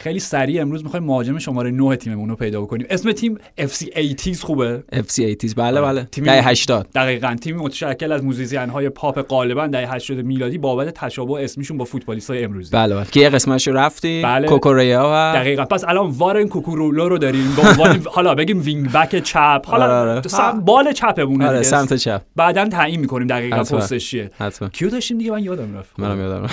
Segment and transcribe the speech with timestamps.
[0.00, 2.86] خیلی سریع امروز می‌خوایم مهاجم شماره 9 تیممون رو پیدا بکنیم.
[2.90, 5.80] اسم تیم FC 80 خوبه؟ FC 80 بله.
[5.80, 6.08] بله.
[6.12, 7.36] تیم- دهه 80 دقیقا.
[7.40, 12.30] تیم متشکل از موزیسین های پاپ غالبا دهه 80 میلادی بابت تشابه اسمشون با فوتبالیست
[12.30, 12.70] های امروزی.
[12.72, 13.04] بله بله.
[13.04, 14.46] که یه قسمتش رو رفتیم بله.
[14.48, 15.64] کوکوریا و دقیقا.
[15.64, 17.52] پس الان وارن کوکورولو رو داریم.
[17.56, 19.62] به عنوان حالا بگیم wing back چپ.
[19.66, 20.22] حالا آره، آره.
[20.28, 22.22] سم بال چپمونه آره سمت چپ.
[22.36, 23.56] بعدا تعیین می‌کنیم دقیقا.
[23.58, 24.30] پستش چیه.
[24.72, 25.90] کیو داشتیم دیگه؟ من یادم رفت.
[26.00, 26.46] منم یادم.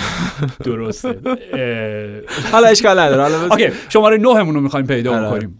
[0.64, 1.18] درسته.
[2.52, 3.37] حالا اشکال نداره.
[3.50, 5.50] OK شماره 9 رو می‌خوایم پیدا آره.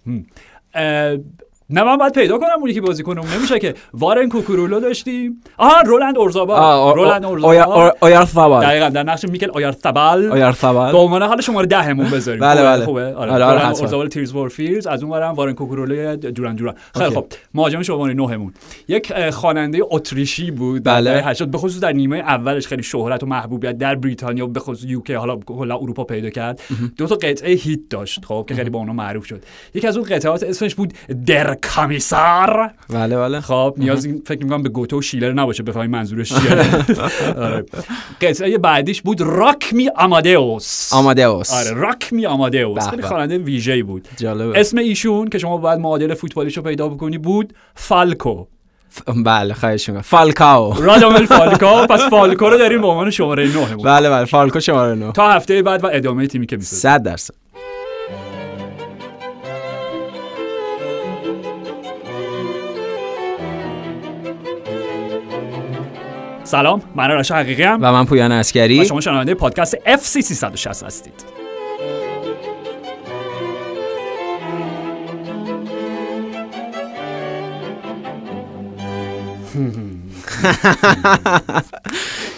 [1.70, 5.42] نه من باید پیدا کنم اونی که بازی کنم نمیشه که وارن کوکورولو داشتیم.
[5.58, 6.60] آها رولند اورزابال.
[6.60, 7.56] آه، رولند آ- اورزابال.
[7.56, 12.40] آیا- آیارثابال دقیقا در نقش میکل آیارتابال آیارثابال به عنوان حال شماره دهمون بذاریم.
[12.40, 12.84] بله، خوبه؟ بله.
[12.84, 13.02] خوبه.
[13.14, 13.76] آره آره، آره، رولند.
[13.76, 16.74] اورزابال Tears for Fears از اون ورم وارن کوکورولو Duran Duran.
[16.98, 17.10] خیلی.
[17.14, 18.54] خب مهاجم شماره نهمون.
[18.88, 21.22] یک اه، خواننده اتریشی بود در بله.
[21.24, 25.14] 80 به خصوص در نیمه اولش خیلی شهرت و محبوبیت در بریتانیا به خصوص UK
[25.14, 26.60] حالا کلا اروپا پیدا کرد.
[26.96, 29.42] دو تا قطعه hit داشت خب که خیلی با اونها معروف شد.
[29.74, 30.94] یکی از اون قطعات اسمش بود
[31.26, 33.40] Der Kommissar بله بله.
[33.40, 36.84] خب نیاز این فکر می‌کنم به گوته و شیلر نباشه بفهمی منظورش چیه.
[37.44, 37.64] آره.
[38.20, 40.92] قطعه بعدیش بود Rock Me Amadeus.
[40.92, 41.52] Amadeus.
[41.52, 42.88] آره Rock Me Amadeus.
[42.88, 43.02] خیلی.
[43.02, 44.08] خواننده ویژه‌ای بود.
[44.16, 44.60] جالبه.
[44.60, 48.44] اسم ایشون که شما باید معادل فوتبالیشو پیدا بکنی بود فالکو.
[49.24, 50.02] بله خواهش می‌کنم.
[50.02, 50.74] فالکاو.
[50.82, 54.24] رادامل فالکو پس فالکو رو داریم به عنوان شماره 9 بود بله بله.
[54.24, 57.34] فالکو شماره 9 تا هفته بعد و ادامه تیمی که می‌سازه 100 درصد.
[66.48, 70.84] سلام من راشا حقیقی ام و من پویان و اسکری شما شنونده پادکست FC 360
[70.84, 71.14] هستید.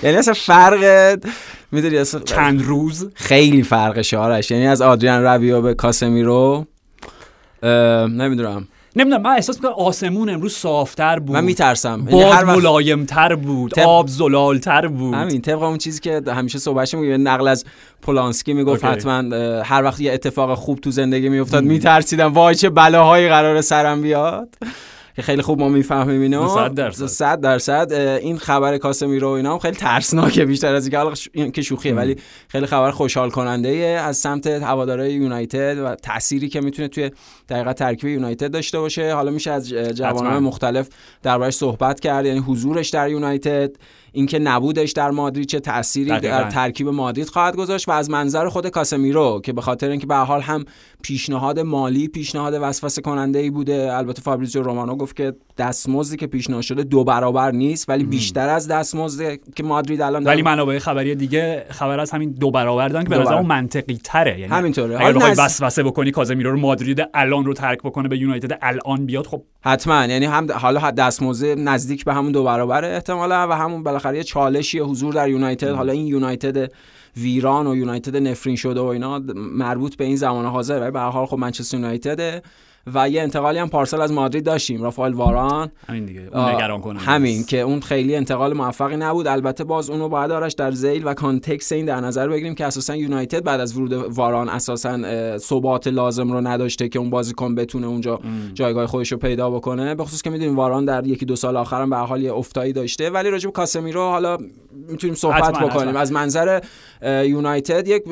[0.02, 1.19] یعنی اصلا فرق
[1.72, 4.50] می‌دونی اصلا چند روز؟ خیلی فرقشه آرش.
[4.50, 6.67] یعنی از آدریان رویو به کاسمیرو
[7.62, 8.69] اه، نمی‌دونم.
[8.96, 11.36] نمی‌دونم من احساس می‌کنم آسمون امروز صافتر بود.
[11.36, 12.06] من میترسم.
[12.08, 15.14] یعنی باد هر وقت ملایمتر بود طب- آب زلالتر بود.
[15.14, 17.64] همین طبق اون چیزی که همیشه صحبتش میگه نقل از
[18.02, 18.84] پولانسکی می‌گفت.
[18.84, 24.02] حتما هر وقت یه اتفاق خوب تو زندگی میافتاد میترسیدم وای چه بلاهایی قرار سرم
[24.02, 24.48] بیاد.
[25.20, 26.48] که خیلی خوب ما می‌فهمیم اینو.
[26.48, 27.07] صد درصد.
[27.07, 27.89] صد درصد.
[27.92, 30.91] اه، این خبر کاسمیرو و اینا هم خیلی ترسناکه بیشتر از
[31.33, 32.17] اینکه که شوخیه ولی
[32.48, 33.69] خیلی خبر خوشحال کننده
[34.05, 37.11] از سمت هوادارهای یونایتد و تأثیری که می‌تونه توی
[37.48, 39.14] دقیقا ترکیب یونایتد داشته باشه.
[39.14, 40.42] حالا میشه از جوانان.
[40.42, 40.89] مختلف
[41.23, 43.70] دربارش صحبت کرد یعنی حضورش در یونایتد.
[44.12, 46.38] اینکه نبودش در مادرید چه تأثیری دقیقاً.
[46.38, 50.14] در ترکیب مادرید خواهد گذاشت و از منظر خود کاسمیرو که به خاطر اینکه به
[50.14, 50.64] حال هم
[51.02, 56.62] پیشنهاد مالی پیشنهاد وسوسه کننده ای بوده البته فابریزیو رومانو گفت که دستمزدی که پیشنهاد
[56.62, 60.42] شده دو برابر نیست ولی بیشتر از دستمزد که مادرید الان ولی.
[60.42, 63.48] منابع خبری دیگه خبر از همین دو برابر دادن که به نظر برابر.
[63.48, 65.00] منطقی تره یعنی همینطوره.
[65.00, 69.27] اگر بخوای وسوسه بکنی کازمیرو رو مادرید الان رو ترک بکنه به یونایتد الان بیاد
[69.27, 74.16] خب حتما یعنی هم حالا دستمزد نزدیک به همون دو برابره احتمالا و همون بالاخره
[74.16, 76.72] یه چالشی حضور در یونایتد حالا این یونایتد
[77.16, 81.11] ویران و یونایتد نفرین شده و اینا مربوط به این زمان حاضر ولی به هر
[81.11, 82.42] حال خب منچستر یونایتده.
[82.95, 85.70] و یه انتقالی هم پارسال از مادرید داشتیم رافائل واران.
[85.89, 87.45] همین دیگه اون نگران کننده همین.
[87.45, 89.27] که اون خیلی انتقال موفقی نبود.
[89.27, 92.96] البته باز اونو باید آرش در زیل و کانتکست این در نظر بگیریم که اساسا
[92.96, 98.20] یونایتد بعد از ورود واران اساسا ثبات لازم رو نداشته که اون بازیکن بتونه اونجا
[98.55, 99.95] جایگاه خودش رو پیدا بکنه.
[99.95, 102.72] به خصوص که می‌دونیم واران در یکی دو سال آخرم به هر حال یه افتایی
[102.72, 103.11] داشته.
[103.11, 104.39] ولی راجع به کاسمیرو حالا
[104.89, 105.96] می‌تونیم صحبت بکنیم.
[105.96, 106.61] از منظر
[107.02, 108.02] یونایتد یک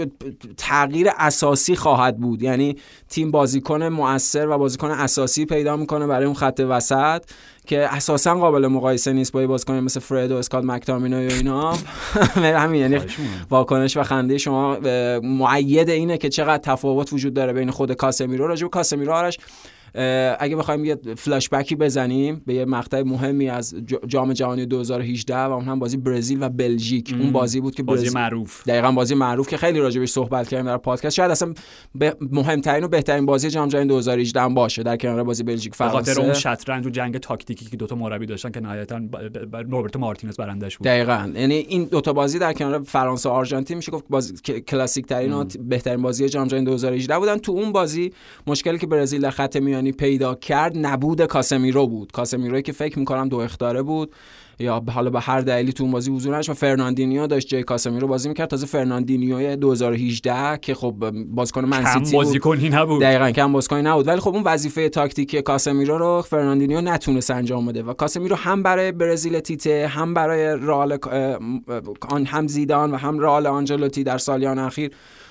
[0.56, 2.42] تغییر اساسی خواهد بود.
[2.42, 2.76] یعنی
[3.08, 7.22] تیم بازیکن مؤثر و بازیکن اساسی پیدا می‌کنه برای اون خط وسط
[7.66, 11.74] که اساسا قابل مقایسه نیست با یه بازیکن مثل فرد و اسکات مکتامینو و اینا
[12.62, 13.00] همین یعنی.
[13.50, 14.78] واکنش و خنده شما
[15.22, 19.38] معید اینه که چقدر تفاوت وجود داره بین خود کاسمیرو راجع به کاسمیرو آرش
[20.38, 23.74] اگه بخوایم یه فلاش بکی بزنیم به یه مقطع مهمی از
[24.06, 27.14] جام جهانی 2018 و اون هم بازی برزیل و بلژیک.
[27.18, 28.68] اون بازی بود که بازی برزیل معروف.
[28.68, 31.14] دقیقا بازی معروف که خیلی راجبش صحبت کردیم در پادکست.
[31.14, 31.54] شاید اصلا
[32.20, 36.20] مهمترین و بهترین بازی جام جهانی 2018 هم باشه در کنار بازی بلژیک فرانسه خاطر
[36.26, 39.00] اون شطرنج و جنگ تاکتیکی که دوتا مربی داشتن که نهایتا
[39.52, 40.86] روبرتو مارتینز برندش بود.
[40.86, 41.32] دقیقا.
[41.34, 44.34] یعنی این دوتا بازی در کنار فرانسه و آرژانتین میشه گفت بازی
[44.68, 47.38] کلاسیک ترین و بهترین بازی جام جهانی 2018 بودن.
[47.38, 48.12] تو اون بازی
[48.46, 52.12] مشکلی که برزیل در خط میانی پیدا کرد نبود کاسمیرو بود.
[52.12, 54.12] کاسمیروی که فکر می‌کنم دو اختاره بود.
[54.60, 58.06] یا حالا به هر دلیلی تو اون بازی حضور نداشت و فرناندینیو داشت جای کاسمیرو
[58.06, 58.48] بازی می‌کرد.
[58.48, 60.94] تازه فرناندینیو 2018 که خب
[61.26, 62.12] بازیکن کم منسیتی بود.
[62.12, 63.02] بازیکنی نبود.
[63.02, 64.08] دقیقا کم بازیکنی نبود.
[64.08, 68.92] ولی خب اون وظیفه تاکتیکی کاسمیرو رو فرناندینیو نتونست انجام بده و کاسمیرو هم برای
[68.92, 70.98] برزیل تیته هم برای رئال
[72.08, 74.90] آن هم زیدان و هم رئال آنجلوتی در سالیان اخیر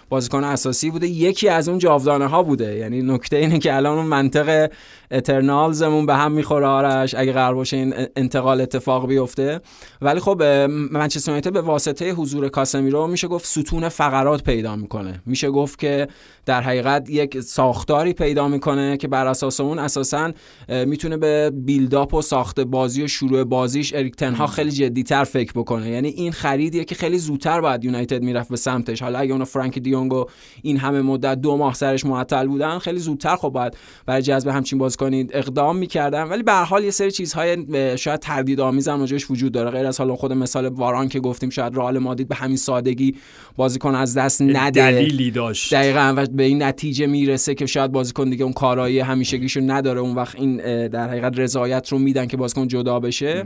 [0.10, 2.76] بازیکن اساسی بوده یکی از اون جاودانه ها بوده.
[2.76, 4.72] یعنی نکته اینه که الان اون منطق
[5.12, 9.62] اترنالزمون به هم می‌خوره آرش اگه قرار باشه این انتقال اتفاق بیفته.
[10.02, 10.44] ولی خب
[10.92, 15.22] منچستر یونایتد به واسطه حضور کاسمیرو میشه گفت ستون فقرات پیدا می‌کنه.
[15.26, 16.08] میشه گفت که
[16.46, 20.32] در حقیقت یک ساختاری پیدا می‌کنه که بر اساس اون اساسا
[20.70, 25.90] می‌تونه به بیلداپ و ساخت بازی و شروع بازیش اریک تنها خیلی جدیتر فکر بکنه.
[25.90, 29.02] یعنی این خریدیه که خیلی زودتر باید یونایتد می‌رفت به سمتش.
[29.02, 30.26] حالا اگه اون فرانک دیونگو
[30.62, 34.80] این همه مدت دو ماه سرش معطل بودن خیلی زودتر خب باید برای جذب همچین
[34.90, 36.24] کنید اقدام می‌کردن.
[36.24, 39.72] ولی به هر حال یه سری چیزهای شاید تردید آمیز هم وجود داره.
[39.72, 43.16] غیر از حالا خود مثال واران که گفتیم شاید رئال مادید به همین سادگی
[43.56, 44.92] بازیکن از دست نده.
[44.92, 45.74] دلیلی داشت.
[45.74, 50.00] دقیقاً و به این نتیجه می‌رسه که شاید بازیکن دیگه اون کارایی همیشگیشو نداره.
[50.00, 50.58] اون وقت این
[50.88, 53.46] در حقیقت رضایت رو میدن که بازیکن جدا بشه.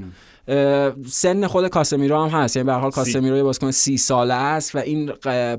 [1.07, 2.55] سن خود کاسمیرو هم هست.
[2.55, 5.11] یعنی به حال کاسمیرو یه بازیکن سی ساله است و این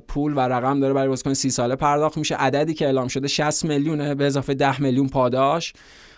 [0.09, 2.35] پول و رقم داره برای بازیکن سی ساله پرداخت میشه.
[2.35, 5.73] عددی که اعلام شده 60 میلیونه به اضافه 10 میلیون پاداش.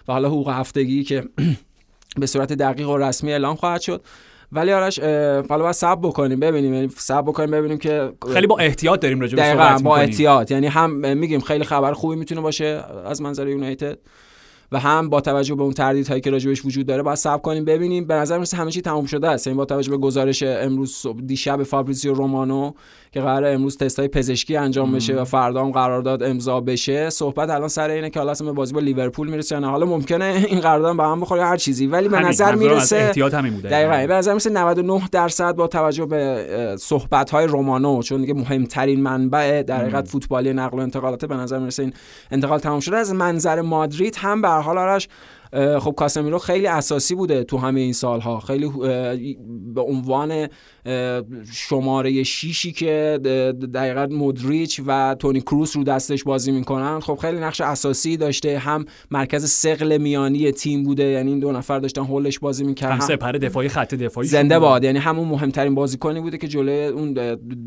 [0.08, 1.24] و حالا حقوق هفتگی که
[2.20, 4.02] به صورت دقیق و رسمی اعلام خواهد شد.
[4.52, 4.98] ولی آرش
[5.48, 6.40] حالا باید سب بکنیم.
[6.40, 6.74] ببینیم.
[6.74, 10.50] یعنی سب بکنیم ببینیم که خیلی با احتیاط داریم راجع به با احتیاط.
[10.50, 13.98] یعنی هم میگیم خیلی خبر خوبی می‌تونه باشه از منظر یونایتد.
[14.74, 17.64] و هم با توجه به اون تردیدهایی که راجبش وجود داره باید صبر کنیم.
[17.64, 19.46] ببینیم به نظر می‌رسه همه چی تموم شده است.
[19.46, 22.72] یعنی با توجه به گزارش امروز دیشب فابریزیو رومانو
[23.14, 27.10] که قرار امروز تستای پزشکی انجام بشه و فردا هم قرارداد امضا بشه.
[27.10, 29.70] صحبت الان سر اینه که حالا بازی با لیورپول می‌رسه نه.
[29.70, 33.54] حالا ممکنه این قرارداد به هم بخوره هر چیزی ولی به نظر می‌رسه احتیاط همین
[33.54, 33.68] بوده.
[33.68, 34.06] دقیقاً.
[34.06, 39.62] به نظر می‌رسه 99 درصد با توجه به صحبت های رومانو چون دیگه مهمترین منبع
[39.62, 41.92] در حقیقت فوتبالی نقل و انتقالات به نظر می‌رسه این
[42.30, 42.96] انتقال تمام شده.
[42.96, 45.08] از منظر مادرید هم به حال آرش
[45.54, 48.40] خب کاسمیرو خیلی اساسی بوده تو همه این سالها.
[48.40, 48.70] خیلی
[49.74, 50.48] به عنوان
[51.52, 53.20] شماره شیشی که
[53.74, 57.00] دقیقا مدریچ و تونی کروس رو دستش بازی می‌کنن.
[57.00, 58.58] خب خیلی نقش اساسی داشته.
[58.58, 61.04] هم مرکز سقل میانی تیم بوده.
[61.04, 62.94] یعنی این دو نفر داشتن هولش بازی می‌کردن.
[62.94, 64.84] هم سپر دفاعی خط دفاعی زنده باد.
[64.84, 67.12] یعنی همون مهمترین بازیکنی بوده که جلوی اون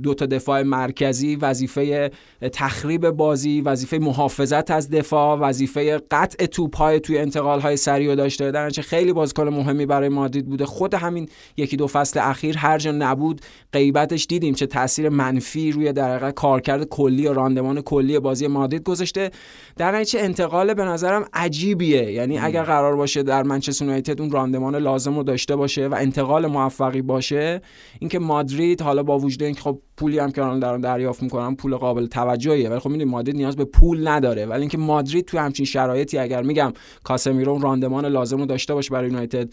[0.03, 2.11] دو تا دفاع مرکزی وظیفه
[2.53, 8.51] تخریب بازی وظیفه محافظت از دفاع وظیفه قطع توپ های توی انتقال های سریع داشته
[8.51, 10.65] در خیلی بازیکن مهمی برای مادرید بوده.
[10.65, 13.41] خود همین یکی دو فصل اخیر هر جا نبود
[13.73, 19.31] غیبتش دیدیم چه تاثیر منفی روی در کارکرد کلی و راندمان کلی بازی مادرید گذاشته.
[19.77, 22.11] در نتیجه انتقال به نظرم عجیبیه.
[22.11, 26.47] یعنی اگر قرار باشه در منچستر یونایتد اون راندمان لازم رو داشته باشه و انتقال
[26.47, 27.61] موفقی باشه
[27.99, 31.75] اینکه مادرید حالا با وجود اینکه خب پولی هم که الان دارن دریافت می‌کنن پول
[31.75, 32.69] قابل توجهیه.
[32.69, 34.45] ولی خب می‌دونید مادرید نیاز به پول نداره.
[34.45, 36.73] ولی اینکه مادرید تو همچین شرایطی اگر میگم
[37.03, 39.49] کاسمیرو راندمان لازم رو داشته باشه برای یونایتد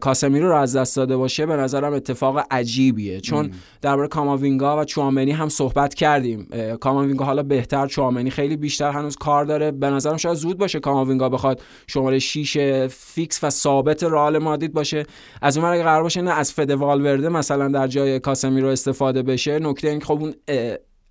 [0.00, 3.20] کاسمیرو رو از دست داده باشه به نظرم اتفاق عجیبیه.
[3.20, 3.50] چون
[3.82, 6.48] درباره کاماوینگا و چوامنی هم صحبت کردیم.
[6.80, 9.70] کاماوینگا حالا بهتر چوامنی خیلی بیشتر هنوز کار داره.
[9.70, 15.06] به نظرم شاید زود باشه کاماوینگا بخواد شماره 6 فیکس و ثابت رئال مادرید باشه.
[15.42, 19.58] از اون اگه قرار باشه نه از فد والورده مثلا در جای کاسمیرو استفاده بشه.
[19.58, 20.34] نکته این خب اون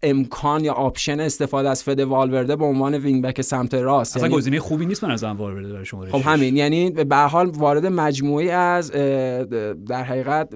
[0.03, 4.15] امکان یا option استفاده از فد والورده به عنوان wing back سمت راست.
[4.15, 4.37] اصلا یعنی...
[4.37, 8.49] گزینه خوبی نیست من از والورده برای شما خب همین یعنی به حال وارد مجموعی
[8.49, 8.91] از
[9.87, 10.49] در حقیقت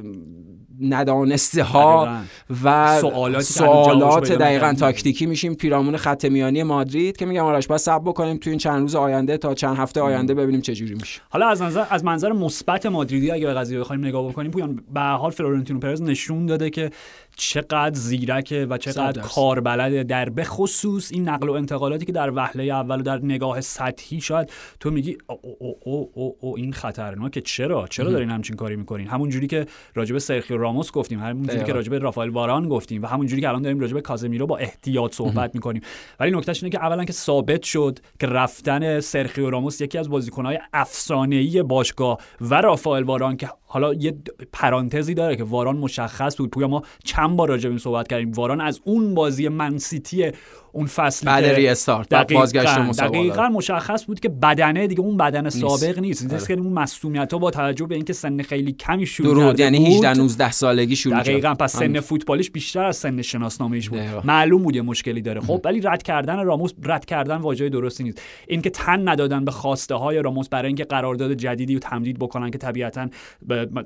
[0.82, 2.18] ندانسته ها
[2.64, 3.02] و
[3.42, 5.56] سوالات دقیقا تاکتیکی میشیم.
[5.56, 9.38] پیرامون خط میانی مادرید که میگم آرش باید صبر بکنیم تو این چند روز آینده
[9.38, 11.22] تا چند هفته آینده ببینیم چه جوری میشه.
[11.30, 15.02] حالا از نظر از منظر مثبت مادریدی اگه به قضیه بخوایم نگاه بکنیم پویان به
[15.02, 16.90] حال فلورنتینو پرز نشون داده که
[17.38, 22.64] چقدر زیرکه و چقدر کاربلده در به خصوص این نقل و انتقالاتی که در وهله
[22.64, 27.42] اول و در نگاه سطحی شاید تو میگی او او او او, او این خطرناکه.
[27.42, 31.64] چرا؟ چرا دارین همچین کاری می‌کنین همون جوری که راجب سرخیو راموس گفتیم همون جوری
[31.64, 35.16] که راجب رافائل واران گفتیم و همون جوری که الان داریم راجب کازمیرو با احتیاط
[35.16, 35.82] صحبت می‌کنیم.
[36.20, 40.60] ولی نکتهش اینه که اولا که ثابت شد که رفتن سرخیو راموس یکی از بازیکنهای
[40.74, 44.18] افسانه‌ای باشگاه و رافائل واران که حالا یه
[44.54, 46.50] پرانتزی داره که واران مشخص بود.
[46.50, 48.32] پویا ما چند بار راجع به صحبت کردیم.
[48.32, 50.32] واران از اون بازی منسیتی
[50.72, 56.00] اون فصل بعد ری استارت بازگشت دقیقاً مشخص بود که بدنه دیگه اون بدن سابق
[56.00, 56.34] نیست.
[56.34, 59.96] نیست که اون مصونیت ها با توجه به اینکه سن خیلی کمی شروع درود یعنی
[59.96, 64.00] 18 19 سالگی شروع دقیقاً پس سن فوتبالیش بیشتر از سن شناسنامه‌ایش بود.
[64.24, 65.42] معلوم بود یه مشکلی داره.
[65.42, 68.22] خب ولی رد کردن راموس رد کردن واژه درستی نیست.
[68.48, 72.58] اینکه تن ندادن به خواسته های راموس برای اینکه قرارداد جدیدی رو تمدید بکنن که
[72.58, 73.08] طبیعتا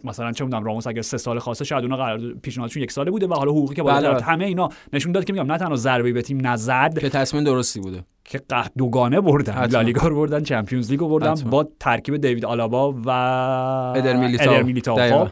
[0.03, 3.27] مثلا چه می‌دونم راموس اگر سه سال خواسته شاید اونها قرارداد پیشنهادشون یک ساله بوده
[3.27, 4.21] و حالا حقوقی که باید بله.
[4.23, 6.47] همه اینا نشون داد که میگم نه تنها ضربه به تیم
[6.81, 8.03] نزد که تصمیم درستی بوده.
[8.25, 8.41] که
[8.77, 9.65] دوگانه بردن.
[9.65, 15.27] لالیگا رو بردن چمپیونز لیگ رو بردن با ترکیب دیوید آلابا و ادر میلیتاو, خب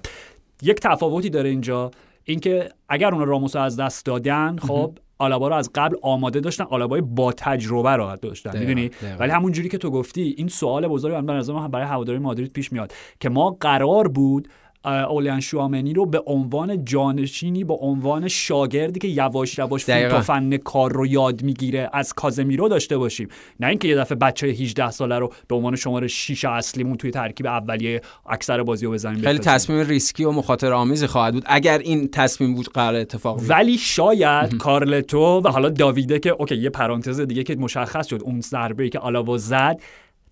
[0.61, 1.91] یک تفاوتی داره اینجا.
[2.23, 7.01] اینکه اگر اون راموس از دست دادن خب آلابا رو از قبل آماده داشتن آلابای
[7.01, 8.59] با تجربه رو داشتن.
[8.59, 12.19] می‌دونی؟ ولی همون جوری که تو گفتی این سوال بزرگ من به نظر برای هواداری
[12.19, 14.47] مادرید پیش میاد که ما قرار بود
[14.85, 20.93] اولیان شوامنی رو به عنوان جانشینی به عنوان شاگردی که یواش یواش فوت فن کار
[20.93, 23.27] رو یاد می‌گیره از کازمیرو داشته باشیم.
[23.59, 27.45] نه اینکه یه دفعه بچه 18 ساله رو به عنوان شماره 6 اصلیمون توی ترکیب
[27.45, 31.43] اولیه اکثر بازی رو بزنیم خیلی تصمیم ریسکی و مخاطره آمیزی خواهد بود.
[31.45, 36.69] اگر این تصمیم بود قرار اتفاق ولی شاید کارلتو و حالا داویده که okay یه
[36.69, 39.79] پرانتز دیگه که مشخص شد اون ضربه که آلاوا زد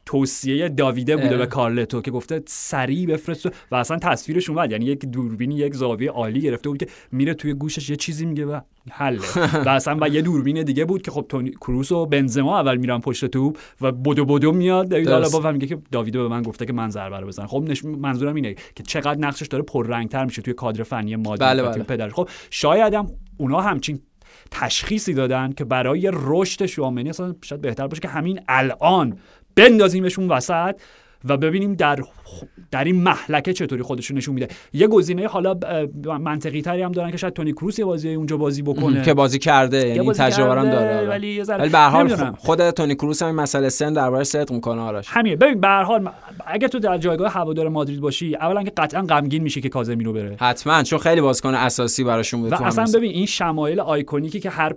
[0.07, 5.05] توصیه داویده بوده به کارلتو که گفته سریع بفرست و اصلا تصویرش اومد یعنی یک
[5.05, 8.59] دوربینی یک زاویه عالی گرفته بود که میره توی گوشش یه چیزی میگه و
[8.91, 9.19] حله.
[9.65, 12.99] و اصلا و یه دوربین دیگه بود که خب تونی کروس و بنزما اول میرن
[12.99, 14.89] پشت توپ و بدو بدو میاد.
[14.89, 17.47] دیوید آلابا میگه که داویده به من گفته که من ضربه رو بزنم.
[17.47, 17.85] خب نش...
[17.85, 21.83] منظورم اینه که چقدر نقشش داره پررنگتر میشه توی کادر فنی مادی بله بله.
[21.83, 23.99] پدر خب شاید هم اونا همچین
[24.51, 29.17] تشخیصی دادن که برای رشد شوامنی اصلا شاید بهتر باشه که همین الان
[29.57, 30.75] بندازیمشون وسط
[31.25, 31.99] و ببینیم در
[32.71, 35.55] در این محلکه چطوری خودشون نشون میده؟ یه گزینه حالا
[36.19, 39.01] منطقی تری هم دارن که شاید تونی کروس یه بازی اونجا بازی بکنه.
[39.01, 43.69] که بازی کرده یعنی تجربه هم داره ولی به حال خود تونی کروس هم مسئله
[43.69, 45.07] سن درباره صدق می‌کنه آرش.
[45.09, 45.35] همین.
[45.35, 46.09] ببین به هر حال
[46.45, 50.37] اگه تو در جایگاه هوادار مادرید باشی اولا که قطعا غمگین میشی که کازمیرو بره.
[50.39, 54.73] حتما چون خیلی بازیکن اساسی براشون بود و اصلا ببین این شمایل آیکونیکی که هر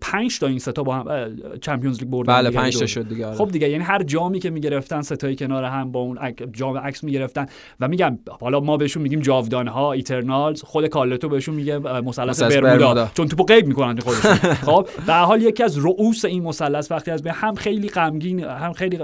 [0.00, 3.32] 5 تا این سه تا با هم چمپیونز لیگ بردن بله 5 تا شد دیگه
[3.32, 6.18] خب دیگه یعنی هر جامی که می‌گرفتن ستایی کنار هم با اون
[6.52, 7.46] جام عکس می‌گرفتن
[7.80, 13.10] و میگم حالا ما بهشون میگیم جاودان ها ایترنالز خود کارلتو بهشون میگه مثلث برمودا.
[13.16, 14.34] چون توپو غیب می‌کنن خودشون.
[14.68, 18.72] خب در حال یکی از رؤوس این مثلث وقتی از به هم خیلی غمگین هم
[18.72, 18.98] خیلی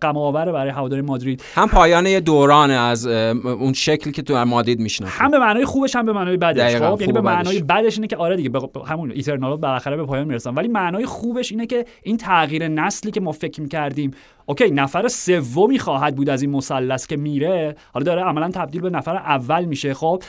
[0.00, 1.42] غم آوره برای هواداری مادرید.
[1.54, 5.64] هم پایان یه دوران از اون شکلی که تو در مادرید می‌شناسه هم به معنای
[5.64, 6.76] خوبش هم به معنای بدش.
[6.76, 8.50] خب یعنی به معنای بدش اینه که آره دیگه
[8.86, 10.54] همون ایترنال بالاخره به پایان می‌رسن.
[10.54, 14.10] ولی معنای خوبش اینه که این تغییر نسلی که ما فکر می‌کردیم
[14.46, 17.76] okay نفر سومی خواهد بود از این مثلث که میره.
[17.92, 20.22] حالا داره عملا تبدیل به نفر اول میشه خب؟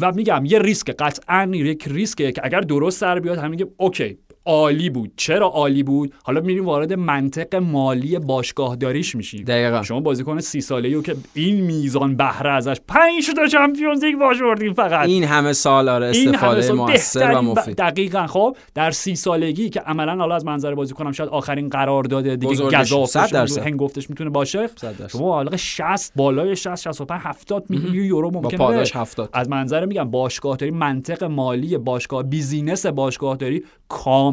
[0.00, 4.18] و میگم یه ریسک قطعا یک ریسکه که اگر درست سر بیاد همین okay.
[4.46, 5.12] عالی بود.
[5.16, 9.44] چرا عالی بود؟ حالا میریم وارد منطق مالی باشگاهداریش میشیم.
[9.44, 9.82] دقیقا.
[9.82, 14.72] شما بازیکن سی ساله ای که این میزان بهره ازش 5 تا چمپیونز لیگ بردیم
[14.72, 15.08] فقط.
[15.08, 17.76] این همه سال آره استفاده موثر و مفید.
[17.76, 18.26] دقیقا.
[18.26, 23.58] خب در سی سالگی که عملا حالا از منظر بازیکنم شاید آخرین قرارداد دیگه گزافش
[23.58, 24.68] هنگفتش می‌تونه باشه.
[25.12, 28.84] شما حالا 60 بالای 60 65 70 میلیون یورو ممکنه.
[29.32, 33.64] از منظر میگم باشگاهداری منطق مالی باشگاه business باشگاهداری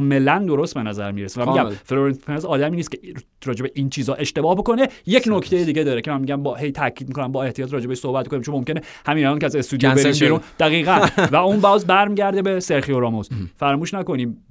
[0.10, 1.42] کاملا درست به نظر می‌رسه.
[1.42, 3.00] و میگم فلورنتینو پرز آدمی نیست که
[3.46, 4.88] راجع به این چیزا اشتباه بکنه.
[5.06, 7.96] یک نکته دیگه داره که من میگم با هی تاکید می‌کنم با احتیاط راجع به
[7.96, 10.40] صحبت کنیم چون ممکنه همین الان که از استودیو بریم بیرون.
[10.60, 11.08] دقیقاً.
[11.32, 13.30] و اون باز برمیگرده به سرخیو راموس.
[13.56, 14.46] فراموش نکنیم.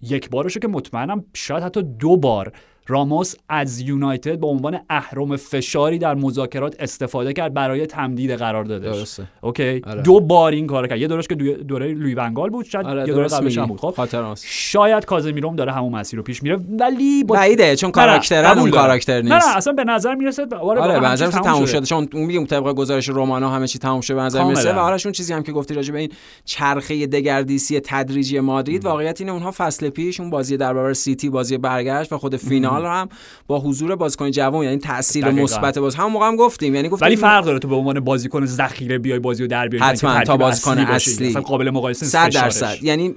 [0.00, 2.52] یک بارشو که مطمئنم شاید حتی دو بار
[2.86, 8.90] راموس از یونایتد به عنوان اهرم فشاری در مذاکرات استفاده کرد برای تمدید قرار داده
[8.90, 9.24] درسته.
[9.40, 9.82] okay.
[9.86, 10.02] آره.
[10.02, 10.98] دو بار این کار کرد.
[10.98, 13.80] یه دورش که دوره لوئی ون‌گال بود شاید آره یه دوره قبلش هم بود.
[13.80, 14.08] خب
[14.44, 17.34] شاید کازمیروم داره همون مسیر رو پیش میره ولی با...
[17.34, 21.06] بعیده چون کاراکتر اون کاراکتر نیست نه نه اصلا به نظر می‌رسه آره, آره به
[21.06, 21.86] نظر تموم شده.
[21.86, 25.06] چون اون میگم طبق گزارش رومانا همه چی تموم شده به نظر می‌رسه و آرش
[25.06, 26.10] اون چیزی هم که گفتی راجع به این
[26.44, 31.58] چرخه دگردیسی تدریجی مادرید واقعیت اینه اونها فصل پیش اون بازی در برابر سیتی بازی
[31.58, 33.08] برگشت و خود فینال هم
[33.46, 37.16] با حضور بازیکن جوان یعنی تاثیر مثبت باز همون موقع هم گفتیم یعنی گفتیم ولی
[37.16, 40.78] فرق داره تو به عنوان بازیکن ذخیره بیای بازی رو در بیاری حتما تا بازیکن
[40.78, 41.28] اصلی.
[41.28, 42.76] اصلا قابل مقایسه 100 درصد.
[42.82, 43.14] یعنی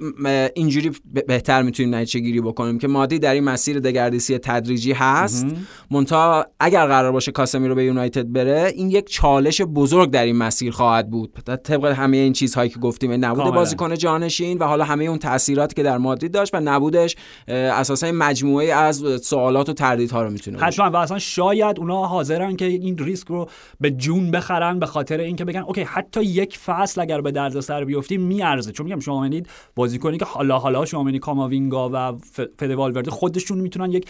[0.54, 0.90] اینجوری
[1.26, 5.46] بهتر می‌تونیم نتیجه گیری بکنیم که مادی در این مسیر دگردیسی تدریجی هست.
[5.90, 10.72] مونتا اگر قرار باشه کاسمیرو به یونایتد بره این یک چالش بزرگ در این مسیر
[10.72, 11.38] خواهد بود.
[11.64, 15.82] طبق همه این چیزهایی که گفتیم نبود بازیکن جانشین و حالا همه اون تاثیراتی که
[15.82, 17.16] در مادرید داشت و نبودش
[17.48, 19.04] اساسا مجموعه از
[19.50, 23.48] سوالات و تردیدها رو می‌تونه حتما و اصلا شاید اونا حاضرن که این ریسک رو
[23.80, 27.84] به جون بخرن به خاطر اینکه بگن okay حتی یک فصل اگر به درد سر
[27.84, 28.72] بیفتی میارزه.
[28.72, 32.18] چون میگم شما ببینید بازیکنی که حالا حالا شما ببینید کاماوینگا و
[32.58, 34.08] فد والورده خودشون می‌تونن یک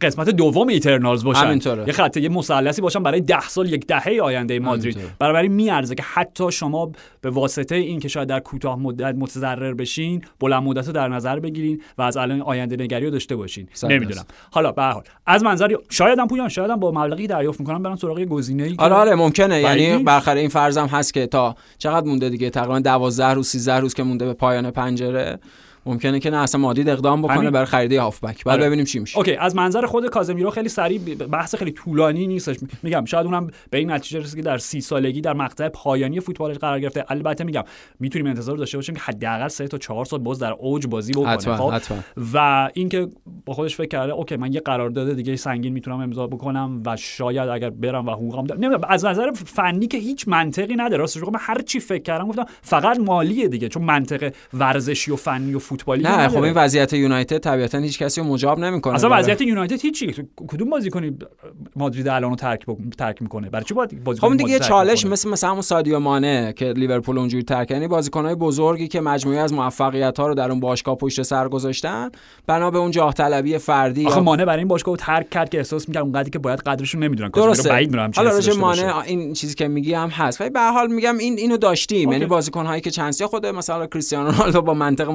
[0.00, 1.60] قسمت دوم Eternals باشن.
[1.86, 4.98] یه خط یه مثلثی باشن برای ده سال یک دهه آینده مادرید.
[5.18, 10.22] برای میارزه که حتی شما به واسطه این که شاید در کوتاه مدت متضرر بشین
[10.40, 13.68] بلند مدت رو در نظر بگیرین و از الان آینده نگری رو داشته باشین.
[13.82, 14.24] نمی‌دونم.
[14.50, 15.02] حالا به حال.
[15.26, 18.94] از منظر شاید هم پویان شاید هم با مبلغی دریافت می‌کنم برن سراغ گزینه‌ای آره
[18.94, 19.60] آره ممکنه.
[19.60, 23.94] یعنی بالاخره این فرضم هست که تا چقدر مونده دیگه؟ تقریبا 12 روز 13 روز
[23.94, 25.38] که مونده به پایان پنجره.
[25.88, 27.50] ممکنه که نه اصلا مادید اقدام بکنه همین.
[27.50, 28.44] برای خرید هافبک.
[28.44, 28.66] بعد آره.
[28.66, 29.18] ببینیم چی میشه.
[29.18, 32.56] اوکی از منظر خود کازمیرو خیلی سریع بحث خیلی طولانی نیستش.
[32.82, 36.56] میگم شاید اونم به این نتیجه رسید که در سی سالگی در مقطع پایانی فوتبالش
[36.56, 37.04] قرار گرفته.
[37.08, 37.62] البته میگم
[38.00, 41.36] می‌تونیم انتظار داشته باشیم که حداقل سه تا چهار سال باز در اوج بازی بکنه.
[41.36, 41.94] خب؟
[42.34, 43.08] و اینکه
[43.44, 47.48] با خودش فکر کرده okay من یه قرارداد دیگه سنگین می‌تونم امضا بکنم و شاید
[47.48, 48.60] اگر برم و حقوقم دارم.
[48.60, 50.96] نمی‌دونم از نظر فنی که هیچ منطقی نداره.
[50.96, 53.68] راستش من هر چی فکر کردم گفتم فقط مالیه دیگه.
[53.68, 56.28] چون منطق ورزشی و فنی و فوتبالی نه.
[56.28, 58.94] خب این وضعیت یونایتد طبیعتا هیچ کسی رو مجاب نمی‌کنه.
[58.94, 60.14] اصلا وضعیت یونایتد هیچی.
[60.36, 61.18] کدوم بازیکنی
[61.76, 65.28] مادرید الان رو ترک بک- ترک می‌کنه؟ برای چی باید بازیکن خب دیگه چالش؟ مثل
[65.30, 70.20] مثلا همون سادیو مانه که لیورپول اونجوری ترک یعنی بازیکنهای بزرگی که مجموعه از موفقیت
[70.20, 72.10] ها رو در اون باشگاه پشت سر گذاشتن
[72.46, 75.58] بنا به اون جاه طلبی فردی آخه یا- مانع برای این باشگاه ترک کرد که
[75.58, 77.30] احساس می‌کرد اونقدری که باید قدرشون نمی‌دونن.
[77.30, 77.68] درسته.
[77.68, 80.40] بعید می‌دونم حالا راجع مانع این چیزی که میگی هم هست.
[80.40, 82.12] ولی به حال میگم این اینو داشتیم.
[82.12, 85.10] یعنی بازیکن هایی که چانسی خود مثلا کریستیانو رونالدو با منطق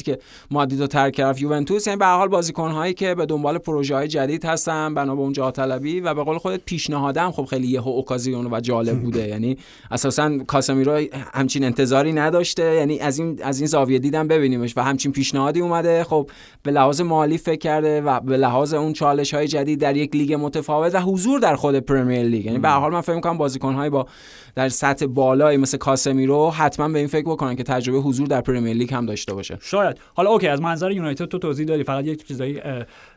[0.00, 0.18] متفاوتی که
[0.50, 1.38] مادید رو ترک کرد.
[1.38, 5.14] یوونتوس یعنی به هر حال بازیکن هایی که به دنبال پروژه های جدید هستن بنا
[5.14, 9.00] به اون جاه طلبی و به قول خودت پیشنهادم خب خیلی یه اوکازیون و جالب
[9.04, 9.28] بوده.
[9.28, 9.56] یعنی
[9.90, 11.02] اساسا کاسمیرو
[11.34, 12.74] همچین انتظاری نداشته.
[12.74, 16.04] یعنی از این از این زاویه دیدم ببینیمش و همچین پیشنهادی اومده.
[16.04, 16.30] خب
[16.62, 20.34] به لحاظ مالی فکر کرده و به لحاظ اون چالش های جدید در یک لیگ
[20.34, 22.44] متفاوت و حضور در خود پرمیر لیگ.
[22.44, 24.06] یعنی به هر حال من فکر می‌کنم بازیکن های با
[24.54, 28.76] در سطح بالایی مثل کاسمیرو حتما به این فکر بکنن که تجربه حضور در پرمیر
[28.76, 29.58] لیگ هم داشته باشه.
[29.60, 30.00] شاید.
[30.14, 32.60] حالا okay از منظر یونایتد تو توضیح دادی فقط یک چیزایی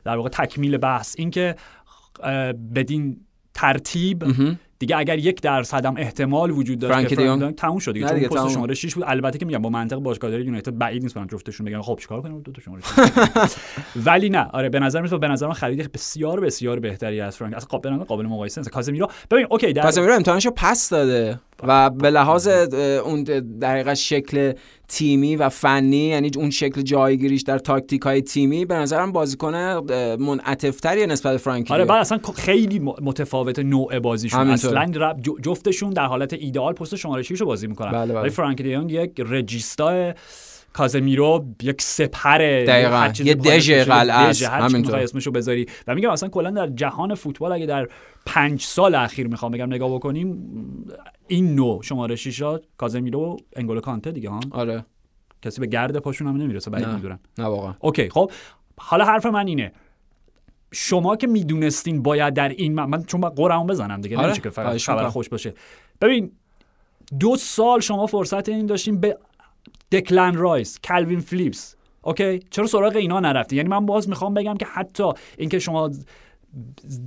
[0.05, 1.15] در واقع تکمیل بحث.
[1.17, 1.55] اینکه
[2.75, 3.17] بدین
[3.53, 4.23] ترتیب
[4.83, 8.07] دیگه اگر یک درصد هم احتمال وجود داشت فرانکی که فرانک تموم شد دیگه.
[8.07, 8.53] چون پست.
[8.53, 9.03] شماره 6 بود.
[9.07, 11.81] البته که میگم با منطق باشگاهداری یونایتد بعید نیست برن جفتشون بگن.
[11.81, 12.81] خب چیکار کنیم؟ دو تا شماره.
[14.05, 14.47] ولی نه.
[14.53, 17.55] آره به نظر میاد به نظر من خرید بسیار بسیار بهتری از فرانک.
[17.55, 18.69] اصلا قابل قابل مقایسه نیست.
[18.69, 21.39] کازمیرو ببین اوکی در کاسمیرو امتحانشو پس داده.
[21.67, 22.47] و به لحاظ
[23.05, 23.23] اون
[23.61, 24.53] دقیقا شکل
[24.87, 29.55] تیمی و فنی یعنی اون شکل جایگیریش در تاکتیک های تیمی به نظرم بازیکن
[30.19, 31.85] منعطف‌تری نسبت به فرانکی آره.
[31.85, 34.49] بعد اصلا خیلی متفاوت نوع بازیشون.
[34.49, 38.21] اصلا رب- جفتشون در حالت ایدئال پست شماره 6 رو بازی می‌کنن بله، بله.
[38.21, 40.13] ولی فرانک دیونگ یک رجیستا
[40.73, 43.11] کازمیرو یک سپر دقیقاً.
[43.23, 44.99] یه دژ قلعه همینطور.
[44.99, 45.65] اسمشو بذاری.
[45.87, 47.87] و میگم اصلا کلا در جهان فوتبال اگه در
[48.25, 50.37] پنج سال اخیر می‌خوام بگم نگاه بکنیم
[51.27, 54.85] این نوع شماره 6 ها کازمیرو و انگولو کانته دیگه ها؟ آره.
[55.41, 56.95] کسی به گرد پاشون هم نمی‌رسه بعید نه.
[56.95, 57.19] می‌دونم.
[57.37, 57.73] نه واقعا.
[57.79, 58.31] اوکی خب.
[58.77, 59.71] حالا حرف من اینه.
[60.71, 64.41] شما که می‌دونستین باید در این من, من چون من قرعمو بزنم دیگه آره، نمیشه
[64.41, 65.09] که فقط خبر می‌کنم.
[65.09, 65.53] خوش باشه.
[66.01, 66.31] ببین
[67.19, 69.17] دو سال شما فرصت این داشتین به
[69.93, 74.65] دکلن رایس کلوین فیلیپس okay چرا سراغ اینا نرفتی؟ یعنی من باز می‌خوام بگم که
[74.65, 75.03] حتی
[75.37, 75.91] اینکه شما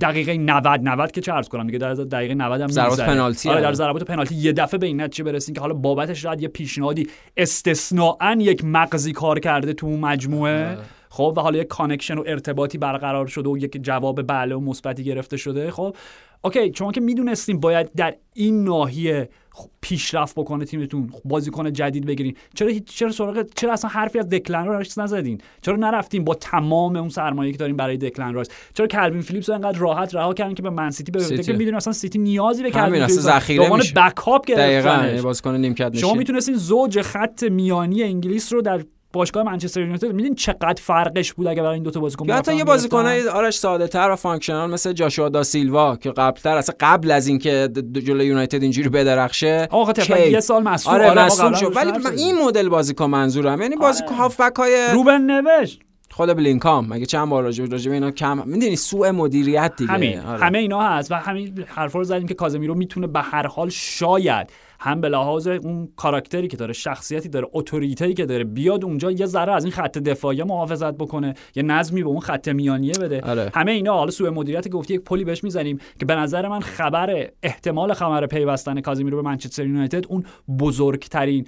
[0.01, 3.01] دقیقه 90 90 که چه عرض کنم؟ دیگه در دقیقه 90 هم ضربات.
[3.01, 3.61] پنالتی آره.
[3.61, 7.09] در ضربات پنالتی یه دفعه به این نتیجه برسین که حالا بابتش شاید یه پیشنهادی
[7.37, 10.77] استثناا یک مغزی کار کرده تو اون مجموعه.
[11.09, 15.03] خب و حالا یک connection و ارتباطی برقرار شده و یک جواب بله و مثبتی
[15.03, 15.71] گرفته شده.
[15.71, 15.95] خب
[16.41, 22.35] okay شما که می‌دونستیم باید در این ناحیه خ- پیشرفت بکنه تیمتون بازیکن جدید بگیرین.
[22.55, 27.09] چرا چرا سراغ چرا اصلا حرفی از دکلن رایس نزدین؟ چرا نرفتین با تمام اون
[27.09, 30.63] سرمایه‌ای که دارین برای دکلن رایس چرا کلوین فیلیپس رو انقدر راحت رها کردن که
[30.63, 31.43] به من‌سیتی سیتی.
[31.43, 33.93] که می‌دونین اصلا سیتی نیازی به کلوین فیلیپس ذخیره میشه.
[33.93, 35.05] backup گرفتنش.
[35.05, 36.17] یعنی بازیکن نیمکت شما نشین.
[36.17, 38.81] می‌تونستین زوج خط میانی انگلیس رو در
[39.13, 42.51] باشگاه منچستر یونایتد میدین چقدر فرقش بود اگه برای این دو تا بازیکن یا حتی
[42.51, 46.75] یه می‌گرفتن؟ بازیکن آرش ساده تر و functional مثل جاشوا دا سیلوا که قبلتر اصلا
[46.79, 51.75] قبل از اینکه جلوی یونایتد اینجوری بدرخشه آقا کی؟ یه سال مسئول آره مصدوم شد
[51.75, 54.17] ولی این مدل بازیکن منظورم یعنی بازیکن آره.
[54.17, 59.11] هافبک های روبن نوس خود بلینگام مگه چند بار راجع راجع اینا کم می‌دونی سوء
[59.11, 60.45] مدیریت دیگه همین آره.
[60.45, 64.49] همه اینا هست و همین حرفا رو زدیم که کازمیرو می‌تونه به هر حال شاید
[64.79, 69.25] هم به لحاظ اون کاراکتری که داره شخصیتی داره authority که داره بیاد اونجا یه
[69.25, 73.51] ذره از این خط دفاعی محافظت بکنه یه نظمی به اون خط میانیه بده آره.
[73.53, 76.59] همه اینا حالا سوء مدیریت که گفتی یک پلی بهش می‌زنیم که به نظر من
[76.59, 80.23] خبر احتمال خبر پیوستن کازمیرو به منچستر یونایتد اون
[80.59, 81.45] بزرگترین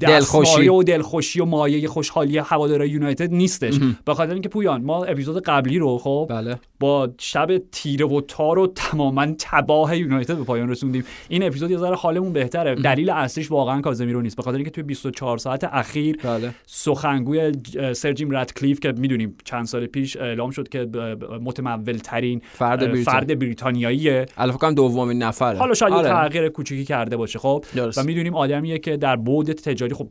[0.00, 0.68] دلخوشی.
[0.68, 3.78] و دلخوشی و مایه خوشحالی هوادارهای یونایتد نیستش.
[4.04, 6.58] به خاطر اینکه پویان ما اپیزود قبلی رو خب بله.
[6.80, 11.04] با شب تیره و تار و تماما تباه یونایتد به پایان رسوندیم.
[11.28, 12.74] این اپیزود یه ذره حالمون بهتره.
[12.74, 14.36] دلیل اصلیش واقعا کازمیرو نیست.
[14.36, 16.54] به خاطر اینکه توی 24 ساعت اخیر بله.
[16.66, 20.88] سخنگوی ج- سر جیم رادکلیف که می‌دونیم چند سال پیش اعلام شد که
[21.42, 23.04] متمول ترین فرد بریتانیا.
[23.04, 24.26] فرد بریتانیاییه.
[24.60, 25.58] کنم دومین نفره.
[25.58, 26.08] حالا شاید آره.
[26.08, 27.64] تغییر کوچیکی کرده باشه خب.
[27.76, 27.98] درست.
[27.98, 29.16] و می‌دونیم آدمیه که در
[29.60, 30.08] تجاری خب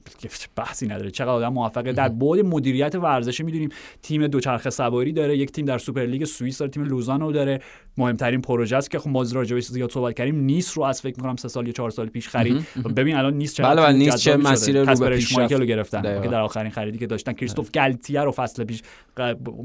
[0.56, 1.12] بحثی نداره.
[1.12, 1.93] چقدر آدم موفقه.
[1.93, 3.69] در بعد مدیریت ورزشی می‌دونیم
[4.01, 7.62] تیم دوچرخه سواری داره یک تیم در سوپرلیگ سوئیس داره تیم لوزان رو داره.
[7.97, 10.39] مهمترین پروژه‌اش که خب ما راجع زیاد صحبت کردیم.
[10.39, 13.34] نیس رو از فکر می‌کنم سه سال یا چهار سال پیش پیش خرید ببین الان
[13.34, 16.97] نیس چه بله نیس چه مسیر رو به پیشرفت رو گرفتن که در آخرین خریدی
[16.97, 17.34] که داشتن.
[17.34, 18.82] کریستوف گلتیه رو فصل پیش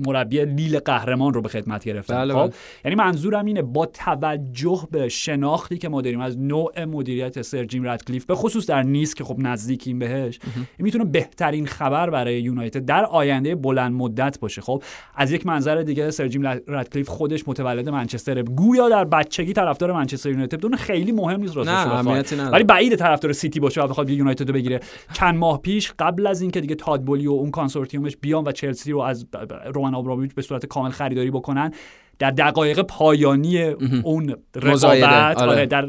[0.07, 2.15] مربی لیل قهرمان رو به خدمت گرفتن.
[2.15, 2.53] بله خب؟ بله.
[2.85, 7.83] یعنی منظورم اینه با توجه به شناختی که ما داریم از نوع مدیریت سر جیم
[7.83, 10.39] رادکلیف به خصوص در نیس که خب نزدیکیم بهش
[10.79, 14.61] می‌تونه بهترین خبر برای یونایتد در آینده بلند مدت باشه.
[14.61, 14.83] خب؟
[15.15, 20.31] از یک منظر دیگه سر جیم رادکلیف خودش متولد منچستر گویا در بچگی طرفدار منچستر
[20.31, 21.73] یونایتد دونه خیلی مهم نیست راستش
[22.53, 24.81] ولی بعید طرفدار سیتی باشه و بخواد یونایتد رو بگیره.
[25.13, 28.93] چند ماه پیش قبل از اینکه دیگه تاد بولی و اون کانسورتیومش بیان و چلسی
[28.93, 29.27] رو از
[29.75, 31.71] رومن آبراموویچ به صورت کامل خریداری بکنن
[32.19, 33.63] در دقایق پایانی
[34.03, 35.51] اون رقابت آره.
[35.51, 35.67] آره.
[35.67, 35.83] در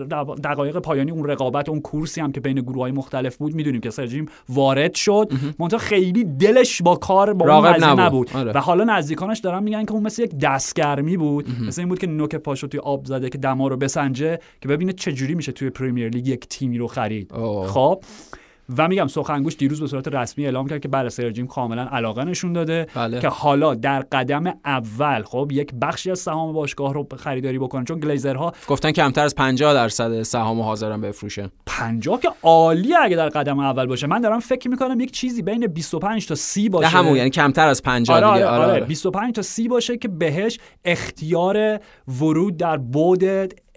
[0.44, 3.90] دقایق پایانی اون رقابت اون کورسی هم که بین گروه های مختلف بود می‌دونیم که
[3.90, 5.32] سر جیم وارد شد.
[5.60, 8.30] منتها خیلی دلش با کار با اون نبود, نبود.
[8.34, 8.52] آره.
[8.52, 11.48] و حالا نزدیکانش دارن میگن که اون مثل یک دستگرمی بود.
[11.68, 14.94] مثل این بود که نوک پاشو توی آب زده که دما رو بسنجه که ببینه
[14.94, 17.32] چه جوری میشه توی پریمیر لیگ یک تیمی رو خرید.
[17.68, 18.04] خب.
[18.78, 22.54] و میگم سخنگوش دیروز به صورت رسمی اعلام کرد که بله سرجیم کاملا علاقه نشون
[22.54, 23.20] داده بله.
[23.20, 28.00] که حالا در قدم اول خب یک بخشی از سهام باشگاه رو خریداری بکنن چون
[28.00, 33.60] گلیزرها گفتن کمتر از 50 درصد سهام حاضرن بفروشن 50 که عالی اگه در قدم
[33.60, 34.08] اول باشه.
[34.08, 36.88] من دارم فکر می‌کنم یک چیزی بین 25 تا 30 باشه.
[36.88, 38.86] همون یعنی کمتر از 50 آره, آره, آره, آره.
[38.86, 43.24] 25 تا 30 باشه که بهش اختیار ورود در بود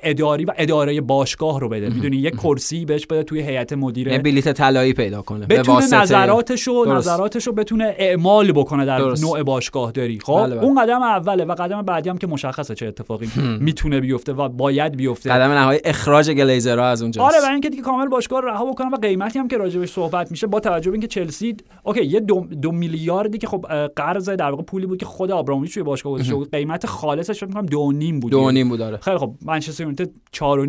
[0.02, 1.88] اداری و اداره باشگاه رو بده.
[1.88, 4.18] می‌دونی؟ یک کرسی بهش بده توی هیئت مدیره.
[4.18, 5.46] بلیت طلایی پیدا کنه.
[5.46, 9.24] بتونه نظراتشو نظراتشو بتونه اعمال بکنه در درست.
[9.24, 10.18] نوع باشگاه داری.
[10.20, 10.64] خب؟ بله بله.
[10.64, 14.96] اون قدم اوله و قدم بعدی هم که مشخصه چه اتفاقی می‌تونه بیفته و باید
[14.96, 15.30] بیفته.
[15.30, 18.96] قدم نهایی اخراج گلیزرها از اونجا آره و اینکه دیگه کامل باشگاه رها بکنن و
[18.96, 22.72] قیمتی هم که راجبش صحبت میشه با توجه به اینکه چلسی اوکی یه دو, دو
[22.72, 26.50] میلیاردی که خب قرض در واقع پولی بود که خود آبراموویچ توی باشگاه گذاشته بود.
[26.50, 28.32] قیمت خالصش فکر می‌کنم 2.5 بود.
[28.32, 30.10] 2.5 بود داره خیلی خب منچستر یونایتد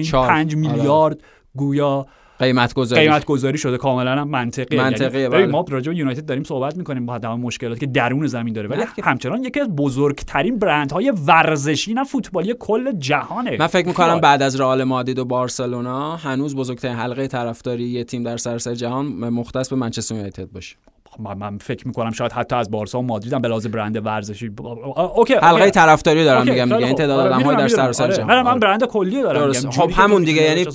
[0.03, 1.21] 4.5 5 میلیارد
[1.55, 2.05] گویا
[2.39, 3.77] قیمت گذاری قیمت گذاری شده.
[3.77, 5.45] کاملا هم منطقی منطقیه یعنی بله.
[5.45, 8.67] ما راجع به یونایتد داریم صحبت می‌کنیم با تمام مشکلاتی که درون زمین داره.
[8.67, 13.57] ولی همچنان یکی از بزرگترین برندهای ورزشی نه فوتبالی کل جهانه.
[13.59, 18.23] من فکر می‌کنم بعد از رئال مادرید و بارسلونا هنوز بزرگترین حلقه طرفداری یه تیم
[18.23, 20.75] در سراسر جهان مختص به منچستر یونایتد باشه.
[21.19, 24.51] من فکر می‌کنم شاید حتی از بارسا و مادرید هم به لحاظ برند ورزشی
[25.15, 28.15] okay حلقه طرفداری دارم میگم میگه این تعداد آدم‌های در سراسر آره.
[28.15, 28.41] جهان.
[28.41, 29.69] من برند کلی دارم میگم.
[29.69, 30.65] خب همون دیگه یعنی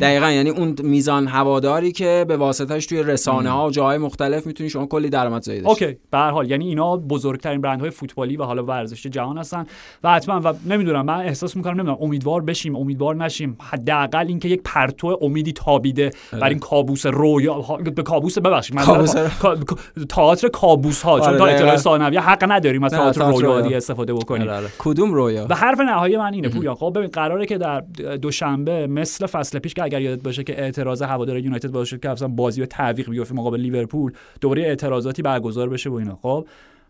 [0.00, 4.70] دقیقا یعنی اون میزان هواداری که به واسطهش توی رسانه ها و جاهای مختلف می‌تونی
[4.70, 9.08] شما کلی درآمدزایی okay به هر حال یعنی اینا بزرگترین برندهای فوتبالی و حالا ورزشی
[9.08, 9.66] جهان هستن
[10.04, 13.56] و حتما و نمی‌دونم من احساس می‌کنم نمی‌دونم امیدوار بشیم امیدوار نشیم.
[13.60, 16.10] حداقل اینکه یک پرتو امیدی تابیده.
[16.32, 17.54] بر این کابوس رویا
[17.96, 18.84] به کابوس ببخشید من
[20.08, 23.76] تئاتر کابوس ها چون تا اطلاع ثانویه حق نداریم از تئاتر رویا.
[23.76, 24.48] استفاده بکنیم.
[24.48, 24.68] آره، آره.
[24.78, 27.80] کدوم رویا؟ و حرف نهایی من اینه پویا خب ببین قراره که در
[28.16, 32.28] دوشنبه مثل فصل پیش که اگر یادت باشه که اعتراض هوادار یونایتد باشه که اصلا
[32.28, 36.18] بازی و تعویق بیفته مقابل لیورپول دوباره اعتراضاتی برگزار بشه و اینا.
[36.22, 36.46] خب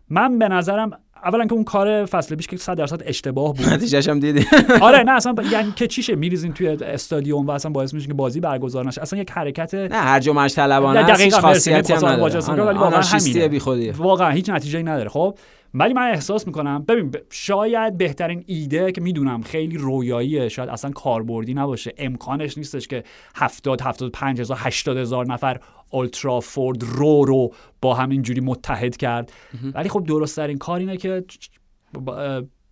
[0.09, 0.91] من به نظرم
[1.23, 3.69] اولا که اون کار فصل پیش که 100 درصد اشتباه بود.
[3.69, 4.45] نتیجهش هم دیدی.
[4.81, 8.39] آره نه اصلا یعنی که چیشه میریزین توی استادیوم و اصلا باعث میشه که بازی
[8.39, 9.01] برگزار نشه.
[9.01, 12.63] اصلا یک حرکت نه هر و مرج طلبانه هیچ خاصیتی هم نداره.
[12.63, 13.91] ولی واقعا همینه.
[13.91, 15.09] واقعا هیچ نتیجه‌ای نداره.
[15.09, 15.37] خب
[15.73, 21.53] ولی من احساس می‌کنم ببین شاید بهترین ایده که می‌دونم خیلی رویاییه شاید اصلا کاربردی
[21.53, 21.93] نباشه.
[21.97, 23.03] امکانش نیستش که
[23.35, 25.59] 70 75 هزار 80 هزار نفر
[26.39, 29.31] فورد رو رو با هم اینجوری متحد کرد.
[29.73, 31.23] ولی خب درست ترین کار اینه که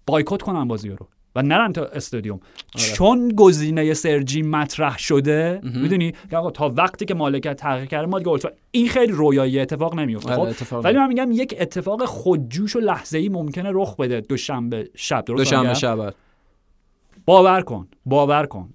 [0.05, 2.39] بایکوت کنن بازی رو و نرن تا استادیوم.
[2.75, 2.85] آره.
[2.85, 6.13] چون گزینه سرجی مطرح شده می‌دونی؟
[6.53, 10.81] تا وقتی که مالکیت تغییر کرده ما دیگه این خیلی رویایی اتفاق نمیفته آره، خب؟
[10.83, 15.37] ولی من میگم یک اتفاق خودجوش و لحظه ای ممکنه رخ بده دوشنبه شب درست
[15.37, 16.13] دوشنبه شب
[17.25, 18.69] باور کن باور کن.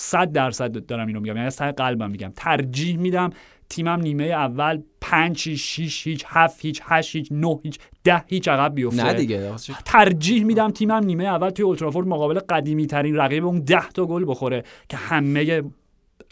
[0.00, 1.36] صد درصد دارم اینو میگم.
[1.36, 2.32] یعنی از قلبم میگم.
[2.36, 3.30] ترجیح میدم
[3.68, 8.74] تیمم نیمه اول 5 6 هیچ 7 هیچ 8 هیچ 9 هیچ 10 هیچ عقب
[8.74, 9.04] بیفته.
[9.04, 9.52] نه دیگه
[9.84, 14.24] ترجیح میدم تیمم نیمه اول توی اولترافورد مقابل قدیمی ترین رقیب اون 10 تا گل
[14.28, 15.62] بخوره که همه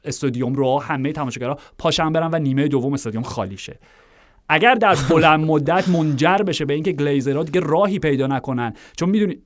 [0.05, 3.79] استادیوم رو همه تماشاگرها پاشن برن و نیمه دوم استادیوم خالی شه.
[4.49, 9.37] اگر در بلند مدت منجر بشه به اینکه گلیزرها دیگه راهی پیدا نکنن چون می‌دونی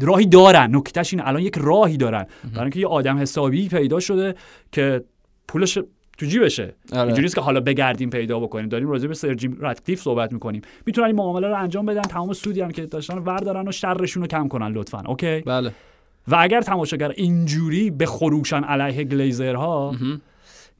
[0.00, 0.76] راهی دارن.
[0.76, 2.26] نکتهش این الان یک راهی دارن.
[2.44, 4.34] برای اینکه یه آدم حسابی پیدا شده
[4.72, 5.04] که
[5.48, 5.78] پولش
[6.18, 6.74] تو جیبشه.
[6.92, 7.06] آره.
[7.06, 8.68] اینجوری که حالا بگردیم پیدا بکنیم.
[8.68, 9.58] داریم راجع به سر جیم
[9.96, 10.62] صحبت می‌کنیم.
[10.86, 12.02] می‌تونن این معامله رو انجام بدن.
[12.02, 15.02] تمام سودی هم که داشتن وردارن و شرشون رو کم کنن لطفا.
[15.06, 15.70] اوکی؟ بله.
[16.28, 19.94] و اگر تماشاگر اینجوری به خروشن علیه گلیزرها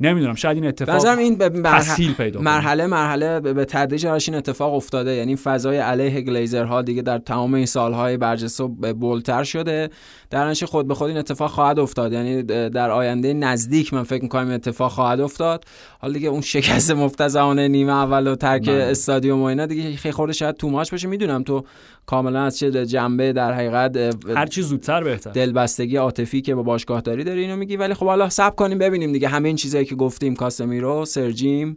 [0.01, 2.41] نمی‌دونم شاید این اتفاق این به مرح- تسهیل پیدا.
[2.41, 7.67] مرحله مرحله به- تدریج این اتفاق افتاده یعنی فضای علیه گلیزرها دیگه در تمام این
[7.67, 9.91] سالهای برجسته بولتر شده
[10.35, 12.13] در نتیجه خود به خود این اتفاق خواهد افتاد.
[12.13, 15.65] یعنی در آینده نزدیک من فکر می‌کنم این اتفاق خواهد افتاد.
[15.99, 18.83] حالا دیگه اون شکست مفتزهانه نیمه اول و ترک بله.
[18.83, 21.09] استادیوم و اینا دیگه خیلی خورده شاید تو باشه.
[21.09, 21.65] می‌دونم تو
[22.07, 23.97] کاملا از چه جنبه در حقیقت
[24.37, 25.31] هر چی زودتر بهتر.
[25.31, 27.77] دلبستگی عاطفی که با باشگاه داری داری اینو میگی.
[27.77, 31.77] ولی خب حالا صبر کنیم ببینیم دیگه همه این چیزایی که گفتیم کاسمیرو سرجیم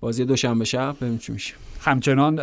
[0.00, 1.54] بازی دوشنبه شب ببینیم چی میشه.
[1.80, 2.40] همچنان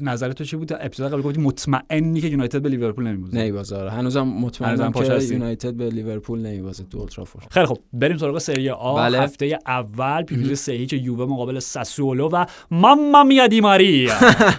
[0.00, 3.36] نظر تو چی بود؟ اپیزود قبل گفتی مطمئنی که یونایتد به لیورپول نمیبازه.
[3.38, 5.34] نمیبازه هنوزم مطمئنم هنوزم پاش که.
[5.34, 8.94] یونایتد به لیورپول نمیبازه تو اولترافورد خیلی خب بریم سراغ سری آ.
[8.94, 9.20] بله.
[9.20, 14.14] هفته اول پیروزی سه هیچ یووه مقابل ساسولو و ماما میا دی ماریا.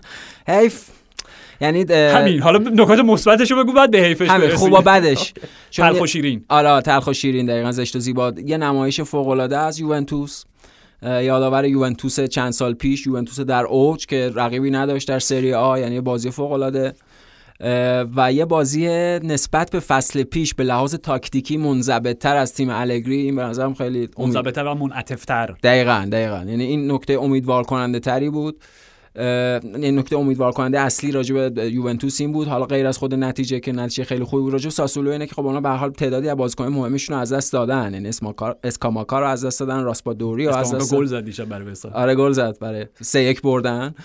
[0.48, 0.90] حیف.
[1.62, 2.42] یعنی همین.
[2.42, 4.48] حالا نکات مثبتشو بگو بعد به حیفش همین.
[4.48, 4.58] برسیم.
[4.58, 5.34] خوب و بدش
[5.72, 6.46] تلخ و شیرین.
[6.50, 8.34] آره تلخ و شیرین دقیقا زشت و زیبا.
[8.46, 10.44] یه نمایش فوق العاده از یوونتوس.
[11.02, 16.02] یادآور یوونتوس چند سال پیش یوونتوس در اوج که رقیبی نداشت در سری آ یعنی
[16.02, 16.94] بازی فوق العاده
[18.16, 18.88] و یه بازی
[19.20, 24.10] نسبت به فصل پیش به لحاظ تاکتیکی منضبطتر از تیم الگری این به نظرم خیلی
[24.18, 25.56] امید- منضبطتر و منعطف‌تر.
[25.64, 26.46] دقیقا دقیقا.
[26.48, 28.62] یعنی این نکته امیدوار کننده تری بود.
[29.18, 32.48] این نکته امیدوار کننده اصلی راجع به یوونتوس این بود.
[32.48, 35.36] حالا غیر از خود نتیجه که نتیجه خیلی خوبی بود راجع به ساسولو اینه که
[35.36, 37.94] خب اونا به هر حال تعدادی از بازیکن مهمشون رو از دست دادن.
[37.94, 38.10] یعنی
[38.64, 42.32] اسکاماکا رو از دست دادن راسپادوری رو از دست گل زد دیشب برای آره گل
[42.32, 43.96] زد برای سه یک بردن.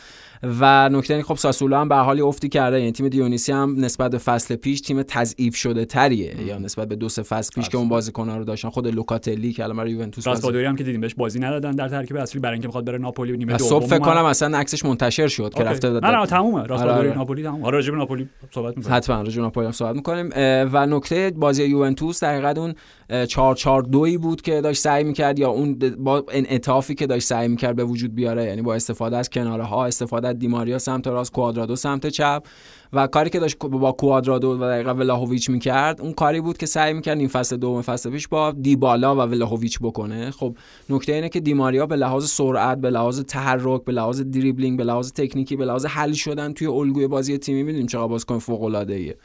[0.61, 2.79] و نکته که خب ساسولو هم به حال افتی کرده.
[2.79, 6.43] یعنی تیم دیونیسی هم نسبت به فصل پیش تیم تضعیف شده تریه.
[6.47, 9.65] یا نسبت به دو سه فصل پیش که اون بازیکن‌ها رو داشتن خود لوکاتلی که
[9.65, 12.53] الان برای یوونتوس بازی راسپادوری هم که دیدیم بهش بازی ندادن در ترکیب اصلی برای
[12.53, 13.99] اینکه می‌خواد بره ناپولی و نیمه دوم صبح فکر.
[13.99, 15.71] کنم اصلا عکسش منتشر شد که okay.
[15.71, 16.67] رفته نه نه تمومه.
[16.67, 17.19] راسپادوری آره.
[17.19, 17.65] ناپولی تموم.
[17.65, 18.97] آره راجع به ناپولی صحبت می‌کنیم.
[18.97, 20.31] حتما راجع به ناپولی صحبت می‌کنیم.
[20.73, 22.75] و نکته بازی یوونتوس در حقیقت اون
[23.27, 27.49] 4 4 2 بود که داشت سعی می‌کرد یا اون با انعطافی که داشت سعی
[27.49, 31.77] می‌کرد به وجود بیاره یعنی با استفاده از کناره ها استفاده دیماریا سمت راست کوادرادو
[31.77, 32.43] سمت چپ.
[32.93, 36.93] و کاری که داشت با کوادرادو و دقیقا ولاهویچ می‌کرد اون کاری بود که سعی
[36.93, 40.31] می‌کرد این فصل دوم فصل پیش با دیبالا و ولاهویچ بکنه.
[40.31, 40.57] خب
[40.91, 45.13] نکته اینه که دیماریا به لحاظ سرعت به لحاظ تحرک به لحاظ دریبلینگ به لحاظ
[45.13, 49.17] تکنیکی به لحاظ حل شدن توی الگوی بازی تیمی می‌دونیم چقدر بازیکن فوق العاده ایه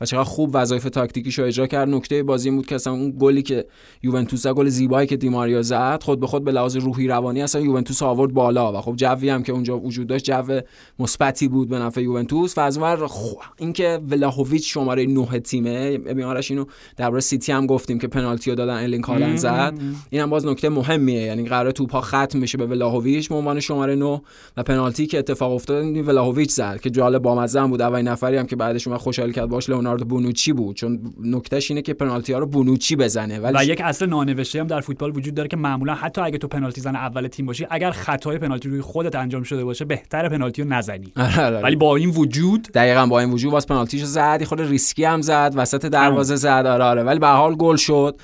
[0.00, 1.88] و چقدر خوب وظایف تاکتیکیشو اجرا کرد.
[1.88, 3.66] نکته بازی بود که اصلا اون گلی که
[4.02, 7.60] یوونتوس زد، گل زیبایی که دیماریا زد خود به خود به لحاظ روحی روانی اصلا
[7.60, 10.60] یوونتوس آورد بالا و خب جوی هم که اونجا وجود داشت جو
[10.98, 12.58] مثبتی بود به نفع یوونتوس.
[12.58, 13.10] و از اونور
[13.56, 16.64] اینکه ولاهویچ شماره 9 تیمه بیمارش اینو
[16.96, 19.74] درباره سیتی هم گفتیم که پنالتی رو دادن الینگ هالند زد.
[20.10, 23.60] این هم باز نکته مهمیه یعنی قرار توپ ها ختم بشه به ولاهویچ به عنوان
[23.60, 24.20] شماره 9
[24.56, 27.82] و پنالتی که اتفاق افتاد این ولاهویچ زد که جالب بامزه بود.
[27.82, 30.76] اولین نفری هم که بعدش اومد خوشحال کرد باش لئوناردو بونوچی بود.
[30.76, 33.38] چون نکتهش اینه که پنالتی ها رو بونوچی بزنه.
[33.38, 36.48] ولی و یک اصل نانوشته هم در فوتبال وجود داره که معمولا حتی اگه تو
[36.48, 40.62] پنالتی زن اول تیم باشی اگر خطای پنالتی روی خودت انجام شده باشه بهتر پنالتی
[40.62, 41.12] رو نزنی.
[41.16, 41.60] آره، آره.
[41.60, 45.52] ولی با این وجود دقیقا با این وجود باز پنالتیشو زد خود ریسکی هم زد
[45.56, 46.66] وسط دروازه زد.
[46.66, 47.02] آره آره.
[47.02, 48.16] ولی به حال گل شد.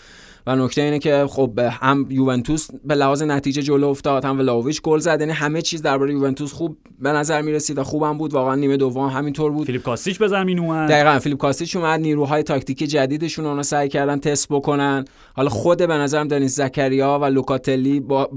[0.47, 4.99] و نکته اینه که خب هم یوونتوس به لحاظ نتیجه جلو افتاد هم ولاویچ گل
[4.99, 8.35] زد یعنی همه چیز درباره یوونتوس خوب به نظر می‌رسید و خوبم بود.
[8.35, 9.67] واقعا نیمه دوم همینطور بود.
[9.67, 10.89] فیلیپ کاستیچ به زمین اومد.
[10.89, 12.01] دقیقا فیلیپ کاستیچ اومد.
[12.01, 15.05] نیروهای تاکتیکی جدیدشون رو سعی کردن تست بکنن.
[15.35, 18.31] حالا خود به نظرم دنیس زکریا و لوکاتلی با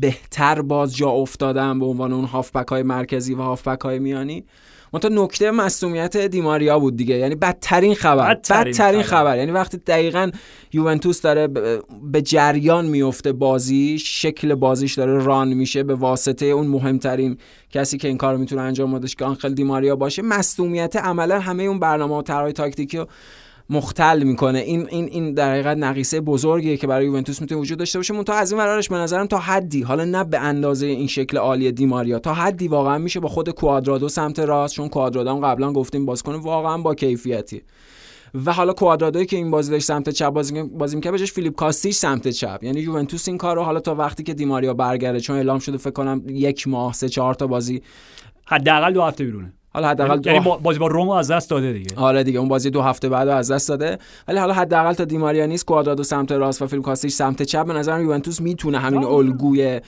[0.00, 4.44] بهتر باز جا افتادن به عنوان اون هافبک های مرکزی و هافبک های میانی.
[4.92, 7.16] منتها نکته مصومیت دیماریا بود دیگه.
[7.16, 8.34] یعنی بدترین خبر.
[8.34, 9.18] بدترین بدترین خبر.
[9.20, 9.38] خبر.
[9.38, 10.30] یعنی وقتی دقیقا
[10.72, 11.46] یوونتوس داره
[12.02, 17.38] به جریان میفته بازی شکل بازیش داره ران میشه به واسطه اون مهمترین
[17.70, 20.22] کسی که این کار می‌تونه انجام بدهش که آنخل دیماریا باشه.
[20.22, 23.06] مصومیت عملا همه اون برنامه و طرحهای تاکتیکی رو
[23.70, 24.58] مختل می‌کنه.
[24.58, 28.14] این این این در حقیقت نقیصه بزرگیه که برای یوونتوس می‌تونه وجود داشته باشه.
[28.14, 31.72] منتها از این ورارش به نظرم تا حدی حالا نه به اندازه این شکل عالی
[31.72, 36.06] دیماریا تا حدی واقعا میشه با خود کوادرادو سمت راست چون کوادرادو هم قبلا گفتیم
[36.06, 37.62] بازیکن واقعا با کیفیتی.
[38.44, 41.96] و حالا کوادرادوی که این بازی داشت سمت چپ بازی بازی می‌کرد بجاش فیلیپ کاستیش
[41.96, 42.58] سمت چپ.
[42.62, 46.22] یعنی یوونتوس این کارو حالا تا وقتی که دیماریا برگرده چون اعلام شده فکر کنم
[46.28, 47.82] یک ماه سه چهار تا بازی
[48.46, 49.52] حداقل دو هفته بیرونه.
[49.78, 51.96] حالا حداقل یعنی دو با- بازی با رم رو از دست داده دیگه.
[51.96, 53.98] آره دیگه اون بازی دو هفته بعد از دست داده.
[54.28, 57.66] ولی حالا حداقل تا دیماریا نیست کوادرادو سمت راست و فیلیپ کاستیش سمت چپ.
[57.66, 59.04] به نظرم یوونتوس می‌تونه همین.
[59.04, 59.80] الگوی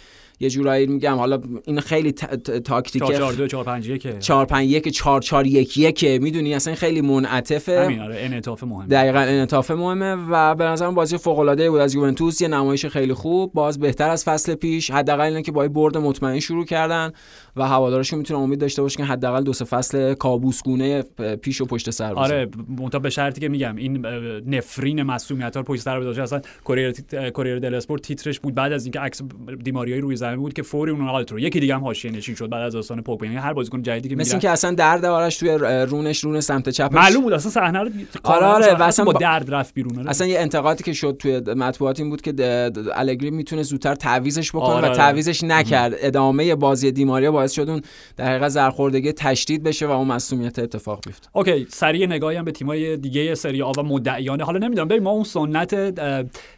[0.42, 1.16] یه جورایی میگم.
[1.16, 5.46] حالا این خیلی تاکتیک 4 4 2 4 5 1 4 5 1 4 4
[5.46, 7.81] 1 1 می‌دونی اصلا خیلی منعطفه.
[7.85, 8.87] همین آره انعطاف مهمه.
[8.87, 12.40] دقیقاً انعطاف مهمه و به نظرم بازی فوق العاده بود از یوونتوس.
[12.40, 13.53] یه نمایش خیلی خوب.
[13.53, 14.90] باز بهتر از فصل پیش.
[14.90, 17.12] حداقل اینه که با برد مطمئن شروع کردن.
[17.57, 21.03] و هوادارشون می‌تونه امید داشته باشه که حداقل دو سه فصل کابوسگونه
[21.43, 24.07] پیش و پشت سر باشه آره منتها به شرطی که میگم این
[24.47, 26.23] نفرین مسئولیت ها پشت سر بذاره.
[26.23, 26.93] اصلا کوریر
[27.35, 29.23] کوریر دل اسپورت تیترش بود بعد از اینکه عکس
[29.65, 32.63] دیماریای روی زمین بود که فوری اون رو یکی دیگه هم حاشیه نشین شد بعد
[32.63, 35.59] از داستان پوگبا یعنی هر بازیکن جدیدی که مثل اینکه اصلا درد آرش توی
[35.89, 36.95] رونش رون سمت چپش.
[36.95, 37.91] معلوم بود اصلا صحنه رو
[38.25, 40.11] آره آره اصلا با درد رفت بیرون آره.
[40.11, 44.75] اصلا یه انتقادی که شد توی مطبوعات این بود که الگری می‌تونه زودتر تعویضش بکنه
[44.75, 45.95] آره و تعویضش نکرد.
[45.99, 47.83] ادامه بازی دیماریا باعث شد اون
[48.16, 51.29] در حقیقت ضرب‌خوردگی تشدید بشه و اون مصدومیت اتفاق بیفته.
[51.33, 55.11] okay سریع نگاهی هم به تیمای دیگه سری آ و مدعیان حالا نمی‌دونم ببین ما
[55.11, 55.74] اون سنت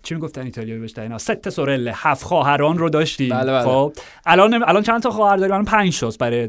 [0.03, 3.31] چی می‌گفتن ایتالیایی بهش اینا sette sorelle هفت خواهران رو داشتیم.
[3.31, 3.64] بله بله.
[3.64, 3.92] خب
[4.27, 6.49] الان الان چند تا خواهر داریم؟ الان 5 تاست برای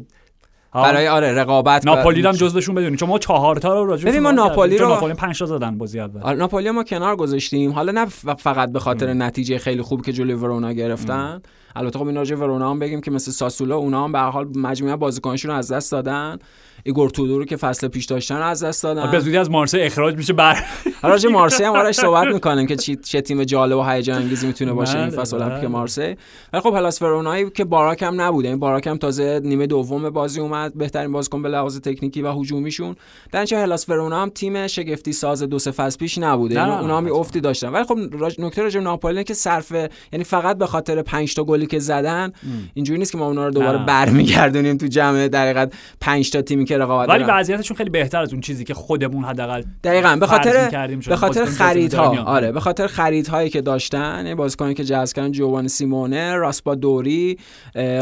[0.73, 4.31] برای آره رقابت ناپولی هم جزوشون بدونید چون ما چهار تا رو راجع ببین ما
[4.31, 6.21] ناپولی رو ناپولی 5 تا زدن بازی اول.
[6.21, 7.71] آره ناپولی ما کنار گذاشتیم.
[7.71, 8.05] حالا نه
[8.37, 9.23] فقط به خاطر ام.
[9.23, 11.13] نتیجه خیلی خوب که جلوی ورونا گرفتن.
[11.13, 11.41] ام.
[11.75, 14.95] البته خب این راجع ورونا هم بگیم که مثل ساسولا اونا هم به حال مجموعه
[14.95, 16.39] بازیکنشون رو از دست دادن.
[16.83, 19.11] ایگور تودور که فصل پیش داشتن از دست دادن.
[19.11, 20.63] به زودی از مارسی اخراج میشه بر
[21.03, 24.99] راجع مارسی هم آرش صحبت می‌کنن که چه تیم جالب و هیجان انگیزی می‌تونه باشه
[24.99, 26.15] این فصل المپیک مارسی
[26.53, 28.47] ولی خب هلاس ورونایی که باراک هم نبوده.
[28.47, 30.73] این باراک هم تازه نیمه دوم بازی اومد.
[30.73, 32.95] بهترین بازیکن به لحاظ تکنیکی و هجومیشون.
[33.31, 36.79] در چه هلاس ورونا هم تیم شگفتی ساز دو سه فصل پیش نبوده.
[36.79, 37.69] اونا هم افتی داشتن.
[37.69, 37.97] ولی خب
[38.39, 39.71] نکته راجع ناپولی که صرف
[40.11, 42.31] یعنی فقط به خاطر 5 تا گلی که زدن
[42.73, 46.65] اینجوری نیست که ما اونا رو دوباره برمیگردونیم تو جمع در حقیقت 5 تا تیمی
[46.65, 50.87] که رقابت ولی وضعیتشون خیلی بهتر از اون چیزی که خودمون حداقل دقیقاً به خاطر
[51.09, 52.23] به خاطر خریدها.
[52.23, 57.37] آره به خاطر خریدهایی که داشتن بازیکنی که جذب کردن جوان سیمونه راسپا دوری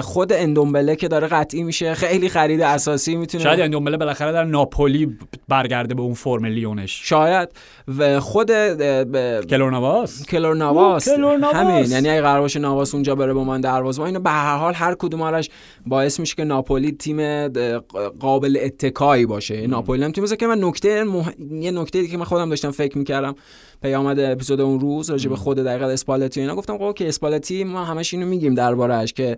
[0.01, 5.17] خود اندومبله که داره قطعی میشه خیلی خرید اساسی می‌تونه شاید اندومبله بالاخره در ناپولی
[5.47, 7.01] برگرده به اون فرم لیونش.
[7.03, 7.49] شاید.
[7.97, 8.51] و خود
[9.41, 10.25] کلور نواس.
[10.25, 11.07] کلور نواس.
[11.53, 11.91] همین.
[11.91, 14.95] یعنی اگه قرار باشه نواس اونجا بره با من دروازه اینو به هر حال هر
[14.95, 15.49] کدومش
[15.85, 17.47] باعث میشه که ناپولی تیم
[18.19, 19.67] قابل اتکایی باشه.
[19.67, 21.31] ناپولی هم تیم که من نکته مح...
[21.51, 23.35] یه نکته که من خودم داشتم فکر می‌کردم
[23.81, 27.85] پیامد اپیزود اون روز راجع به خود دقیقه اسپالتی اینا گفتم خب که اسپالتی ما
[27.85, 29.37] همش اینو میگیم دربارهش که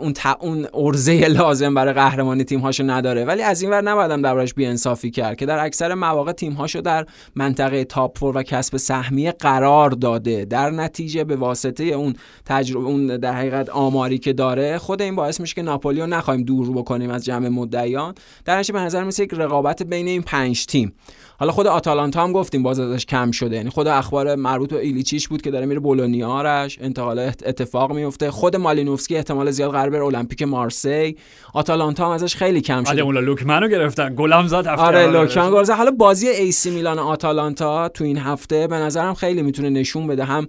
[0.00, 3.24] اون تا اون ارزه لازم برای قهرمانی تیم هاشو نداره.
[3.24, 6.80] ولی از این ور نبایدم دربارش بی انصافی کرد که در اکثر مواقع تیم هاشو
[6.80, 10.44] در منطقه تاپ فور و کسب سهمیه قرار داده.
[10.44, 15.40] در نتیجه به واسطه اون تجربه اون در حقیقت آماری که داره خود این باعث
[15.40, 18.14] میشه که ناپولی رو نخوایم دور بکنیم از جمع مدعیان.
[18.44, 20.94] در به نظر میسه یک رقابت بین این پنج تیم.
[21.38, 23.56] حالا خود آتالانتا هم گفتیم باز ازش کم شده.
[23.56, 28.30] یعنی خود اخبار مربوط به ایلیچیچ بود که داره میره بولونیا آرش انتقال اتفاق میفته
[28.30, 31.16] خود مالینوفسکی احتمال زیاد قرار بره المپیک مارسی.
[31.54, 33.02] آتالانتا هم ازش خیلی کم شده.
[33.02, 34.14] اولا لوکمنو گرفتن.
[34.14, 38.76] گلم زد هفته آره لوکمن گل حالا بازی ایسی میلان آتالانتا تو این هفته به
[38.76, 40.24] نظرم خیلی می‌تونه نشون بده.
[40.24, 40.48] هم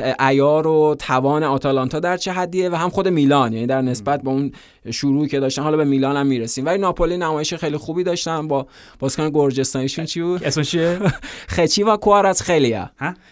[0.00, 4.32] عیار و توان آتالانتا در چه حدیه و هم خود میلان یعنی در نسبت با
[4.32, 4.52] اون
[4.90, 6.66] شروعی که داشتن حالا به میلان هم می‌رسیم.
[6.66, 8.66] ولی ناپولی نمایش خیلی خوبی داشتن با
[8.98, 10.98] بازیکن گرجستانیشون چی بود؟ اسمش چیه؟
[11.54, 12.90] خچی و کوارات خیلیه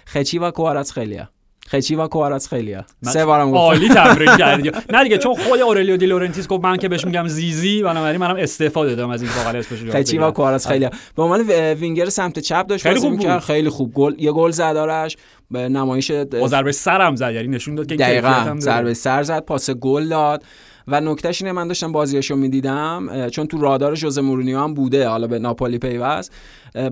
[0.09, 1.29] خچی و کوارات خیلیه
[1.69, 3.59] خچی و کوارات خیلیه؟ سه بارم گفتم.
[3.61, 4.71] عالی تمرین کردی.
[4.93, 8.37] نه دیگه چون خود اورلیو دی لورنتیس گفت من که بهش میگم زیزی بنابراین منم
[8.37, 10.91] استفاده دادم از این واقعا اسمش خویچا کواراتسخلیا.
[11.17, 11.41] به عنوان
[11.73, 13.93] وینگر سمت چپ داشت خیلی خوب خیلی خوب.
[13.95, 15.17] گل یه گل زد آرش.
[15.51, 16.13] به نمایش
[16.47, 18.57] ضربه سرم زد یعنی نشون داد که دقیقاً.
[18.59, 20.43] ضربه سر زد پاس گل داد.
[20.89, 25.27] و نکتهش اینه من داشتم بازیاشو می‌دیدم چون تو رادار جوز مورینیو هم بوده حالا
[25.27, 26.33] به ناپولی پیوست.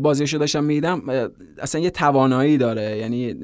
[0.02, 1.02] بازیشو داشتم میدم
[1.58, 2.96] اصلا یه توانایی داره.
[2.96, 3.34] یعنی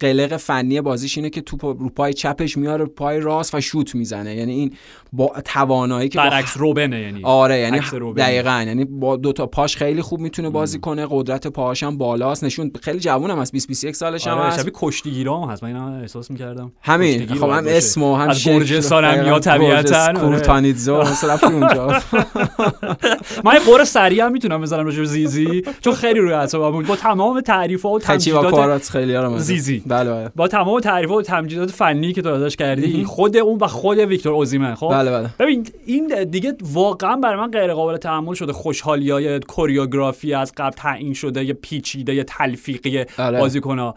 [0.00, 4.34] قلق فنی بازیش اینه که توپ رو پای چپش میاره پای راست و شوت می‌زنه.
[4.34, 4.72] یعنی این
[5.12, 7.20] با توانایی که برعکس روبنه یعنی.
[7.22, 7.80] آره یعنی
[8.16, 8.64] دقیقاً.
[8.66, 12.44] یعنی با دو تا پاش خیلی خوب می‌تونه بازی کنه قدرت پاهاش هم بالاست.
[12.44, 14.60] نشون خیلی جوونم از 20 21 سالش هم آره هست.
[14.60, 15.62] شبیه کشتیگیرام هست.
[15.62, 17.26] من اینا احساس می‌کردم همین.
[17.26, 20.12] خب هم اسمو هم از گرجستان هم یا طبیعتا.
[20.12, 21.86] کورتانیتزو مثلا اونجا.
[23.44, 25.62] من غر سریع هم می‌تونم بزنم راجع زیزی.
[25.84, 26.86] چون خیلی روی اعصابم بود.
[26.86, 29.82] با تمام تعریف و تمجیدات خیلی زیزی.
[29.86, 30.30] بله بله.
[30.36, 34.32] با تمام تعریف و تمجیدات فنی که تو ازش کردی خود اون و خود ویکتور
[34.32, 35.30] اوزیمن خب؟ بله بله.
[35.38, 38.52] ببین این دیگه واقعا برای من غیر قابل تحمل شده.
[38.52, 43.38] خوشحالی های choreography از قبل تعیین شده یه پیچیده یه تلفیقی بله.
[43.38, 43.92] بازیکن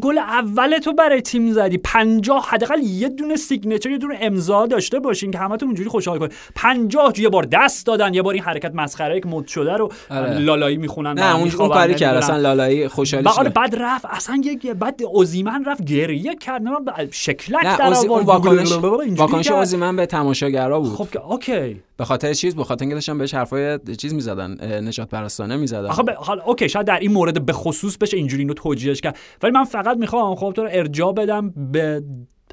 [0.00, 1.78] گل اول تو برای تیم زدی.
[1.78, 6.32] 50 حداقل یه دونه signature یه دونه امضا داشته باشین که همتون اونجوری خوشحال کنید
[6.54, 10.38] 50 یه بار دست دادن یه بار این حرکت مسخره که مد شده رو آره.
[10.38, 14.66] لالایی می‌خونن نه اون اون کاری کرد اصلا لالایی خوشحالی بعد بعد رفت اصلا یک
[14.66, 16.70] بعد اوزیمن رفت گریه کرد نه
[17.10, 19.50] شکلک در آورد واکنش واکنش.
[19.50, 20.92] اوزیمن به تماشاگرا بود.
[20.94, 21.82] خب OK.
[21.96, 25.86] به خاطر چیز به خاطر اینکه بهش حرفای چیز می‌زدن نژادپرستانه می‌زدن.
[25.86, 29.18] آخه ب- حالا OK شاید در این مورد به خصوص بشه اینجوری اینو توجیهش کرد.
[29.42, 32.02] ولی من فقط می‌خوام خب تو رو ارجاع بدم به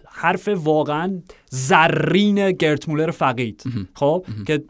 [0.08, 1.22] حرف واقعا
[1.54, 4.64] زرین گرد مولر فقید خب که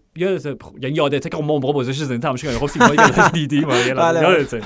[0.81, 4.21] یعنی یادته که ما موقع بازش زنده تماشا کردیم خب ازش دیدیم آره، بله.
[4.21, 4.61] یادته.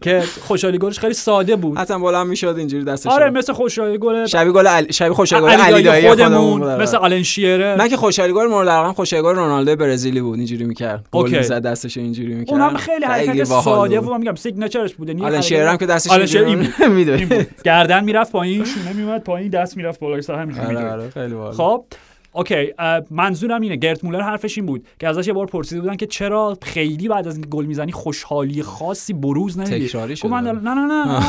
[0.00, 3.30] که خوشحالی گلش خیلی ساده بود حتما بلند می‌شد اینجوری دستش آره.
[3.30, 6.82] مثل خوشحالی گل شبیه گل علی شبیه خوشحالی گل علی دایی خودمون آره.
[6.82, 10.64] مثل آلن شیره من که خوشحالی گل مورد علاقه خوشحالی گل رونالدو برزیلی بود اینجوری
[10.64, 11.36] می‌کرد گل.
[11.36, 14.16] می‌زد دستش اینجوری می‌کرد اونم خیلی حرکت ساده بود.
[14.16, 16.54] میگم سیگنچرش بود یعنی آلن شیرر هم که دستش اینجوری.
[16.96, 17.48] می‌دوید.
[17.64, 21.84] گردن می‌رفت پایین شونه میومد پایین دست می‌رفت بالای سر همینجوری آره خیلی خب
[22.32, 22.72] OK
[23.10, 26.58] منظورم اینه گرد مولر حرفش این بود که ازش یه بار پرسیده بودن که چرا
[26.62, 30.44] خیلی بعد از اینکه گل می‌زنی خوشحالی خاصی بروز نمیدی تکراری من.
[30.44, 31.20] نه نه نه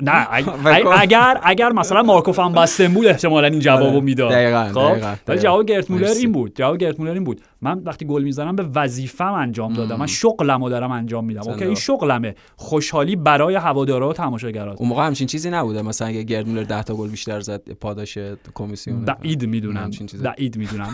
[0.00, 0.28] نه.
[1.00, 4.00] اگر اگر مثلا مارکو فان باستن بود احتمالاً این جوابو آره.
[4.00, 5.38] می‌داد دقیقاً، خب ولی.
[5.38, 6.06] جواب گرد مولر.
[6.06, 9.96] این بود جواب گرد مولر این بود من وقتی گل می‌زنم به وظیفم انجام دادم.
[9.96, 11.40] من شغلمو دارم انجام میدم.
[11.40, 12.34] OK این شغلمه.
[12.56, 14.80] خوشحالی برای هوادارا و تماشاگرات.
[14.80, 15.82] اون موقع همچین چیزی نبوده.
[15.82, 18.18] مثلا اگه گرد مولر 10 تا گل بیشتر زد پاداش
[18.54, 19.90] کمیسیون بعید می‌دونم.
[20.22, 20.88] بعید می‌دونم.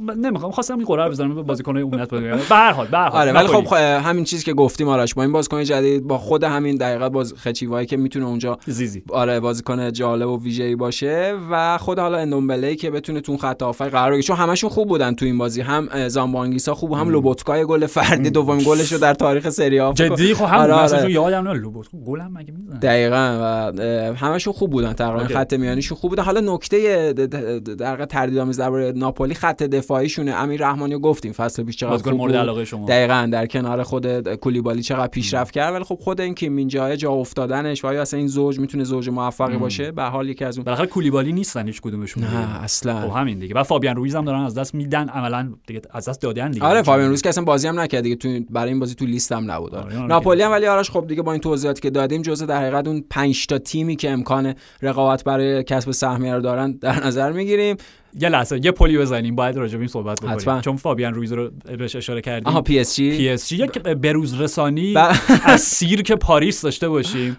[0.00, 2.06] من نمی‌خوام خواستم این قرار بزنم به بازیکنای بگم
[2.48, 3.20] به هر حال به هر حال.
[3.20, 3.48] آره ولی.
[3.48, 3.72] خب خ-
[4.06, 7.86] همین چیزی که گفتیم آرش با این بازیکن جدید با خود همین دقیقا باز خچیوایی
[7.86, 9.02] که می‌تونه اونجا زیزی.
[9.10, 13.88] آره بازیکن جالب و ویژه‌ای باشه و خود حالا اندومبله که بتونه تو خط هافای
[13.88, 14.22] قرار بگیره.
[14.22, 15.60] چون همشون خوب بودن تو این بازی.
[15.60, 19.92] هم اه، زامبانگیسا خوب هم لوبوتکای گل فردی دومین گلش رو در تاریخ سری آ.
[19.92, 21.12] جدی؟ خب هم آره، آره.
[21.12, 25.34] یادم نه لوبوت گلم مگه می‌زنه دقیقا و همشون خوب بودن تقریبا.
[25.34, 26.22] خط میانیشون خوب بودن.
[26.22, 30.34] حالا نکته در واقع تردیدآمیز درباره ناپولی خط دفاعیشونه.
[30.34, 31.32] امیر رحمانی گفتیم.
[31.32, 32.40] فصل پیش چقدر مورد بود.
[32.40, 32.86] علاقه شما.
[32.86, 35.74] دقیقا در کنار خود کولیبالی چقدر پیشرفت کرد.
[35.74, 39.08] ولی خب خود این که جای جا افتادنش و آیا اصلا این زوج می‌تونه زوج
[39.08, 42.24] موفقی باشه به هر حال یکی از اون بالاخره کولیبالی نیستن هیچ کدومشون.
[42.24, 43.08] نه اصلا.
[43.08, 43.54] خب همین دیگه.
[43.54, 45.08] بعد فابیان رویز هم دارن از دست میدن.
[45.08, 48.16] عملا دیگه از دست دادن دیگه آره فابیان روز که اصلا بازی هم نکرد دیگه
[48.16, 49.98] تو برای این بازی تو لیست هم نبود آره.
[49.98, 50.06] آره،.
[50.06, 53.04] ناپولی هم ولی آرش خب دیگه با این توضیحاتی که دادیم جزء در حقیقت اون
[53.10, 57.76] 5 تا تیمی که امکان رقابت برای کسب سهمیه رو دارن در نظر می‌گیریم
[58.20, 60.36] یه لحظه یه پلی بزنیم باید راجع به این صحبت حتما.
[60.36, 62.46] بکنیم چون فابیان رویز رو بهش اشاره کردیم.
[62.48, 65.12] آها پی اس جی پی اس جی یک بروز رسانی ب-
[65.44, 67.36] از سیرک پاریس داشته باشیم.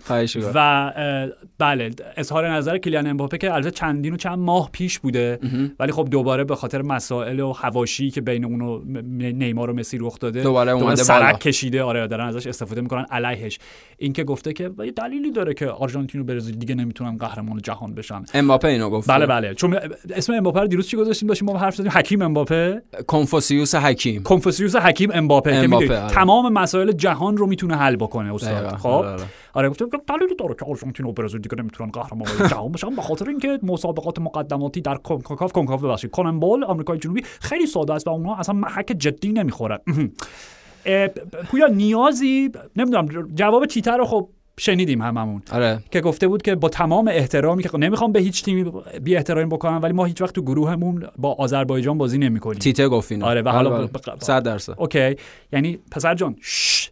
[0.53, 0.93] و
[1.57, 5.39] بله اظهار نظر کیلیان امباپه که البته چندین و چند ماه پیش بوده.
[5.79, 8.81] ولی خب دوباره به خاطر مسائل و حواشی که بین اون و
[9.31, 11.37] نیمار و مسی رخ داده دوباره اومده سرک بالا.
[11.37, 11.83] کشیده.
[11.83, 13.59] آره دارن ازش استفاده می‌کنن علیهش.
[13.97, 17.93] این که گفته که یه دلیلی داره که آرژانتین و برزیل دیگه نمی‌تونن قهرمان جهان
[17.95, 18.23] بشن.
[18.33, 19.53] امباپه اینو گفت بله بله.
[19.53, 19.77] چون
[20.15, 22.81] اسم امباپه رو دیروز چی گذاشتیم؟ داشتیم ما حرف زدیم حکیم امباپه.
[23.07, 24.23] کنفوسیوس حکیم.
[24.23, 25.51] کنفوسیوس حکیم امباپه.
[25.51, 26.13] که امباپه، می‌دونی آره.
[26.13, 28.75] تمام مسائل جهان رو می‌تونه حل بکنه استاد.
[28.75, 29.23] خب؟ آره، آره.
[29.53, 32.95] آره گفتم که دلیلی داره که آرژانتین و برزیل دیگه نمی‌تونن قهرمان جهان بشن.
[32.95, 38.07] به خاطر اینکه مسابقات مقدماتی در کنکاکاف کنکاف ببخشید کننبال آمریکای جنوبی خیلی ساده است
[38.07, 39.77] و اونها اصلا محک جدی نمی‌خورن.
[41.51, 44.29] پویا نیازی نمی‌دونم جواب تیتر رو خب
[44.59, 48.71] شنیدیم هممون آره که گفته بود که با تمام احترامی که نمی‌خوام به هیچ تیمی
[49.01, 53.11] بی احترامی بکنم ولی ما هیچ وقت تو گروهمون با آذربایجان بازی نمی‌کنیم تیته گفت
[53.11, 53.87] اینو آره، و بله، حالا بله.
[53.87, 55.15] ب- ب- 100 درصد اوکی
[55.53, 56.89] یعنی پسر جان شش.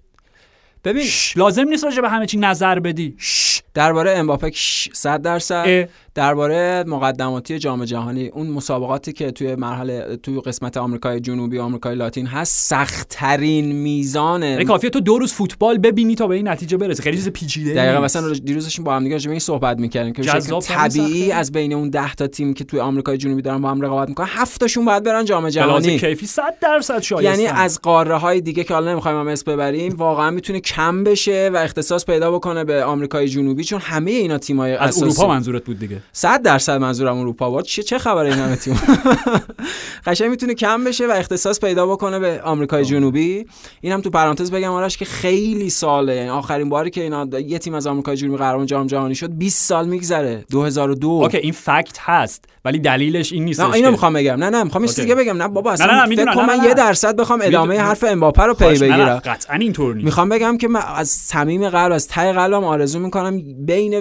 [0.83, 1.37] ببین شش.
[1.37, 3.48] لازم نیست راجع به همه چی نظر بدی شش.
[3.73, 4.51] درباره امباپه
[4.93, 5.89] 100 درصد.
[6.15, 11.95] درباره مقدماتی جام جهانی اون مسابقاتی که توی مرحله توی قسمت آمریکای جنوبی و آمریکای
[11.95, 16.77] لاتین هست سختترین میزان یعنی کافیه تو دو روز فوتبال ببینی تا به این نتیجه
[16.77, 18.01] برسی خیلی چیز پیچیده دقیقا.
[18.01, 20.21] مثلا دیروز داشتیم با هم دیگه راجع صحبت می‌کردیم که
[20.61, 21.31] طبیعی.
[21.31, 24.27] از بین اون 10 تا تیم که توی آمریکای جنوبی دارن با هم رقابت می‌کنن
[24.29, 28.73] هفتاشون باید برن جام جهانی کیفی 100 درصد شایسته یعنی از قاره های دیگه که
[28.73, 33.27] حالا نمی‌خوایم هم اسم ببریم واقعا می‌تونه کم بشه و اختصاص پیدا بکنه به آمریکای
[33.27, 35.97] جنوبی چون همه اینا تیمای از اساسی اروپا منظورت بود دیگه.
[36.11, 37.65] 100 درصد منظورم اروپا بود.
[37.65, 38.81] چه چه خبره این همه تیم؟
[40.05, 43.45] قشنگ می‌تونه کم بشه و اختصاص پیدا بکنه به آمریکای جنوبی.
[43.81, 46.15] این هم تو پرانتز بگم آرش که خیلی ساله.
[46.15, 49.67] یعنی آخرین باری که اینا یه تیم از آمریکای جنوبی قهرمان جام جهانی شد 20
[49.67, 50.45] سال میگذره.
[50.51, 54.35] 2002 OK این fact هست ولی دلیلش این نیست نه اینو می‌خوام بگم.
[54.35, 54.99] نه نه می‌خوام چیز.
[54.99, 55.37] دیگه بگم.
[55.37, 56.33] نه بابا اصلا نه، نه، فکر می‌دونم.
[56.33, 56.73] کن نه، من نه، یه.
[56.73, 57.87] درصد بخوام ادامه می‌دونم.
[57.87, 59.21] حرف امباپه رو پی بگیرم.
[59.25, 60.05] قطعا اینطور نیست.
[60.05, 63.93] می‌خوام بگم که من از صمیم قلب از ته قلبم آرزو می‌کنم بین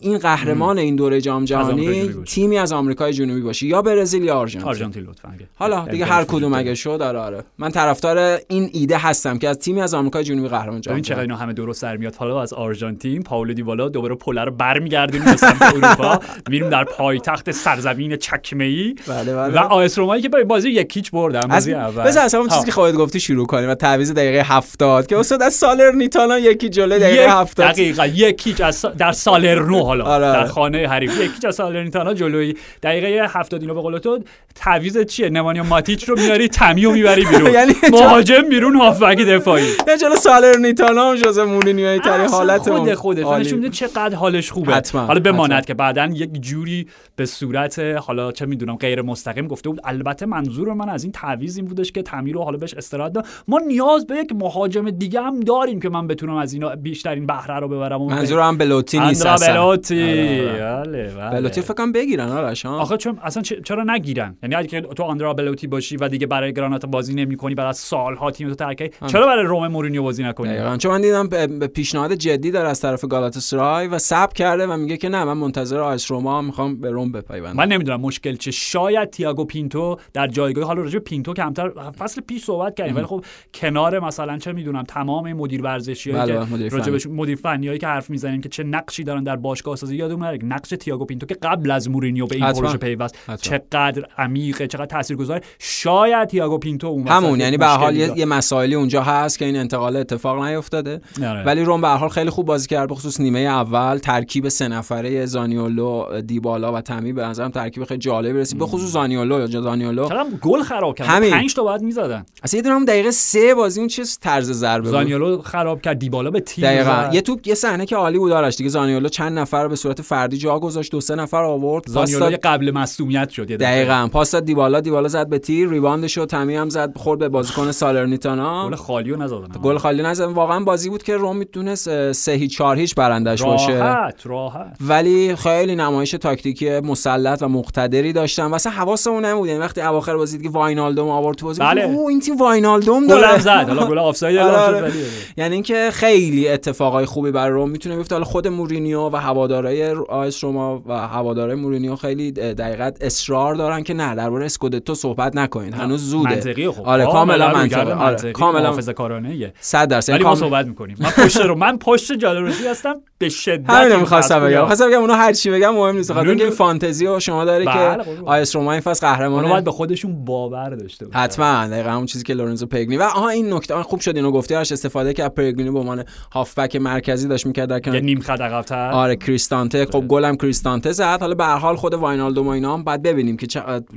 [0.00, 4.68] این قهرمان این دوره جام جهانی تیمی از آمریکای جنوبی باشه یا برزیل یا آرژانتین.
[4.68, 7.44] آرژانتین لطفا حالا دیگه هر کدوم اگه شد آره آره.
[7.58, 11.36] من طرفدار این ایده هستم که از تیمی از آمریکای جنوبی قهرمان جام چقدر اینا
[11.36, 12.14] همه درست سر میاد.
[12.14, 16.20] حالا از آرژانتین پائولو دیبالا دوباره پل رو برمیگردونیم به سمت اروپا.
[16.50, 19.54] میریم در پایتخت سرزمین چکمه ای بله بله.
[19.54, 22.02] و آیس رومایی که بازی یکیچ بردن بازی اول.
[22.02, 25.54] بذار اصلا چیزی که خودت گفتی شروع کنیم و تعویض دقیقه 70 که استاد از
[25.54, 30.24] سالرنیتانا یکی جلوی دقیقه 70 دقیقاً یکیچ از در سالرنو حالا آره.
[30.24, 34.20] در خانه حریف یکیچ از سالرنیتانا جلوی دقیقه 70 اینا به قول تو
[34.54, 37.52] تعویض چیه؟ نمانیا ماتیچ رو میاری تمیو می‌بری بیرون.
[37.52, 39.64] یعنی مهاجم بیرون هافبک دفاعی.
[39.88, 43.18] نه جلو سالرنیتانا هم جوز مورینیوی تری حالت خود خود.
[43.40, 44.82] نشون میده چقدر حالش خوبه.
[44.92, 45.64] حالا بماند.
[45.66, 46.86] که بعدا یک جوری
[47.16, 49.80] به صورت حالا چه می‌دونم غیر مستقیم گفته بود.
[49.84, 53.26] البته منظور من از این تعویض این بودش که تمیر رو حالا بهش استراحت داد.
[53.48, 57.60] ما نیاز به یک مهاجم دیگه هم داریم که من بتونم از اینا بیشترین بهره
[57.60, 59.66] رو ببرم اون منظور هم بلوتی نیست اصلا.
[59.66, 60.02] بلوتی.
[60.02, 60.84] آره، آره.
[60.84, 61.30] بله بله.
[61.40, 65.02] بلوتی فکر کنم بگیرن آرش ها؟ آخه چون اصلا چ- چرا نگیرن؟ یعنی اگه تو
[65.02, 68.76] آندرا بلوتی باشی و دیگه برای گراناتا بازی نمی‌کنی بعد از سالها تیم تو ترک
[68.76, 71.28] کردی، چرا برای روم مورینیو بازی نکنی دقیقاً چون من دیدم
[71.66, 75.80] پیشنهاد جدی داره از طرف گالاتاسرای و صبر کرده و میگه که نه من منتظر
[75.80, 80.26] آ اس روما می‌خوام به روم بپیوندم من نمی‌دونم مشکل چه شاید تییاگو پینتو در
[80.26, 83.24] جایگاه حالا راجع پینتو کمتر فصل پیش صحبت کردیم ولی خب
[83.54, 86.68] کنار مثلا چه می‌دونم تمام مدیر ورزشی بله، که.
[86.68, 89.96] راجع به مدیر فنی هایی که حرف می‌زنیم که چه نقشی دارن در باشگاه سازی
[89.96, 92.52] یادمون نره نقش تییاگو پینتو که قبل از مورینیو به این.
[92.52, 93.36] پروژه پیوست.
[93.40, 95.40] چقدر عمیقه چقدر تاثیرگذاره.
[95.58, 99.56] شاید تییاگو پینتو اون همون یعنی به حال یه, یه مسائلی اونجا هست که این
[99.56, 101.00] انتقال اتفاق نیفتاده.
[101.18, 101.44] آره.
[101.44, 103.98] ولی روم به حال خیلی خوب بازی کرد به خصوص نیمه اول.
[103.98, 108.58] ترکیب سه نفره زانیولو دیبالا و تمی به نظرم ترکیب خیلی جالبی رسید.
[108.58, 110.08] به خصوص زانیولو یا زانیولو.
[110.42, 111.06] گل خراب کرد.
[111.06, 111.30] همین.
[111.30, 112.26] پنج تا باید می‌زدن.
[112.42, 114.90] اصلا یه دونه هم دقیقه سه بازی اون چه طرز ضربه بود.
[114.90, 117.10] زانیولو خراب کرد دیبالا به تیم دقیقا.
[117.12, 118.56] یه توپ یه صحنه که عالی بود آرش.
[118.56, 120.92] دیگه زانیولو چند نفر رو به صورت فردی جا گذاشت.
[120.92, 121.84] دو سه نفر آورد.
[121.88, 123.46] زانیولو قبل مصونیت شد.
[123.46, 124.08] دقیقا.
[124.12, 127.28] پاس داد دیبالا دیبالا زد به تیر rebound ش رو تمی هم زد خورد به
[127.28, 128.68] بازیکن سالرنیتانا.
[128.68, 129.60] گل خالیو نزدن.
[129.62, 133.78] گل خالی نزد واقعا بازی بود که روم می‌تونست سه هیچ چهار هیچ برندش باشه.
[133.78, 134.76] راحت راحت.
[134.80, 138.44] ولی خیلی نمایش تاکتیکی مسلط و مقتدری داشتن.
[138.44, 139.48] واسه حواسمون نبود.
[139.48, 141.82] یعنی وقتی اواخر بازی دیگه واینالدوم آورد تو بازی بله.
[141.82, 143.40] اوه این تیم واینالدوم گل داره.
[143.40, 143.68] زد.
[143.68, 144.92] حالا گل آفساید آره، اعلام آره.
[145.36, 148.14] یعنی اینکه خیلی اتفاقای خوبی برای روم می‌تونه بیفته.
[148.14, 153.82] حالا خود مورینیو و هوادارهای آ اس روما و هوادارهای مورینیو خیلی دقیقت اصرار دارن
[153.82, 156.34] که نه درباره اسکودتو صحبت نکنید هنوز زوده.
[156.34, 157.92] منطقی خب آره کاملا منطقی منطقی.
[157.92, 160.12] آره کاملا محافظه کارانه 100 درصد.
[160.12, 160.96] ولی ما صحبت می‌کنیم.
[161.00, 164.54] من پشت رو من پشت جالروزی هستم به شدت همین رو می‌خواستم بگم.
[164.54, 164.60] رو.
[164.60, 166.12] می‌خواستم بگم اونا هر چی بگم مهم نیست.
[166.12, 168.28] خاطر اینکه این فانتزی و شما داره بله، که قربان.
[168.28, 171.18] آیس روما این فصل قهرمانه باید به خودشون باور داشته باشن.
[171.18, 171.66] حتما.
[171.66, 174.54] دقیقا همون چیزی که لورنزو پرگنی و آها این نکته خوب شد اینو گفتی.
[174.54, 178.40] آرش استفاده که از پرگنی به عنوان هافبک مرکزی داشت می‌کرد در کنار نیم خط
[178.40, 178.90] عقب‌تر.
[178.90, 179.86] آره کریستانته.
[179.86, 181.18] خب گلم کریستانته زد.
[181.20, 183.46] حالا به هر حال خود واینالدوم و اینا هم بعد ببینیم که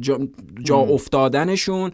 [0.08, 0.20] جا,
[0.64, 1.91] جا افتادنشون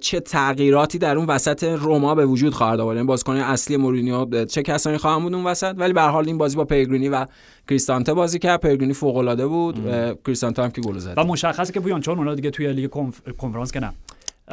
[0.00, 4.62] چه تغییراتی در اون وسط روما به وجود خواهد آورد؟ یعنی بازیکن اصلی مورینیو چه
[4.62, 7.26] کسانی خواهند بود اون وسط؟ ولی به حال این بازی با پیگرینی و
[7.68, 8.60] کریستانته بازی کرد.
[8.60, 9.78] پیگرینی فوق العاده بود
[10.26, 11.14] کریستانته هم که گل زد.
[11.16, 13.20] و مشخصه که پویان چون اونا دیگه توی لیگ کنف...
[13.38, 13.92] کنفرانس که نه.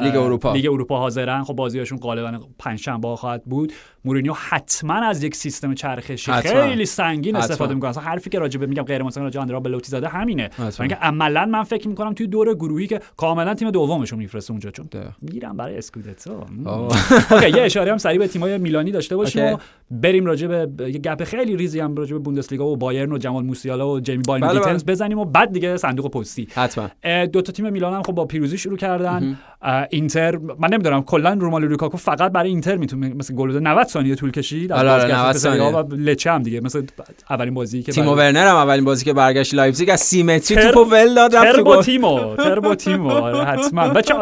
[0.01, 0.53] لیگ اروپا.
[0.53, 3.73] لیگ اروپا حاضرن خب بازیاشون غالبا پنج شنبه خواهد بود
[4.05, 6.61] مورینیو حتما از یک سیستم چرخشی حتما.
[6.61, 7.45] خیلی سنگین حتما.
[7.45, 10.49] استفاده می‌کنه اصلا حرفی که راجع به میگم غیر راجع به اندرا بلوتی زده همینه.
[10.79, 14.87] اینکه عملا من فکر می‌کنم توی دور گروهی که کاملا تیم دومشون میفرسته اونجا چون
[14.91, 15.09] ده.
[15.21, 16.45] میرم برای اسکودتو.
[17.31, 19.57] OK یه اشاره هم سریع به تیمای میلانی داشته باشیم
[19.91, 23.45] بریم راجع به یه گپ خیلی ریزی هم راجع به بوندسلیگا و بایرن و جمال
[23.45, 24.83] موسیالا و جیمی باین بله، بله.
[24.87, 26.89] بزنیم و بعد دیگه صندوق پستی حتما
[27.25, 29.37] دو تا تیم میلان هم خب با پیروزی شروع کردن
[29.89, 34.15] اینتر من نمی‌دونم کلا روملو لوکاکو فقط برای اینتر می‌تونه مثل گل بده 90 ثانیه
[34.15, 35.97] طول کشید از آره، آره، بازگشت 90 به سری آ ثانیه.
[35.97, 36.83] و لچه هم دیگه مثل
[37.29, 40.89] اولین بازی که تیمو ورنر هم اولین بازی که برگشت لایپزیگ از سیمتری تر- توپو
[40.89, 44.13] ول داد رفت تو تربو گل تیمو تربو تیمو آره، حتما بچه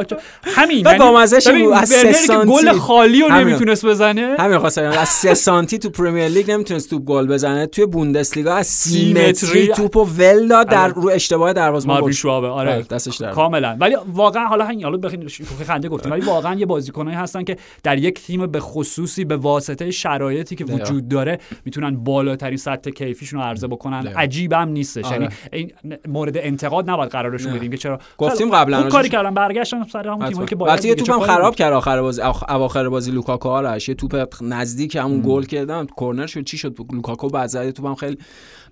[0.43, 2.51] همین بعد یعنی ببین، بود، از سه ورنری که سانتی.
[2.51, 3.29] گل خالی رو.
[3.29, 4.81] نمی‌تونست بزنه همین خواستم.
[4.81, 9.67] از سه سانتی تو پرمیر لیگ نمی‌تونست توپ گل بزنه توی بوندسلیگا از سیمتری سیمتری.
[9.67, 10.93] توپو ول داد در آره.
[10.93, 15.27] رو اشتباه دروازه‌بان گل آره دستش در کاملا ولی واقعا حالا همین حالا بخین
[15.63, 19.91] خنده گفتیم ولی واقعا یه بازیکنایی هستن که در یک تیم به خصوصی به واسطه
[19.91, 20.65] شرایطی که.
[20.65, 24.19] وجود داره می‌تونن بالاترین سطح کیفیتشون رو عرضه بکنن دقیقا.
[24.19, 25.15] عجیبم نیستش آره.
[25.15, 25.71] یعنی این
[26.07, 27.53] مورد انتقاد نباید قرارشون.
[27.53, 28.91] بدیم که چرا گفتیم قبلا راجعش.
[28.91, 32.89] کاری کردن برگشتن سر همون تیمایی که باید یه توپم خراب؟ کرد آخر بازی اواخر
[32.89, 37.47] بازی لوکاکو آرش یه توپ نزدیک همون گل کردم کرنر شد چی شد لوکاکو بعد
[37.47, 38.17] زد توپم خیلی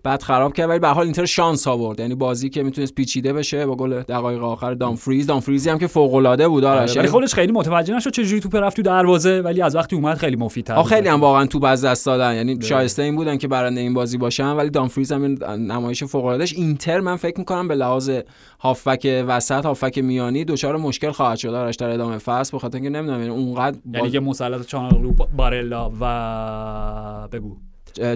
[0.03, 1.99] بعد خراب کرد ولی به حال اینتر شانس آورد.
[1.99, 6.13] یعنی بازی که می‌تونست پیچیده بشه با گل دقایق آخر دامفریز دامفریزی هم که فوق
[6.15, 9.75] العاده بود آرش ولی خودش خیلی متوجه نشد چجوری توپ رفت تو دروازه ولی از
[9.75, 12.35] وقتی اومد خیلی مفیدتر آ خیلی هم واقعا توپ از دست دادن.
[12.35, 15.23] یعنی شایسته این بودن که برنده این بازی باشن ولی دامفریز هم
[15.71, 18.11] نمایش فوق العاده اینتر من فکر می‌کنم به لحاظ
[18.59, 21.49] هافبک وسط هافبک میانی دچار مشکل خواهد شد.
[21.49, 27.57] آرش در ادامه فصل بخاطر اینکه نمی‌دونم یعنی اونقدر یعنی مسلط چانالو بارلا و بگو.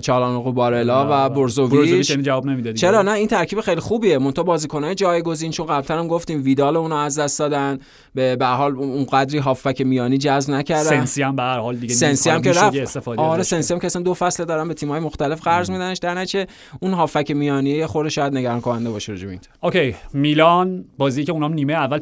[0.01, 2.09] چالانوغو بارلا و برزوویچ.
[2.09, 4.17] یعنی جواب نمی‌دادی چرا؟ نه این ترکیب خیلی خوبیه.
[4.17, 7.79] مونتا بازیکنای جایگزین چون قبلا هم گفتیم ویدال اونو از دست دادن.
[8.15, 10.89] به به حال اون قدری هافبک میانی جذب نکردن.
[10.89, 13.07] سنسی هم به هر حال دیگه سنسی هم که رفت.
[13.07, 15.97] آره سنسی هم که اصلا دو فصل دارن به تیم‌های مختلف قرض میدنش.
[15.97, 16.47] در نتیجه
[16.79, 19.39] اون هافبک میانی خود شاید نگران کننده باشه راجع به این.
[19.63, 21.99] OK میلان بازی که اونام نیمه اول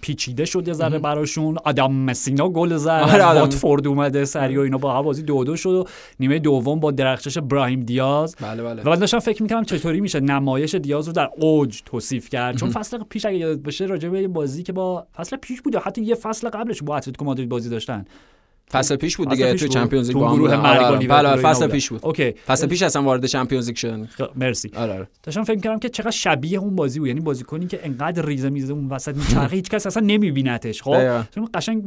[0.00, 1.56] پیچیده شد یه ذره براشون.
[1.64, 5.70] آدم مسینا گل زد آره واتفورد اومده سری و اینا با بازی دو دو شد
[5.70, 5.84] و
[6.20, 8.36] نیمه دوم با درخشش براهیم دیاز.
[8.40, 8.82] بله بله.
[8.82, 12.56] و داشتم فکر می‌کنم چطوری میشه نمایش دیاز رو در اوج توصیف کرد.
[12.56, 16.02] چون فصل پیش اگه یاد باشه راجع به بازی که با فصل پیش بود حتی
[16.02, 18.04] یه فصل قبلش با اتلتیکو مادرید بازی داشتن.
[18.72, 22.00] فصل پیش بود دیگه تو Champions League تو گروه مرگ بله فصل پیش بود.
[22.02, 22.34] OK.
[22.46, 24.08] فصل پیش اصلا وارد Champions League شدن.
[24.36, 24.70] مرسی.
[24.76, 25.08] آره آره.
[25.22, 27.08] داشتم فکر کردم که چقدر شبیه اون بازی بود.
[27.08, 31.48] یعنی بازیکنی که انقدر ریزه میزه اون وسط میچرخه هیچ کس اصلا نمیبینتش خب؟ چون
[31.54, 31.82] قشنگ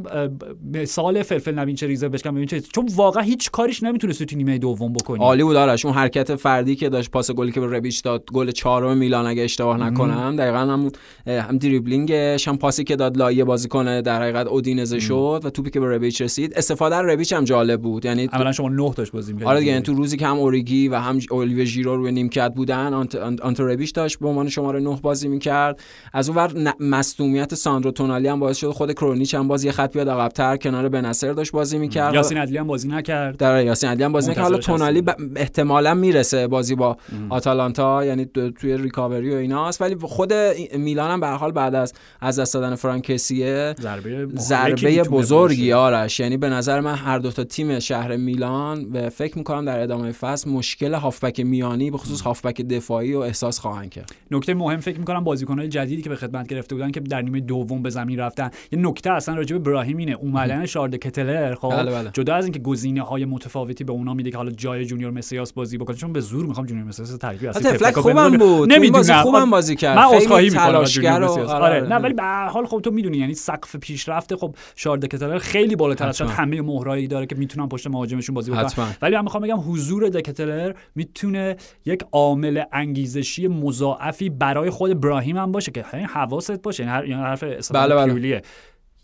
[0.74, 4.58] مثال فلفل نبین چه ریزه بشکن ببین چه چون واقعا هیچ کاریش نمی‌تونست تو نیمه
[4.58, 5.18] دوم بکنی.
[5.18, 5.84] عالی بود آرش.
[5.84, 9.42] اون حرکت فردی که داشت پاس گلی که به ربیچ داد گل چهارم میلان اگه
[9.42, 10.90] اشتباه نکنم دقیقاً هم
[11.26, 15.80] هم دریبلینگش هم پاسی که داد لای بازیکن در حقیقت اودینزه شد و توپی که
[15.80, 16.52] به ربیچ رسید.
[16.72, 18.04] استفاده ربیچ هم جالب بود.
[18.04, 20.88] یعنی اولا شما نه داشت بازی می‌کردید آره دیگه یعنی تو روزی که هم اوریگی
[20.88, 25.28] و هم اولیویه ژیرو روی نیمکت بودن آنت آنتوربیش داشت به عنوان شماره 9 بازی
[25.28, 25.80] می‌کرد.
[26.12, 29.92] از اون ور مصدومیت ساندرو تونالی هم باعث شد خود کرونیچ هم باز یه خط
[29.92, 32.14] بیاد عقب‌تر کنار بنصر داشت بازی می‌کرد.
[32.14, 33.36] یاسین عدلی هم بازی نکرد.
[33.36, 34.42] در یاسین عدلی هم بازی نکرد.
[34.44, 35.02] حالا تونالی.
[35.36, 36.96] احتمالاً می‌رسه بازی با
[37.28, 38.26] آتالانتا یعنی
[38.60, 39.82] توی ریکاوری و ایناست.
[39.82, 40.32] ولی خود
[40.78, 46.20] میلان هم به هر حال بعد از از دست دادن فرانکسیه ضربه ضربه بزرگی آرش.
[46.20, 50.12] یعنی به نظر من هر دو تا تیم شهر میلان و فکر می‌کنم در ادامه
[50.12, 54.14] فصل مشکل هافبک میانی به خصوص هافبک دفاعی و احساس خواهند کرد.
[54.30, 57.82] نکته مهم فکر می‌کنم بازیکن‌های جدیدی که به خدمت گرفته بودن که در نیمه دوم
[57.82, 58.50] به زمین رفتن.
[58.72, 60.12] یه نکته اصلا راجع به ابراهیم اینه.
[60.12, 62.10] اومدن شارد کتلر خب؟ بله بله.
[62.12, 65.78] جدا از اینکه گزینه های متفاوتی به اونا میده که حالا جای جونیور مسیاس بازی
[65.78, 68.72] بکنه چون به زور می‌خوام جونیور مسیاس ترکیب اصلی تفلک خوبم بود.
[68.72, 69.22] نمی‌دونم.
[69.22, 69.98] خوبم بازی کرد.
[69.98, 71.88] من عذرخواهی می‌کنم آره, آره.
[71.88, 75.76] نه ولی به هر حال خب تو می‌دونی یعنی سقف پیشرفت خب شارد کتلر خیلی
[75.76, 78.96] بالاتر از همه مهرایی داره که می‌تونن پشت مهاجمشون بازی بکنن.
[79.02, 85.52] ولی من می‌خوام بگم حضور دکتلر می‌تونه یک عامل انگیزشی مضاعفی برای خود ابراهیم هم
[85.52, 86.84] باشه که حواست باشه.
[86.84, 88.42] یعنی, یعنی حرف بله بله.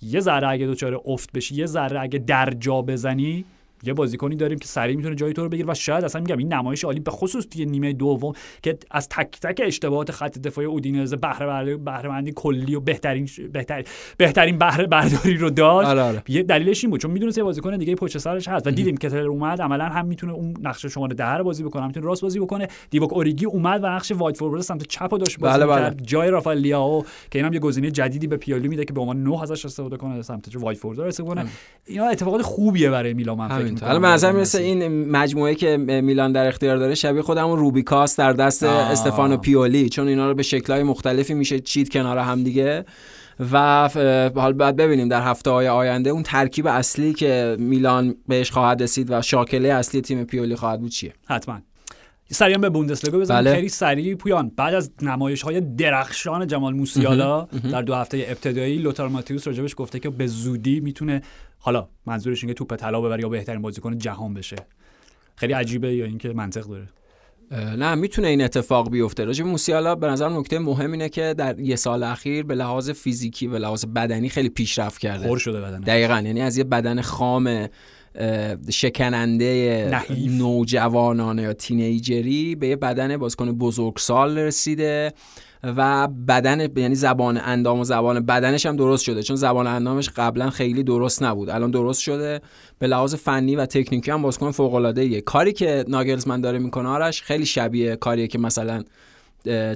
[0.02, 3.44] یه ذره اگه دچار افت بشی یه ذره اگه در جا بزنی
[3.82, 6.52] یه بازیکنی داریم که سریع می‌تونه جای تو رو بگیره و شاید اصلا میگم این
[6.52, 11.16] نمایش عالی به خصوص توی نیمه دوم که از تک تک اشتباهات خط دفاعی اودینزه
[11.16, 13.84] بهره بهره مندی کلی و بهترین بهتر
[14.16, 15.88] بهترین بهره برداری رو داشت.
[15.88, 16.22] آره آره.
[16.28, 19.08] یه دلیلش این بود چون می‌دونست یه بازیکن دیگه پشت سرش هست و دیدیم که
[19.08, 22.40] تلر اومد عملا هم می‌تونه اون نقش شماره ده رو بازی بکنه می‌تونه راست بازی
[22.40, 22.68] بکنه.
[22.90, 26.58] دیوک اوریگی اومد و نقش وایت فورورد سمت چپ داشت بازی بله کرد جای رافائل
[26.58, 29.96] لیاو که اینم یه گزینه جدیدی به پیالی میده که به عنوان 9 ازش استفاده
[29.96, 31.50] کنه سمت وایت فورورد استفاده کنه.
[31.86, 33.38] اینا اتفاقات خوبیه برای میلان
[33.70, 35.10] من فکر می‌کنم مثل این.
[35.10, 40.28] مجموعه که میلان در اختیار داره شبیه خودمون روبیکاس در دست استفانو پیولی چون اینا
[40.28, 42.84] رو به شکل‌های مختلفی میشه چید کنار هم دیگه.
[43.52, 43.88] و
[44.34, 49.10] حال بعد ببینیم در هفته های آینده اون ترکیب اصلی که میلان بهش خواهد رسید
[49.10, 51.60] و شاکله اصلی تیم پیولی خواهد بود چیه؟ حتما.
[52.30, 53.40] سریع به بوندسلیگا بزنیم.
[53.40, 53.54] بله.
[53.54, 54.14] خیلی سریع.
[54.14, 59.74] پویان بعد از نمایش های درخشان جمال موسیالا در دو هفته ابتدایی لوتار ماتیوس راجبش
[59.76, 61.22] گفته که به زودی می‌تونه
[61.68, 64.56] حالا منظورش اینه توپ طلا ببره یا بهترین بازیکن جهان بشه.
[65.36, 66.88] خیلی عجیبه یا اینکه منطق داره؟
[67.76, 69.24] نه می‌تونه این اتفاق بیفته.
[69.24, 73.46] راجع موسیالا به نظر نکته مهم اینه که در یه سال اخیر به لحاظ فیزیکی
[73.46, 75.26] و لحاظ بدنی خیلی پیشرفت کرده.
[75.26, 77.68] خور شده بدنه دقیقا یعنی از یه بدن خام
[78.70, 80.32] شکننده نحیف.
[80.32, 85.12] نوجوانانه یا تینیجری به یه بدن بازیکن بزرگسال رسیده.
[85.62, 89.22] و بدن یعنی زبان اندام و زبان بدنش هم درست شده.
[89.22, 91.50] چون زبان اندامش قبلا خیلی درست نبود.
[91.50, 92.40] الان درست شده.
[92.78, 97.22] به لحاظ فنی و تکنیکی هم بازیکن فوق العاده کاری که ناگلزمن داره می‌کنه آرش
[97.22, 98.84] خیلی شبیه کاریه که مثلا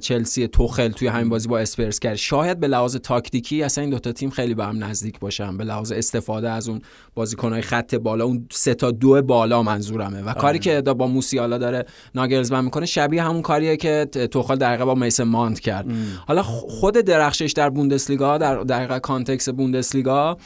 [0.00, 2.14] چلسی توخل توی همین بازی با اسپرز کرد.
[2.14, 5.56] شاید به لحاظ تاکتیکی اصلا این دوتا تیم خیلی به هم نزدیک باشن.
[5.56, 6.80] به لحاظ استفاده از اون
[7.14, 10.22] بازیکنهای خط بالا اون سه تا دو بالا منظورمه.
[10.22, 10.40] و آره.
[10.40, 11.84] کاری که با موسیالا داره
[12.14, 15.86] ناگلزمن می‌کنه شبیه همون کاریه که توخل در با میسن مانت کرد.
[16.26, 20.36] حالا خود درخشش در بوندسلیگا در دقیقه context بوندسلیگا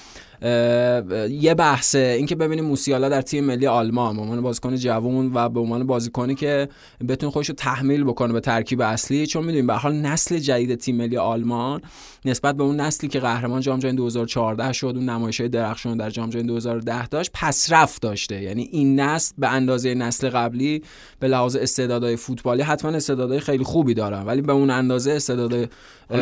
[1.31, 1.99] یه بحثه.
[1.99, 6.35] اینکه ببینیم موسیالا در تیم ملی آلمان به عنوان بازیکن جوون و به عنوان بازیکنی
[6.35, 6.69] که
[7.09, 9.27] بتونه خودش رو تحمیل بکنه به ترکیب اصلی.
[9.27, 11.81] چون می‌دونیم به حال نسل جدید تیم ملی آلمان
[12.27, 16.31] نسبت به اون نسلی که قهرمان جام جهانی 2014 شد اون نمایش درخشان در جام
[16.31, 18.43] جهانی 2010 داشت پس رفت داشته.
[18.43, 20.83] یعنی این نسل به اندازه نسل قبلی
[21.21, 25.69] به لحاظ استعدادهای فوتبالی حتما استعدادهای خیلی خوبی دارن ولی به اون اندازه استعداد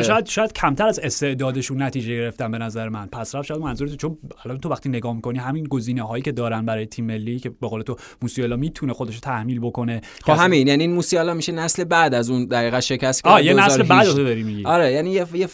[0.01, 3.07] شاید شاید کمتر از استعدادشون نتیجه گرفتن به نظر من.
[3.07, 6.65] پس رفت شاید منظورت چون الان تو وقتی نگاه می‌کنی همین گزینه هایی که دارن
[6.65, 10.01] برای تیم ملی که به قول تو موسیالا می‌تونه خودش رو تحمیل بکنه.
[10.23, 13.83] خب همین یعنی این موسیالا میشه نسل بعد از اون دقیقه شکست که یه نسل
[13.83, 14.65] بعد تو داری میگی.
[14.65, 15.47] آره یعنی یه, یه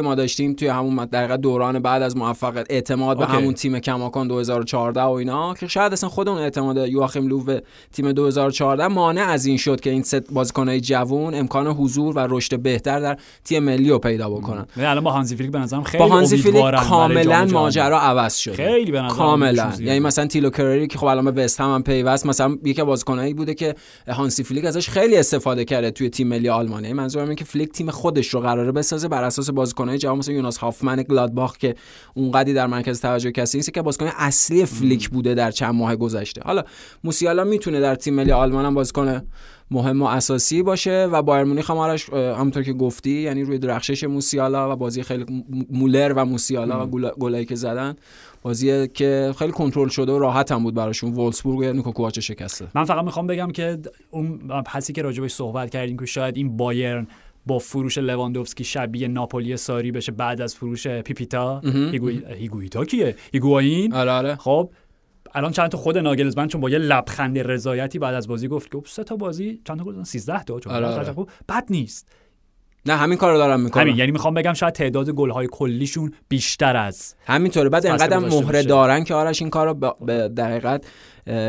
[0.00, 5.02] ما داشتیم توی همون دقیقه دوران بعد از موفقیت اعتماد به همون تیم کماکان 2014
[5.02, 9.46] و اینا که شاید اصلا خود اون اعتماد یواخیم لوو به تیم 2014 مانع از
[9.46, 13.90] این شد که این ست بازیکنای جوون امکان حضور و رشد بهتر در تیم ملی
[13.90, 14.66] رو پیدا بکنن.
[14.76, 18.54] الان با هانسی فلیک به نظرم خیلی با هانسی فلیک کاملا ماجرا عوض شده.
[18.54, 19.72] خیلی به نظرم کاملا.
[19.80, 23.34] یعنی مثلا تیلو کرری که خب الان به وست هم, هم پیوست مثلا یکی بازیکنایی
[23.34, 23.74] بوده که
[24.08, 26.92] هانسی فلیک ازش خیلی استفاده کرده توی تیم ملی آلمانی.
[26.92, 29.50] منظورم اینه که فلیک تیم خودش رو قراره بسازه بر اساس
[29.86, 31.74] بازیکنای جوان مثل یوناس هافمن گلادباخ که
[32.14, 36.42] اونقدی در مرکز توجه کسی نیست که بازیکن اصلی فلیک بوده در چند ماه گذشته.
[36.44, 36.64] حالا
[37.04, 39.22] موسیالا می‌تونه در تیم ملی آلمان هم بازیکن
[39.70, 44.04] مهم و اساسی باشه و بایر مونیخ هم آرش همونطور که گفتی یعنی روی درخشش
[44.04, 47.96] موسیالا و بازی خیلی مولر و موسیالا و گلایی که زدن
[48.42, 51.12] بازی که خیلی کنترل شده و راحت هم بود براشون.
[51.12, 52.66] وولفسبورگ یا نیکو شکسته.
[52.74, 53.78] من فقط می‌خوام بگم که
[54.10, 57.06] اون پسی که راجبش صحبت کردیم که شاید این بایرن
[57.46, 61.60] با فروش لواندوفسکی شبیه ناپولی ساری بشه بعد از فروش پیپیتا.
[62.38, 64.36] هیگویتا کیه؟ هیگواین آره آره.
[64.36, 64.70] خب
[65.34, 68.82] الان چند تا خود ناگلزمن چون با یه لبخند رضایتی بعد از بازی گفت که
[68.86, 71.14] سه تا بازی چند تا گفتن 13 تا چون آره آره.
[71.48, 72.08] بد نیست.
[72.86, 73.82] نه همین کار رو دارم می‌کنم.
[73.82, 77.68] همین یعنی می‌خوام بگم شاید تعداد گل های کلیشون بیشتر از همینطوره.
[77.68, 80.84] بعد انقدر مهره دارن که آرش این کار رو به دقیقت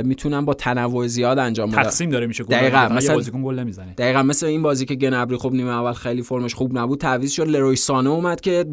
[0.05, 1.83] می‌تونن با تنوع زیاد انجام بدن.
[1.83, 3.93] تقسیم داره میشه دقیقاً مثلا بازیکن گل نمی‌زنه.
[3.97, 7.47] دقیقاً مثل این بازی که گنبری خب نیمه اول خیلی فرمش خوب نبود تعویض شد.
[7.47, 8.65] لروی سانه اومد که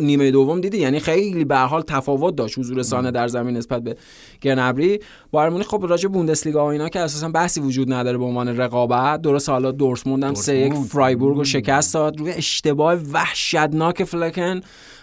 [0.00, 2.58] نیمه دوم دیدی؟ یعنی خیلی به حال تفاوت داشت.
[2.58, 3.96] حضور سانه در زمین نسبت به
[4.42, 4.98] گنبری
[5.30, 9.22] بایرن خب راجع بوندسلیگا و اینا که اساسا بحثی وجود نداره به عنوان رقابت.
[9.22, 12.20] درست حالا دورتموند هم 3 1 فرایبورگ رو شکست داد.
[12.20, 14.60] روی اشتباه وحشتناک فلکن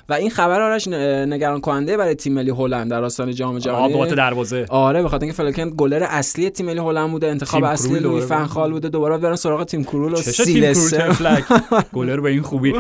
[0.09, 3.93] و این خبر آرش نگران کننده برای تیم ملی هلند در آستانه جام جهانی.
[3.93, 4.65] آبات دروازه.
[4.69, 8.71] آره به خاطر اینکه فلکن گلر اصلی تیم ملی هلند بوده انتخاب اصلی لوی فنخال
[8.71, 11.41] بوده دوباره برن سراغ تیم کرول و سیلستر
[11.93, 12.73] گلر به این خوبی.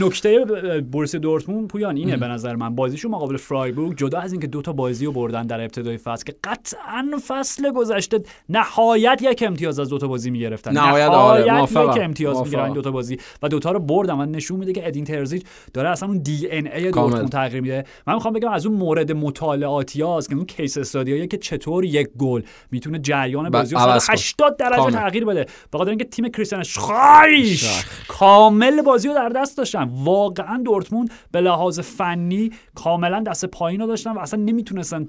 [0.00, 0.44] نکته
[0.92, 2.74] بوروسیا دورتموند پویان اینه به نظر من.
[2.74, 6.34] بازیشون مقابل فرایبورگ جدا از اینکه دو تا بازی رو بردن در ابتدای فصل که
[6.44, 10.72] قطعا فصل گذشته نهایت یک امتیاز از دو تا بازی می‌گرفتن.
[10.72, 13.18] نهایت, آره یک امتیاز می‌گیرن دو تا بازی.
[13.42, 15.44] و دو تا رو بردن و نشون میده که ادین ترزیچ
[15.74, 17.84] داره اصلا اون DNA دورتموند تغییر میده.
[18.06, 21.84] من می‌خوام بگم از اون مورد مطالعاتی هاست که اون case study هایی که چطور
[21.84, 24.92] یک گل می‌تونه جریان بازی رو 180 درجه کامل.
[24.92, 25.46] تغییر بده.
[25.70, 29.90] به خاطر اینکه تیم کریستیان اشترایش کامل بازی رو در دست داشتن.
[30.04, 35.06] واقعا دورتموند به لحاظ فنی کاملا دست پایین رو داشتن و اصلا نمی‌تونستن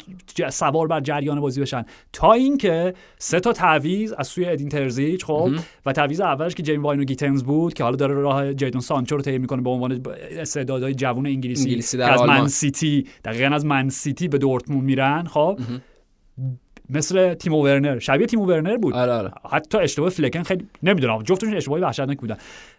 [0.49, 1.85] سوار بر جریان بازی بشن.
[2.13, 5.51] تا اینکه سه تا تعویض از سوی ادین ترزیچ خب
[5.85, 9.21] و تعویض اولش که جیمی باینو گیتنز بود که حالا داره راه جیدون سانچو رو
[9.21, 13.65] طی می‌کنه به عنوان استعدادهای جوان انگلیسی, انگلیسی در که از من سیتی دقیقا از
[13.65, 15.59] من سیتی به دورتموند میرن خب؟
[16.89, 17.99] مثل تیمو ورنر.
[17.99, 18.93] شبیه تیمو ورنر بود.
[18.93, 19.31] آره آره.
[19.51, 22.37] حتی اشتباه فلکن خیلی نمی‌دونم جفتشون اشتباهی وحشتناک بودن.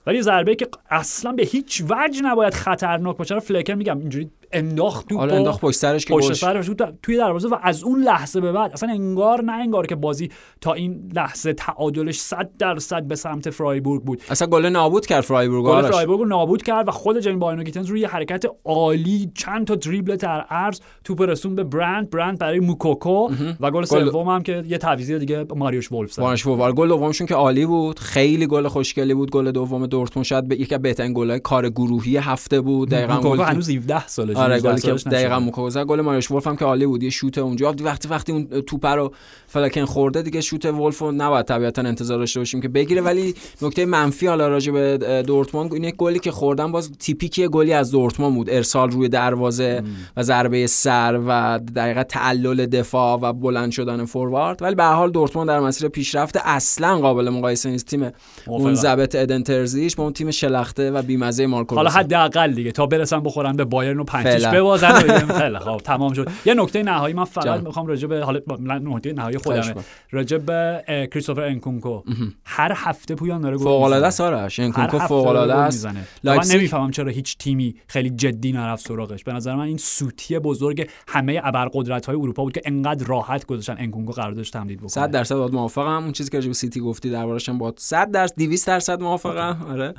[0.09, 3.41] ولی ضربه که اصلا به هیچ وجه نباید خطرناک باشه.
[3.41, 6.71] فلکن میگم اینجوری انداخت تو انداخت پشت سرش که پشت سرش
[7.03, 10.31] توی دروازه و از اون لحظه به بعد اصلا انگار نه انگار که بازی
[10.61, 14.23] تا این لحظه تعادلش 100 درصد به سمت فرایبورگ بود.
[14.31, 18.05] اصلا گل نابود کرد فرایبورگ گل فرایبورگ نابود کرد و خود جیمی باینو گیتنز روی
[18.05, 22.11] حرکت عالی چند تا دریبل در عرض توپ رسون به برند.
[22.11, 23.29] برند برای موکوکو
[23.61, 26.23] و گل سوم هم که یه تعویضی دیگه ماریوس ولف زد.
[26.23, 27.99] ماریوس گل دومشون که عالی بود.
[27.99, 29.31] خیلی گل خوشگلی بود.
[29.31, 32.89] گل دوم دورتموند شاید به یکی از بهترین گل‌های کار گروهی هفته بود.
[32.89, 36.65] دقیقاً گل هنوز 17 سالشه آره گلی که دقیقاً موکوزا گل ماریوس ولف هم که
[36.65, 37.75] عالی بود یه شوت اونجا.
[37.81, 39.13] وقتی وقتی اون توپ رو
[39.47, 43.01] فلکن خورده دیگه شوت ولف رو نباید طبیعتا انتظار داشته باشیم که بگیره.
[43.01, 47.91] ولی نکته منفی حالا راجع به دورتموند اینه گلی که خوردن باز تیپیکی گلی از
[47.91, 48.51] دورتموند بود.
[48.51, 49.83] ارسال روی دروازه
[50.17, 54.63] و ضربه سر و دقیقه تعلل دفاع و بلند شدن فوروارد.
[54.63, 57.87] ولی به حال دورتموند در مسیر پیشرفت اصلا قابل مقایسه نیست.
[57.87, 58.11] تیم
[58.47, 59.43] منضبط ادن
[59.89, 61.91] هیچ با اون تیم شلخته و بیمزه مارکو حالا.
[61.91, 62.73] حداقل دیگه.
[62.73, 66.29] تا برسن بخورن به بایرن و و بگیم خیلی خب تمام شد.
[66.45, 67.61] یه نکته نهایی من فقط.
[67.61, 68.41] می‌خوام راجع به حالا
[68.79, 69.75] نکته نهایی خودمه.
[70.11, 70.83] راجع به
[71.13, 72.03] کریستوفر انکونکو.
[72.45, 74.07] هر هفته پویان داره فوق العاده.
[74.07, 74.61] است آرش.
[74.61, 75.87] انکونکو فوق العاده است.
[76.25, 79.25] من نمی‌فهمم چرا هیچ تیمی خیلی جدی نرفت سراغش.
[79.25, 83.77] به نظر من این سوتی بزرگ همه ابرقدرت های اروپا بود که انقدر راحت گذاشتن
[83.79, 84.89] انکونکو قراردادش تمدید بکنه.
[84.89, 86.03] 100 درصد موافقم.
[86.03, 89.68] اون چیزی که راجع به سیتی گفتی دربارش هم با 100 درصد 200 درصد موافقم.
[89.69, 89.95] آره.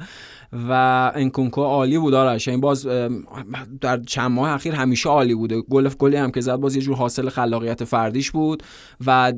[0.54, 2.48] و انکونکو عالی بود آرش.
[2.48, 3.24] این باز ام،
[3.82, 5.62] در چند ماه اخیر همیشه عالی بوده.
[5.62, 8.64] گل گلی هم که زد باز یه جور حاصل خلاقیت فردیش بود
[9.06, 9.34] و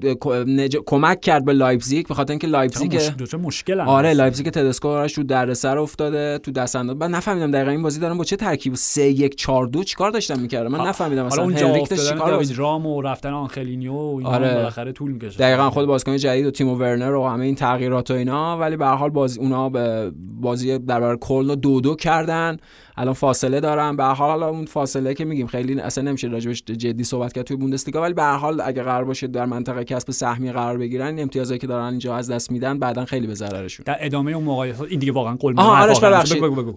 [0.45, 3.33] نج- کمک کرد به لایپزیگ به خاطر اینکه لایپزیگ مش...
[3.33, 4.13] مشکل هم آره.
[4.13, 6.97] لایپزیگ تدسکو آرش تو دردسر افتاده تو دست انداز.
[6.97, 10.39] من نفهمیدم دقیقا این بازی دارم با چه ترکیب 3 1 4 2 چیکار داشتن
[10.39, 14.53] می‌کردم؟ من نفهمیدم مثلا هنریک داشت چیکار رام و رفتن آنخلینیو و اینا آره.
[14.53, 15.37] بالاخره طول می‌کشه.
[15.39, 18.85] دقیقا خود بازیکن جدید و تیمو ورنر و همه این تغییرات و اینا ولی به
[18.85, 22.57] هر حال باز اونا به بازی در برابر کلن دو دو کردن.
[22.97, 27.03] الان فاصله دارن به حال حالا اون فاصله که میگیم خیلی اصلا نمیشه راجبش جدی
[27.03, 30.77] صحبت کرد توی بوندسلیگا ولی به حال اگه قرار باشه در منطقه کسب سهمیه قرار
[30.77, 33.83] بگیرن امتیازایی که دارن اینجا از دست میدن بعدا خیلی به ضررشون.
[33.85, 35.93] در ادامه اون مقایسه این دیگه واقعا قول آره
[36.35, 36.73] بگو.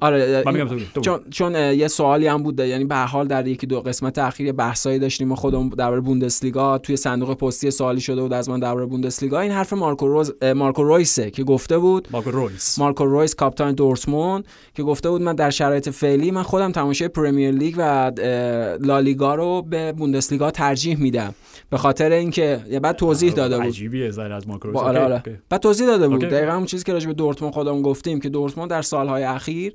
[1.00, 4.98] چون چون یه سوالی هم بود یعنی به حال در یکی دو قسمت اخیر بحثایی
[4.98, 9.40] داشتیم ما خودمون درباره بوندسلیگا توی صندوق پستی سوالی شده بود از من درباره بوندسلیگا.
[9.40, 12.78] این حرف مارکو روز مارکو رویسه که گفته بود مارکو رویس.
[12.78, 14.44] مارکو رویس کاپیتان دورتموند
[14.74, 18.12] که گفته بود من در شرایط فعلی من خودم تماشای پرمیر لیگ و
[18.80, 21.34] لالیگا رو به بوندسلیگا ترجیح میدم.
[21.70, 23.66] به خاطر اینکه یه بعد توضیح داده بود.
[23.66, 25.22] عجیبیه از با آره آره.
[25.48, 26.20] بعد توضیح داده بود.
[26.20, 29.72] دقیقا همون چیزی که راجع به دورتموند خودمون گفتیم که دورتموند در سالهای اخیر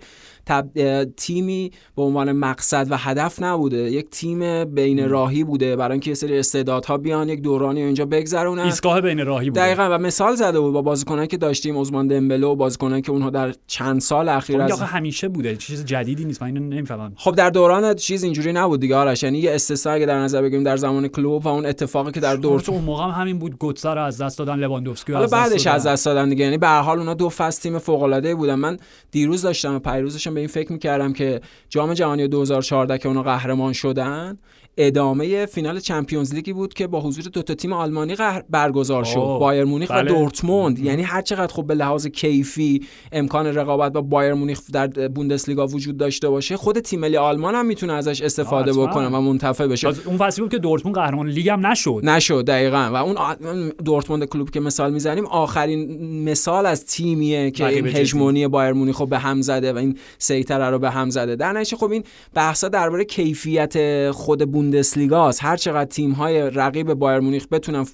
[0.50, 1.04] تب...
[1.18, 3.78] تیمی به عنوان مقصد و هدف نبوده.
[3.78, 5.76] یک تیم بین راهی بوده.
[5.76, 8.62] برای اینکه سری استعدادها بیان یک دورانی اینجا بگذرونن.
[8.62, 12.48] ایستگاه بین راهی بود دقیقا و مثال زده بود با بازیکنایی که داشتیم عثمان دمبله
[12.48, 15.56] و بازیکنایی که اونها در چند سال اخیر خب از همیشه بوده.
[15.56, 16.42] چیز جدیدی نیست.
[16.42, 17.14] من اینو نمی‌فهمم.
[17.16, 18.96] خب در دوران چیز اینجوری نبود دیگه.
[18.96, 22.20] آرش یعنی یه استثنا اگه در نظر بگیریم در زمان کلوب و اون اتفاقی که
[22.20, 23.58] در دورتموند اون موقع هم همین بود.
[23.58, 25.76] گوتسا رو از دست دادن لواندوفسکی حالا از دست بعدش دادن.
[25.76, 26.44] از دست دادن دیگه.
[26.46, 28.56] یعنی به هر حال اونا دو فصل تیم فوق العاده بودن.
[28.56, 28.78] من
[29.12, 33.74] دیروز داشتم و پیروزشم به این فکر می‌کردم که جام جهانی 2014 که اونا قهرمان
[33.74, 34.38] شدن
[34.78, 39.20] ادامه فینال چمپیونز لیگی بود که با حضور دو تا تیم آلمانی قهر- برگزار شد.
[39.40, 40.12] بایر مونیخ بله.
[40.12, 44.88] و دورتموند یعنی هر چقدر خب به لحاظ کیفی امکان رقابت با بایر مونیخ در
[44.88, 48.74] بوندسلیگا وجود داشته باشه خود تیم ملی آلمان هم می‌تونه ازش استفاده.
[48.74, 49.88] بکنه و منتفع بشه.
[50.06, 52.02] اون فصلی بود که دورتموند قهرمان لیگ هم نشد.
[52.04, 52.90] نشد دقیقا.
[52.94, 53.34] و اون آ-
[53.86, 57.88] دورتموند کلوب که مثال می‌زنیم آخرین مثال از تیمیه که این.
[57.88, 61.36] هژمونی بایر مونیخ به هم زده و این سیطره رو به هم زده.
[61.36, 62.04] در نتیجه خب این
[62.34, 67.86] بحثا درباره کیفیت خود بوندسلیگاست هر چقدر تیم های رقیب بایر مونیخ بتونن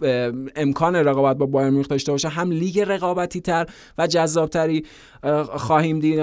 [0.56, 3.66] امکان رقابت با بایر مونیخ داشته باشه هم لیگ رقابتی تر
[3.98, 4.86] و جذابتری
[5.24, 6.20] اه، خواهیم دید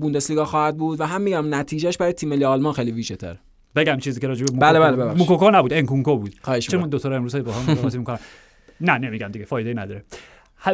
[0.00, 3.36] بوندسلیگا خواهد بود و هم میگم نتیجهش برای تیم ملی آلمان خیلی ویژه تر
[3.76, 5.18] بگم چیزی که راجع به بله، بله، ببخشید.
[5.18, 6.34] موکوکو نبود انکونکو بود.
[6.44, 6.90] چون می‌کنم.
[6.90, 8.18] دو تا رو امروز با هم بازی می‌کنن
[8.80, 10.04] نه نمیگم دیگه فایده نداره.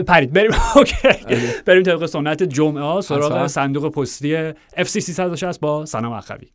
[0.06, 0.50] پرید بریم.
[0.76, 0.94] OK.
[1.66, 3.46] بریم طبق سنت جمعه ها سراغ.
[3.46, 6.48] صندوق پستی FC 360 با سنم اخوی.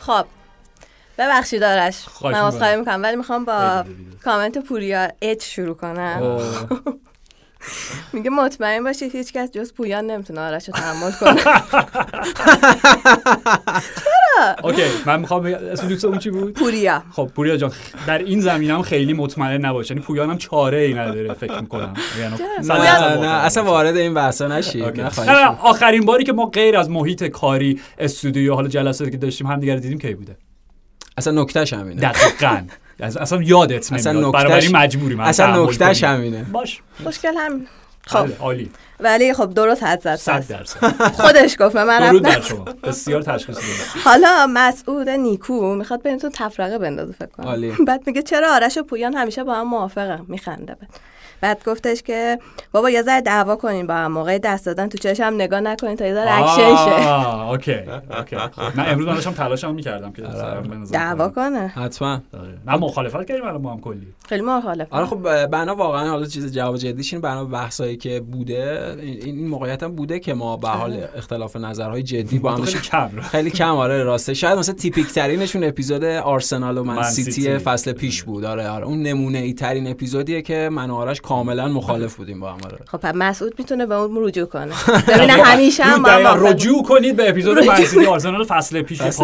[0.00, 0.24] خب
[1.18, 2.50] ببخشید آرش من می‌کنم.
[2.50, 3.84] خواهی می‌کنم ولی می‌خوام با.
[4.24, 6.38] کامنت پوریا اچ شروع کنم
[8.12, 11.40] میگه مطمئن باشید هیچ کس جز پویان نمی‌تونه آرش رو تحمل کنه.
[14.62, 17.02] اوکی من می‌خوام اسم دوست اون چی بود؟ پوریا.
[17.12, 17.72] خب پوریا جان
[18.06, 19.90] در این زمینه هم خیلی مطمئن نباش.
[19.90, 21.94] یعنی پویانم چاره ای نداره فکر می‌کنم.
[22.20, 25.00] یعنی چرا؟ نه اصلا وارد این بحثا نشید.
[25.62, 29.80] آخرین باری که ما غیر از محیط کاری استودیو حالا جلساتی که داشتیم همدیگه رو
[29.80, 30.36] دیدیم کی بوده؟
[31.16, 32.62] اصلا نکتهش همینه دقیقاً.
[33.02, 34.34] از- اصلا یادت اصلا نمیاد.
[34.34, 36.42] نکتهش- بنابراین مجبوریم اصلا نکتهش همینه.
[36.52, 36.80] باش.
[37.04, 37.66] خوشگل هم
[38.06, 38.22] خب.
[38.26, 38.70] بله، عالی.
[39.00, 40.48] ولی خب درست حد زد 100 پس.
[40.48, 40.92] درصد.
[41.22, 42.64] خودش گفت من درود بر شما.
[42.64, 43.66] بسیار تشخیص داده
[44.04, 47.84] حالا مسعود نیکو می‌خواد بینتون تفرقه بندازه فکر کنم.
[47.86, 50.90] بعد میگه چرا آرش و پویان همیشه با هم موافقم میخنده بعد
[51.40, 52.38] بعد گفتش که
[52.72, 56.06] بابا یه ذره دعوا کنین با هم موقع دست دادن تو چشم نگاه نکنین تا
[56.06, 57.08] یه ذره اکشن شه.
[57.08, 57.74] آه، OK
[58.18, 58.36] OK.
[58.76, 61.50] من امروز من داشتم تلاشم می‌کردم که بنزن دعوا کنم.
[61.50, 61.66] کنه.
[61.84, 62.20] حتما.
[62.40, 62.58] آره.
[62.66, 64.06] نه مخالفت کردیم الان ما هم کلی.
[64.28, 68.94] خیلی مخالف آره خب بنا واقعا حالا چیز جواب جدیش این بنا بحثایی که بوده
[69.02, 72.64] این این موقعیت هم بوده که ما به حال اختلاف نظرهای جدی با هم.
[72.64, 73.20] کم.
[73.20, 77.58] خیلی کم آره راسته شاید مثلا تیپیک ترینشون اپیزود آرسنال و من سیتی سیتی.
[77.58, 78.44] فصل پیش بود.
[78.44, 78.84] آره آره.
[78.86, 83.06] اون نمونه ای ترین اپیزودیه که من و آرش کاملا مخالف بودیم با هم خب
[83.06, 84.72] مسعود می‌تونه به اون رجوع کنه.
[85.08, 86.06] ببینه همیشه هم
[86.46, 87.58] رجوع کنید به اپیزود.
[87.58, 89.22] منسیتی آرسنال فصل پیش تازه.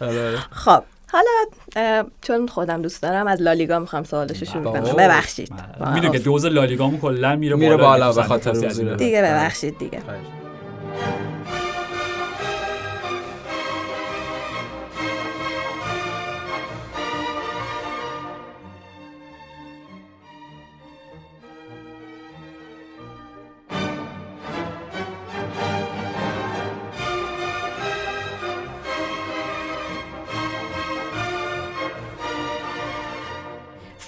[0.00, 0.38] آره، آره.
[0.50, 0.82] خب
[1.12, 4.82] حالا چون خودم دوست دارم از لالیگا می‌خوام سوالشو شروع کنم.
[4.82, 5.52] ببخشید.
[5.94, 8.12] می‌دونی که دوز لالیگامون کلا میره میره بالا.
[8.12, 8.52] به خاطر
[8.94, 10.02] دیگه ببخشید دیگه.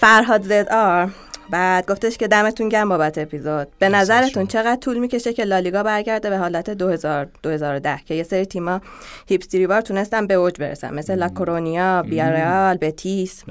[0.00, 0.68] فرهاد زد.
[0.70, 1.10] آر
[1.50, 3.68] بعد گفتش که دمتون گرم بابت اپیزود.
[3.78, 8.46] به نظرتون چقدر طول می‌کشه که لالیگا برگرده به حالت 2000 2010 که یه سری
[8.46, 8.80] تیما
[9.26, 10.94] هیپستری بار تونستن به اوج برسن.
[10.94, 13.44] مثل لاکورونیا بیارال بتیس.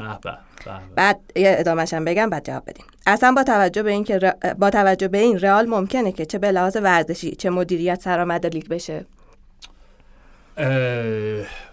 [0.96, 2.86] بعد یه ادامهش هم بگم بعد جواب بدین.
[3.08, 6.38] اصلا با توجه به این که ر- با توجه به این رئال ممکنه که چه
[6.38, 9.06] به لحاظ ورزشی چه مدیریت سرآمد لیگ بشه؟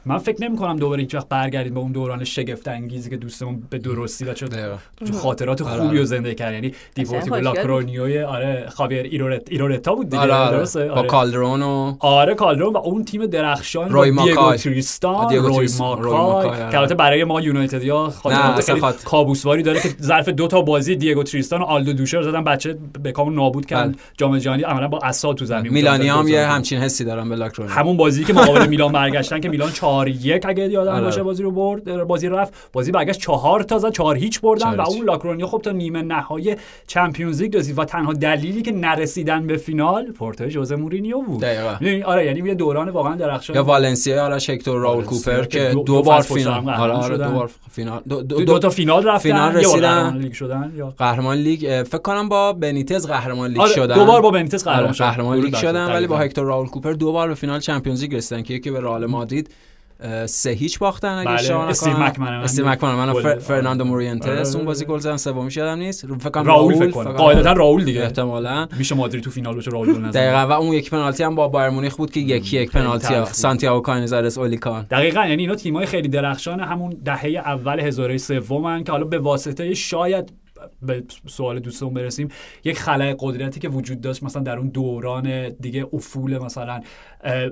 [0.07, 3.63] من فکر نمی کنم دوباره هیچ وقت برگردیم به اون دوران شگفت انگیزی که دوستمون
[3.71, 4.77] به درستی و چه دقیقاً.
[5.13, 5.99] خاطرات آره، خوبی آره.
[5.99, 7.35] رو زنده کرد یعنی دیپورتیو.
[7.35, 11.09] لاکرونیوی آره خاویر ایرورت ایروتا بود دیگه آره آره درسته با آره.
[11.09, 14.55] کالدرون و آره کالدرون و اون تیم درخشان روی دیگو.
[14.55, 16.71] تریستان دیگو روی ماکای آره.
[16.71, 21.23] که البته برای ما یونایتد یا خاطرات کابوس‌واری داره که ظرف دو تا بازی دیگو
[21.23, 23.99] تریستان و آلدو دوشر زدن بچه بکامو نابود کردن بله.
[24.17, 26.47] جام جهانی عملا با عصا تو زمین میلانی هم یه.
[26.47, 30.47] همچین حسی دارن به لاکرون همون بازی که مقابل میلان برگشتن که میلان 4 1
[30.47, 31.05] اگه یادم آره.
[31.05, 34.81] باشه بازی رو برد بازی رفت بازی برگشت 4 تا زد 4 هیچ بردن چهار
[34.81, 34.89] و.
[34.91, 39.57] اون لاکرونیا خب تا نیمه نهایی Champions League رسید و تنها دلیلی که نرسیدن به
[39.57, 41.77] فینال پورتو ژوزه مورینیو بود دقیقاً.
[41.81, 46.03] می‌دونی؟ آره یعنی یه دوران واقعا درخشان یا والنسیا آرش هکتور راول کوپر که دو-
[46.03, 47.17] بار فینال آره آره.
[47.17, 50.17] دو بار فینال دو, تا فینال رفتن فینال رسیدن.
[50.17, 54.31] لیگ شدن یا قهرمان لیگ فکر کنم با بنیتز قهرمان لیگ آره شدن دوبار با
[54.31, 55.93] بنیتس قهرمان آره، شدن قهرمان لیگ شدن شد.
[55.95, 56.19] ولی با.
[56.19, 59.51] هکتور راول کوپر دو بار به فینال Champions League رسیدن که یکی به رئال مادرید
[60.27, 62.43] سه هیچ باختن اگه بله، استیو مکمنمن.
[62.43, 63.85] استیو گل- فر- فرناندو.
[63.85, 64.57] مورینتس آره.
[64.57, 66.07] اون بازی گل زدن سومیش یادم نیست.
[66.07, 67.13] فکر کنم راول فکر کنم.
[67.13, 68.03] قاعدتا راول دیگه.
[68.03, 68.69] احتمالاً.
[68.79, 70.11] میشه مادرید تو فینال باشه راول گل نزنه.
[70.11, 70.47] دقیقا.
[70.49, 73.15] و اون یک پنالتی هم با بایر مونیخ بود که یکی یک پنالتی.
[73.25, 75.27] سانتیاگو کانیزارس اولی کان دقیقا.
[75.27, 80.33] یعنی اینا تیمای خیلی درخشان همون دهه اول هزاره سومن که حالا به واسطه شاید
[80.83, 82.29] به سوال دوستمون برسیم
[82.65, 86.81] یک خلای قدرتی که وجود داشت مثلا در اون دوران دیگه افول مثلا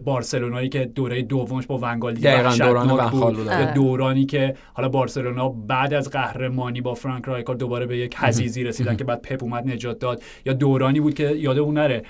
[0.05, 3.47] بارسلونایی که دوره دومش با ونگال دیگه دقیقاً، دوران ونخال بود.
[3.47, 3.75] یا آره.
[3.75, 8.97] دورانی که حالا بارسلونا بعد از قهرمانی با فرانک رایکارد دوباره به یک حضیضی رسیدن
[8.97, 12.03] که بعد پپ اومد نجات داد یا دورانی بود که یادمون نره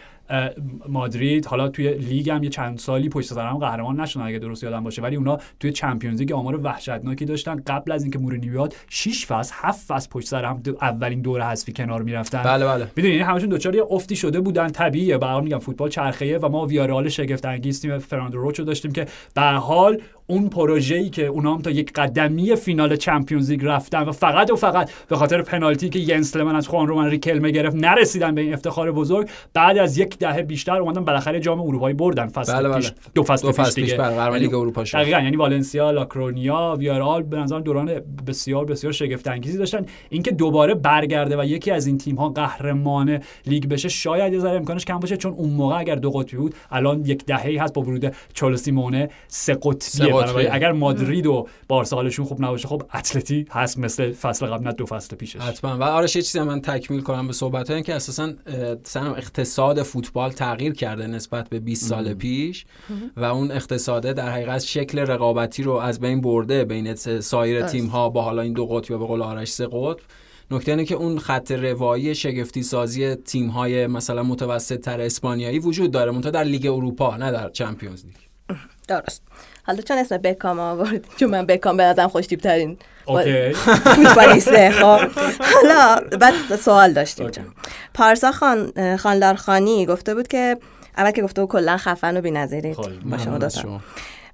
[0.89, 4.65] مادرید حالا توی لیگ هم یه چند سالی پشت سر هم قهرمان نشدن اگه درست
[4.65, 5.03] یادم باشه.
[5.03, 7.63] ولی اونا توی Champions League آمار وحشتناکی داشتن.
[7.67, 11.45] قبل از اینکه مورینیو بیاد 6 فصل 7 فصل پشت سر هم دو- اولین دوره
[11.45, 12.43] حذفی کنار می‌رفتن.
[12.43, 12.87] بله بله.
[12.97, 14.69] می‌دونی یعنی همشون دچار یه افتی شده بودن.
[14.69, 15.19] طبیعیه.
[15.19, 18.93] به هر حال میگم فوتبال چرخه‌ایه و ما ویارال شگفت انگیز تیم فرناندو روچو داشتیم
[18.93, 20.01] که به حال
[20.33, 24.57] اون پروژه‌ای که اونا هم تا یک قدمی فینال Champions League رفتن و فقط و
[24.57, 28.55] فقط به خاطر پنالتی که ینس لمن از خوان رومن ریکلمه گرفت نرسیدن به این
[28.55, 32.77] افتخار بزرگ بعد از یک دهه بیشتر اومدن بالاخره جام اروپایی بردن فصل بله، بله.
[32.79, 35.21] پیش دو فصل, دو فصل پیش پیش دیگه بر قهرمان یعنی لیگ اروپا شد دقیقا
[35.21, 41.41] یعنی والنسیا لاکرونیا ویارال به نظر دوران بسیار بسیار شگفت انگیزی داشتن اینکه دوباره برگرده
[41.41, 45.17] و یکی از این تیم ها قهرمان لیگ بشه شاید یه ذره امکانش کم باشه
[45.17, 49.09] چون اون موقع اگر دو قطبی بود الان یک دهه‌ای هست با ورود چولو سیمونه
[49.29, 50.22] سه قطبیه.
[50.25, 54.73] بنابراین اگر مادرید و بارسا حالشون خوب نباشه خب اتلتی هست مثل فصل قبل نه
[54.73, 55.37] دو فصل پیشش.
[55.37, 55.79] حتما.
[55.79, 58.33] و آرش یه چیزی هم من تکمیل کنم به صحبت این که اساسا
[58.85, 62.65] سنم اقتصاد فوتبال تغییر کرده نسبت به 20 سال پیش
[63.17, 67.63] و اون اقتصاده در حقیقت شکل رقابتی رو از بین برده بین سایر.
[67.63, 70.01] تیم ها با حالا این دو قطب یا به قول آرش سه قطب.
[70.51, 75.91] نکته اینه که اون خط روایی شگفتی سازی تیم های مثلا متوسط تر اسپانیایی وجود
[75.91, 78.15] داره منتها در لیگ اروپا نه در چمپیونز لیگ.
[78.89, 79.23] درست.
[79.63, 83.53] حالا چون اسم بکام آورد چون من بکام به نظرم خوش ترین اوکی.
[83.53, 85.01] فوتبالیسته خب.
[85.55, 87.31] حالا بعد سوال داشتیم
[87.95, 90.57] پارسا خان خاندار خانی گفته بود که
[90.97, 92.77] اول که گفته بود کلا خفن و بی‌نظیرید.
[92.77, 93.81] خب، با شما دوتا.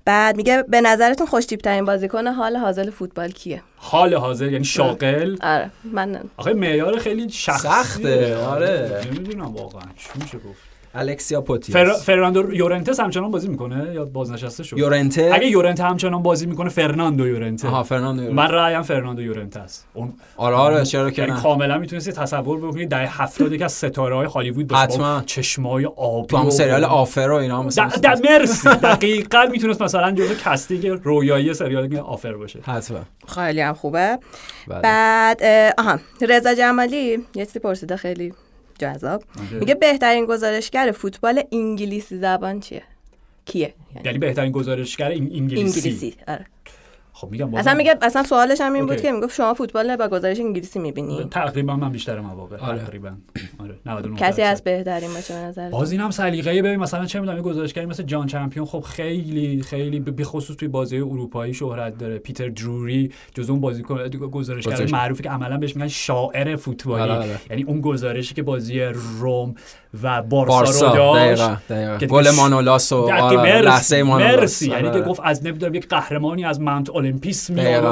[0.05, 5.37] بعد میگه به نظرتون خوش ترین بازیکن حال حاضر فوتبال کیه؟ حال حاضر یعنی شاغل.
[5.43, 9.01] آره من آخه معیار خیلی شخصی سخته، آره.
[9.07, 10.68] نمی‌دونم واقعا چی میشه گفت.
[10.95, 11.93] الکسیا پوتیاس فر...
[11.93, 17.27] فرناندو یورنتس همچنان بازی می‌کنه؟ یا بازنشسته شد؟ یورنته اگه یورنته همچنان بازی می‌کنه فرناندو
[17.29, 18.43] یورنته آها فرناندو یورنته.
[18.43, 19.87] من رأیم فرناندو یورنته است.
[19.95, 21.43] اون آره آره چرا که یعنی نه.
[21.43, 25.23] کاملا می‌تونستی تصور بکنی در هفتاد یک از ستاره های هالیوود باشه حتما.
[25.27, 28.69] چشمای آبی تو هم سریال Offer و اینا هم مثلا د- د- مرسی.
[28.83, 32.59] دقیقا می‌تونست مثلا جزو casting رویایی سریال Offer باشه.
[32.63, 32.99] حتما.
[33.29, 34.19] خیلی هم خوبه.
[34.69, 34.81] بله.
[34.81, 35.43] بعد
[35.79, 38.33] آها رضا جمالی یه چیزی پرسیده خیلی.
[38.79, 39.25] جذاب.
[39.61, 42.83] میگه بهترین گزارشگر فوتبال انگلیسی زبان چیه؟
[43.45, 46.15] کیه؟ یعنی یعنی بهترین گزارشگر انگلیسی, انگلیسی.
[46.29, 46.47] آره.
[47.21, 49.01] خب میگم بازم اصلا میگه اصلا سوالش هم این بود.
[49.01, 52.79] که می‌گفت شما فوتبال با گزارش انگلیسی می‌بینی؟ تقریبا من بیشتر مواقع آره.
[52.79, 53.11] تقریبا.
[53.59, 54.43] آره 99 کسی.
[54.43, 58.03] از بهترین باشه به نظر باز این هم سلیقه ببین مثلا چه می‌دونم گزارشگری مثل
[58.03, 62.19] جان چمپیون خب خیلی خیلی به خصوص توی بازی اروپایی شهرت داره.
[62.19, 67.03] پیتر دروری جزو اون بازیکن گزارشگر گزارش- معروفی که عملا بهش میگن شاعر فوتبالی.
[67.03, 67.39] آره، آره.
[67.51, 69.55] یعنی اون گزارشی که بازی روم
[70.03, 74.39] و بارسا, بارسا رو داشت گل مانولاس و آره، لحظه مانولاس.
[74.41, 74.71] مرسی.
[74.71, 74.91] یعنی.
[74.91, 77.85] که گفت از نمی‌دونم یک قهرمانی از مانت اولمپیس میاد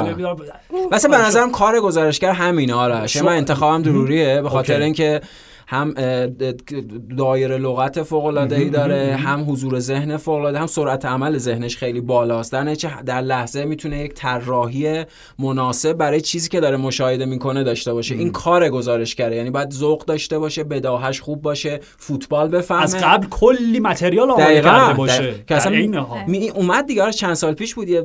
[0.91, 4.81] مثلا به نظرم کار گزارشگر همینه آرش شو- من انتخابم ضروریه به خاطر.
[4.81, 5.21] اینکه
[5.69, 5.93] هم
[7.17, 11.77] دایره لغت فوق العاده ای داره هم حضور ذهن فوق العاده هم سرعت عمل ذهنش
[11.77, 15.03] خیلی بالاست در نتیجه در لحظه می‌تونه یک طراحی
[15.39, 20.05] مناسب برای چیزی که داره مشاهده می‌کنه داشته باشه این کار گزارشگره یعنی باید ذوق
[20.05, 24.61] داشته باشه بداهش خوب باشه فوتبال بفهمه از قبل کلی متریال آماده.
[24.61, 25.35] کرده باشه.
[25.47, 25.95] که اصلا.
[26.27, 28.01] می اومد دیگه آره چند سال پیش بود یه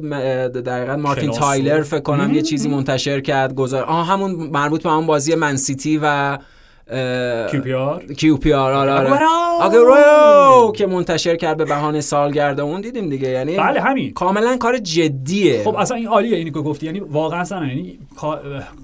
[0.49, 1.83] دقیقا مارتین تایلر.
[1.83, 6.39] فکر کنم یه چیزی منتشر کرد گذار آه همون مربوط به همون بازی منسیتی و
[6.87, 8.15] QPR.
[8.17, 10.73] QPR آره آره!
[10.73, 15.65] که منتشر کرد به بهانه سالگرد اون دیدیم دیگه یعنی بله همین کاملا کار جدیه
[15.65, 17.99] خب اصلا این عالیه اینی که گفتی یعنی واقعا سن یعنی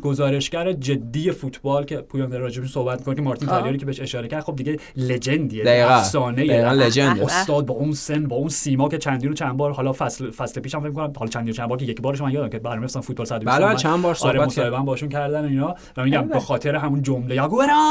[0.03, 3.61] گزارشگر جدی فوتبال که پویان در راجبش صحبت می‌کنه که مارتین آه.
[3.61, 5.87] تایلری که بهش اشاره کرد خب دیگه legend یه.
[5.91, 7.25] افسانه دقیقاً legend ه.
[7.25, 10.61] استاد با اون سن با اون سیما که چندین و چند بار حالا فصل فصل
[10.61, 12.87] پیشم فکر کنم حالا چندین و چند بار که یک بارش من یادم که برنامه
[12.87, 16.33] فوتبال 120 بله، چند بار آره صحبت مصاحبه هم باشون کردن اینا و میگم بله.
[16.33, 17.88] به خاطر همون جمله آگوئرو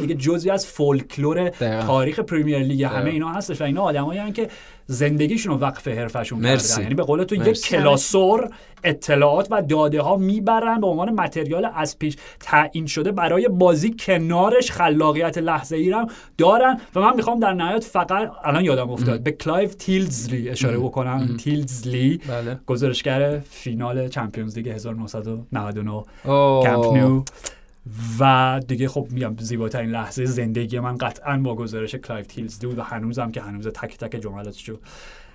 [0.00, 1.48] دیگه جزئی از فولکلور.
[1.86, 3.10] تاریخ Premier League همه.
[3.10, 4.48] اینا هستش و اینا آدمایی که
[4.86, 6.68] زندگیشون رو وقف حرفه‌شون مرسی.
[6.68, 7.60] کردن یعنی به قول تو یک.
[7.60, 8.50] کلاسور
[8.84, 14.70] اطلاعات و داده ها می‌برن به عنوان material از پیش تعیین شده برای بازی کنارش
[14.70, 16.06] خلاقیت لحظه ای رو
[16.38, 21.36] دارن و من می‌خوام در نهایت فقط الان یادم افتاد به کلایف تیلزلی اشاره بکنم
[21.36, 25.90] تیلزلی بله گزارشگر فینال Champions League 1999
[26.24, 26.64] اوه.
[26.64, 27.22] کمپ نو
[28.20, 32.82] و دیگه خب میگم زیباترین لحظه زندگی من قطعا با گزارش کلایف تیلزلی بود و
[32.82, 34.78] هنوزم که هنوز تک تک جملاتشو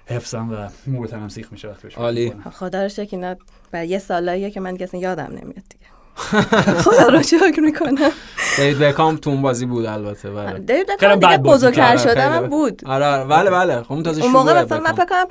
[0.06, 2.34] حفظم و مو تنم سیخ میشه وقتی عالی.
[2.54, 3.36] خدا رو شکر اینا
[3.72, 5.86] برای یه سالاییه که من دیگه اصلا یادم نمیاد دیگه.
[6.84, 8.12] خدا رو شکر می‌کنم.
[8.58, 10.60] دیوید بکام تو اون بازی بود البته بله.
[10.60, 12.48] دیوید خیلی بکام دیگه بزرگتر آره، من.
[12.50, 12.82] بود.
[12.86, 13.24] آره آره.
[13.24, 13.84] بله بله.
[13.84, 14.96] خب اون تازه اون موقع مثلا من بکام.
[14.96, 15.26] فکر کنم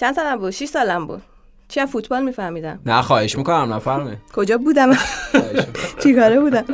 [0.00, 1.22] چند سالم بود؟ 6 سالم بود.
[1.72, 4.90] چی فوتبال میفهمیدم؟ نه خواهش می‌کنم نفرمه کجا بودم؟
[6.02, 6.64] چیکاره بودم؟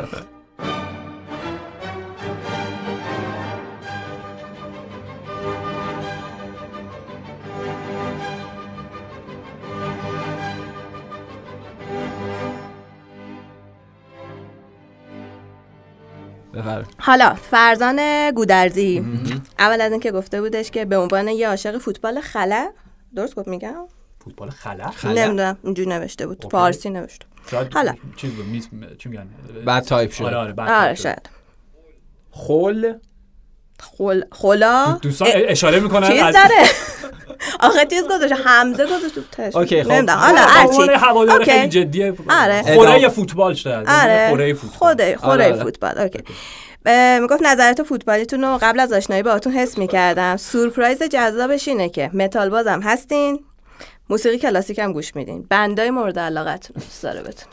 [16.98, 19.04] حالا فرزان گودرزی.
[19.58, 22.70] اول از اینکه گفته بودش که به عنوان یه عاشق فوتبال خلا
[23.16, 23.74] درست گفت میگم؟
[24.28, 26.56] فوتبال خلا خلا؟ نمی‌دونم اینجوری نوشته بود تو اوکی.
[26.56, 27.94] فارسی نوشته شاید حالا.
[28.16, 28.68] چیز بود میز
[28.98, 29.26] چی میگن
[29.64, 30.24] بعد تایپ شد.
[30.24, 31.02] آره آره بعد آره شد.
[31.02, 31.30] شاید
[32.30, 32.92] خل
[33.80, 34.22] خل...
[34.32, 36.64] خلا دوستان اشاره می‌کنن چیز داره
[37.60, 39.92] آخه چیز گذاشته حمزه گذاشته تش اوکی، خب.
[39.92, 41.50] نمی‌دونم حالا هرچی هوادار اوکی.
[41.50, 42.62] خیلی جدیه آره.
[42.62, 43.08] خوره.
[43.08, 45.62] فوتبال شاید آره خوره فوتبال خوده خوره آره، آره.
[45.62, 46.18] فوتبال اوکی
[47.20, 52.48] می‌گفت نظرات فوتبالیتون رو قبل از آشنایی باهاتون حس می‌کردم سورپرایز جذابش اینه که متال
[52.48, 53.44] بازم هستین
[54.10, 55.46] موسیقی کلاسیک هم گوش میدین.
[55.50, 57.52] band ای مورد علاقتون دوست داره بتون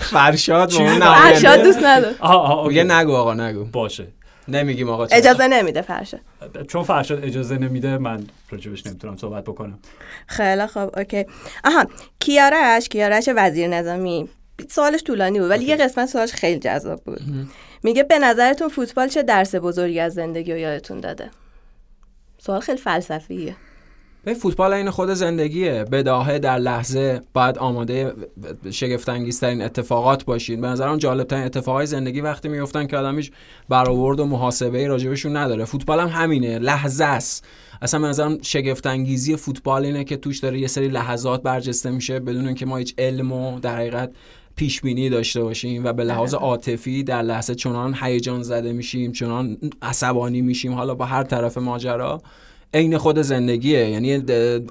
[0.00, 0.70] فرشاد.
[0.70, 2.14] فرشاد دوست نداره.
[2.20, 2.68] آها آها OK.
[2.68, 3.64] میگه نگو آقا نگو.
[3.64, 4.06] باشه.
[4.48, 5.06] نمیگیم آقا.
[5.10, 6.20] اجازه نمیده فرشاد.
[6.68, 9.78] چون فرشاد اجازه نمیده من راجبش نمی‌تونم صحبت بکنم.
[10.26, 11.26] خیلی خوب OK.
[11.64, 11.86] آها
[12.20, 14.28] کیارش کیارش وزیر نظامی.
[14.70, 17.20] سوالش طولانی بود ولی یه قسمت سوالش خیلی جذاب بود.
[17.82, 21.30] میگه به نظرتون فوتبال چه درس بزرگی از زندگی رو یادتون داده؟
[22.38, 23.56] سوال خیلی فلسفیه.
[24.34, 25.84] فوتبال این خود زندگیه.
[25.84, 28.12] بداهه در لحظه باید آماده
[28.70, 30.60] شگفت انگیزترین اتفاقات باشین.
[30.60, 33.32] به نظرم جالب ترین اتفاقای زندگی وقتی میفتن که آدم هیچ
[33.68, 35.64] برآورد و محاسبه راجبشون نداره.
[35.64, 36.58] فوتبال هم همینه.
[36.58, 37.46] لحظه است.
[37.82, 42.20] اصلا به نظرم شگفت انگیزی فوتبال اینه که توش داره یه سری لحظات برجسته میشه
[42.20, 44.10] بدون اینکه ما هیچ علم و در حقیقت
[44.56, 49.56] پیش بینی داشته باشیم و به لحاظ عاطفی در لحظه چنان هیجان زده میشیم چنان
[49.82, 50.72] عصبانی میشیم.
[50.72, 52.22] حالا با هر طرف ماجرا
[52.76, 53.90] عین خود زندگیه.
[53.90, 54.22] یعنی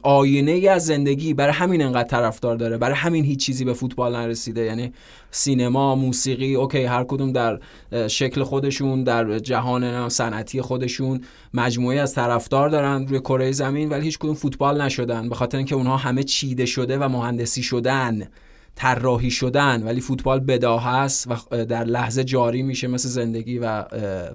[0.03, 2.77] آینه ای از زندگی برای همین انقدر طرفدار داره.
[2.77, 4.61] برای همین هیچ چیزی به فوتبال نرسیده.
[4.61, 4.93] یعنی
[5.31, 7.59] سینما موسیقی اوکی هر کدوم در
[8.07, 11.21] شکل خودشون در جهان صنعتی خودشون
[11.53, 15.29] مجموعه از طرفدار دارن روی کره زمین ولی هیچ کدوم فوتبال نشدن.
[15.29, 18.27] به خاطر اینکه اونها همه چیده شده و مهندسی شدن
[18.75, 23.85] طراحی شدن ولی فوتبال بداه هست و در لحظه جاری میشه مثل زندگی و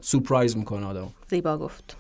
[0.01, 2.00] سورپرایز می‌کنه آدم زیبا گفت.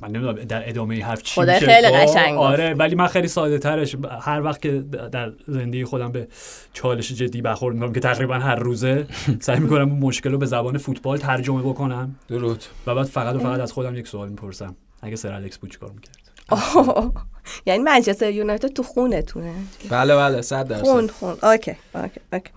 [0.00, 1.88] من نمی‌دونم در ادامه این حرف چی خدا میشه خیلی.
[1.88, 2.38] قشنگ.
[2.38, 4.70] آره ولی من خیلی ساده آرش هر وقت که
[5.12, 6.28] در زندگی خودم به
[6.72, 9.06] چالش جدی برخورد می‌کنم که تقریبا هر روزه
[9.40, 13.38] سعی می‌کنم اون مشکل رو به زبان فوتبال ترجمه بکنم درود و بعد فقط و
[13.38, 16.27] فقط از خودم یک سوال می‌پرسم اگه سر الکس بود چیکار می‌کرد.
[17.66, 19.52] یعنی منچستر یونایتد تو خونتونه.
[19.90, 20.82] بله بله صد درصد.
[20.84, 21.36] خون خون.
[21.42, 22.50] okay okay okay.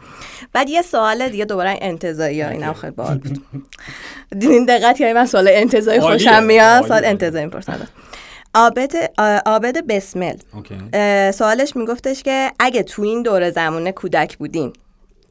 [0.53, 3.41] بعد یه سوال دیگه دوباره انتظایی ها اینم خیلی باحال بود.
[4.29, 6.17] دیدین دقت کردین من سوال انتظایی عالیه.
[6.17, 6.87] خوشم میاد.
[6.87, 7.87] سوال انتظایی می‌پرسم.
[8.53, 8.93] عابد
[9.45, 10.35] عابد بسمل.
[11.31, 14.73] سوالش میگفتش که اگه تو این دوره زمونه کودک بودین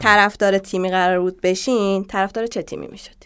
[0.00, 3.16] طرفدار تیمی قرار بود بشین طرفدار چه تیمی می‌شد.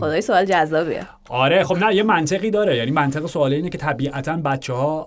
[0.00, 1.06] خدای سوال جذابیه.
[1.28, 2.76] آره خب نه یه منطقی داره.
[2.76, 5.06] یعنی منطق سوال اینه که طبیعتا بچه ها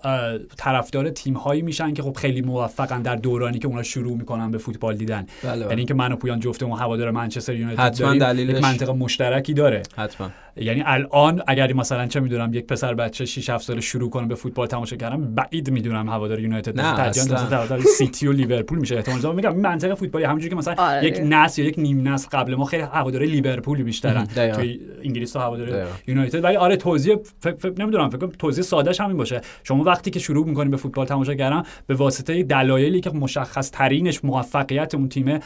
[0.58, 4.58] طرفدار تیم هایی میشن که خب خیلی موفقن در دورانی که اونا شروع می‌کنن به
[4.58, 5.26] فوتبال دیدن.
[5.44, 5.62] بله، بله.
[5.62, 9.54] یعنی اینکه من و پویان جفتمون هوادار منچستر یونایتد حتما داریم دلیلش- یک منطق مشترکی
[9.54, 9.82] داره.
[9.98, 10.30] حتما.
[10.58, 14.36] یعنی الان اگر مثلا چه می‌دونم یک پسر بچه 6 7 ساله شروع کنه به
[14.36, 18.96] فوتبال تماشا کردن بعید می‌دونم هوادار یونایتد ترجیحاً طرفدار سیتی و لیورپول میشه.
[18.96, 21.06] احتمال میگم این منطق فوتبالی همونجوری که مثلا آره.
[21.06, 24.58] یک نسل یا یک نیم نسل قبل ما خیلی هوادار لیورپول بیشترن دقیقاً.
[24.58, 25.92] توی انگلیس تا هوادار دقیقاً.
[26.08, 26.44] یونایتد.
[26.44, 29.42] ولی آره توضیح فکر فکر نمی‌دونم فکر کنم توضیح سادهش همین باشه.
[29.64, 34.26] شما وقتی که شروع می‌کنید به فوتبال تماشا کردن به واسطه دلایلی که مشخص ترینش
[34.26, 35.40] موفقیت اون تیمه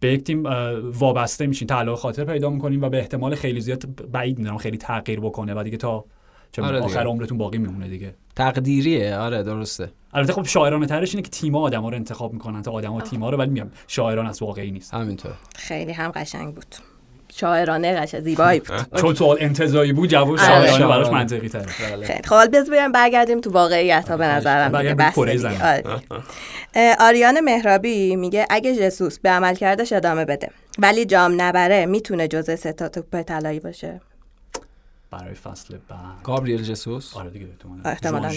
[0.00, 0.42] به یک تیم
[0.98, 1.68] وابسته میشین.
[1.68, 5.62] تعلق خاطر پیدا می‌کنین و به احتمال خیلی زیاد بعید می‌دونم خیلی تغییر بکنه و
[5.62, 6.04] دیگه تا
[6.52, 6.84] چه آره دیگه.
[6.84, 8.14] آخر عمرتون باقی میمونه دیگه.
[8.36, 9.16] تقدیریه.
[9.16, 9.90] آره درسته.
[10.14, 13.38] البته خب شاعرانه ترش اینه که تیم‌ها آدم‌ها رو انتخاب می‌کنن تا آدم‌ها تیم‌ها رو
[13.38, 14.94] ولی میگم شاعران از واقعی نیست.
[14.94, 15.32] همینطور.
[15.56, 16.74] خیلی هم قشنگ بود.
[17.36, 20.38] شاعرانه قشنگ زیبایی بود چون سوال انتزاعی بود جواب آره.
[20.66, 21.06] شاعرانه براش.
[21.06, 22.06] منطقی تره بله.
[22.06, 25.62] خیلی خب حالا بز بریم برگردیم تو واقعیت ها به نظرم دیگه برگردیم بس.
[25.62, 30.48] آره آریان مهرابی میگه اگه جسوس به عملکردش ادامه بده
[30.78, 34.00] ولی جام نبره می‌تونه جزء سه تا توپ طلایی باشه
[35.18, 35.98] برای فصل بعد.
[36.24, 37.46] گابریل جسوس؟ آره دیگه
[37.84, 38.28] احتمالاً.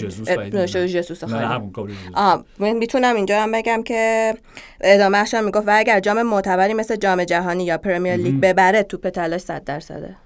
[2.14, 4.34] آه من می‌تونم اینجا هم بگم که
[4.80, 9.08] ادامه هم می‌گفت و اگر جام معتبری مثل جام جهانی یا پرمیر لیگ ببره توپ
[9.10, 10.16] طلاش 100 درصده.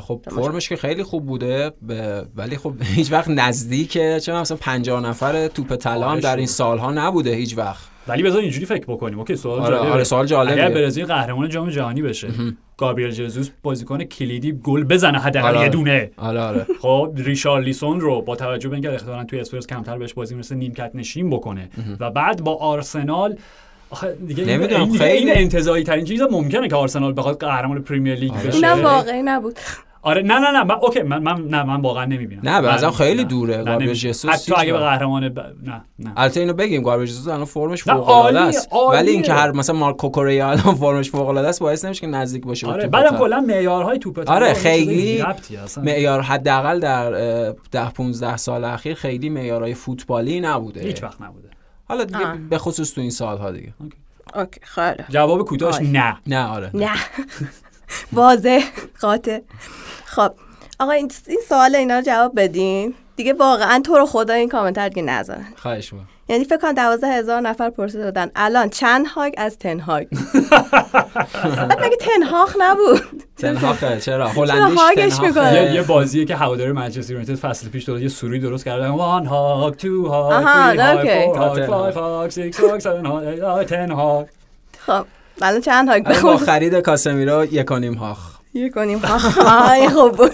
[0.00, 5.00] خب فرمش که خیلی خوب بوده ب- ولی خب هیچ وقت نزدیک چه مثلا 50
[5.00, 7.91] نفر توپ طلا هم در این سالها نبوده هیچ وقت.
[8.08, 9.92] ولی بذار اینجوری فکر بکنیم okay سوال آره، جالبه.
[9.92, 10.64] آره، سوال جالبیه.
[10.64, 12.28] اگر برزیل قهرمان جام جهانی بشه
[12.76, 15.60] گابریل جزوس بازیکن کلیدی گل بزنه حداقل آره.
[15.60, 19.98] یه دونه آره آره خب ریشارلیسون رو با توجه به اینکه احتمالاً توی اسپرز کمتر
[19.98, 21.68] بهش بازی می‌رسه نیمکت نشین بکنه
[22.00, 23.36] و بعد با آرسنال
[23.90, 28.14] آخه دیگه این- نمی‌دونم، خیلی- این انتزاعی ترین چیز ممکنه که آرسنال بخواد قهرمان پریمیر
[28.14, 28.46] لیگ آره.
[28.46, 29.58] بشه اینم واقعی نبود
[30.04, 32.90] آره نه نه نه من okay من من نه من واقعا نمی‌بینم نه، به نظرم
[32.90, 33.56] خیلی نه، دوره.
[33.56, 33.92] نمی‌بینم.
[33.92, 34.78] ژسوس حتی اگه به.
[34.78, 35.38] قهرمان ب...
[35.38, 38.68] نه نه البته اینو بگیم گابریل جسوس الان فرمش فوق العاده است.
[38.92, 42.42] ولی اینکه هر مثلا مارکو کوریا الان فرمش فوق العاده است باعث نمیشه که نزدیک
[42.42, 43.18] باشه آره بعدم.
[43.18, 45.24] کلا معیارهای توپ آره، خیلی.
[45.82, 51.48] معیار حداقل در اه، ده 15 سال اخیر خیلی معیارهای فوتبالی نبوده هیچ وقت نبوده
[51.84, 52.34] حالا دیگه.
[52.50, 53.74] به خصوص تو این سالها دیگه
[54.34, 55.78] اوکی خیلی جواب کوتاهش.
[55.92, 56.90] نه نه آره نه
[58.12, 58.60] واضح
[59.00, 59.38] قاطع
[60.12, 60.32] خب
[60.80, 62.94] آقا این این سوال اینا رو جواب بدین.
[63.16, 65.46] دیگه واقعا تو رو خدا این کامنتر دیگه نذارن.
[65.56, 66.08] خواهش می‌کنم.
[66.28, 70.06] یعنی فکر کنم دوازده هزار نفر پرسیده دادن الان چند هاگ از تنهاگ
[71.82, 76.72] مگه تنهاخ نبود؟ تنها خیلی چرا؟ هلندیش هاگش تنها می‌کنه؟ یه, یه بازیه که هواداری
[76.72, 81.08] منچستر یونایتد فصل پیش درست یه سوری درست کردن وان هاگ تو هاگ آها، تری
[81.08, 81.60] هاگ.
[81.60, 84.26] هاگ هاگ سیکس هاگ سون هاگ تن هاگ
[84.86, 85.06] خب
[85.42, 88.41] الان چند هاگ با خرید کاسمیرو یکانیم هاخ.
[88.54, 89.00] یه کنیم
[89.94, 90.32] خوب بود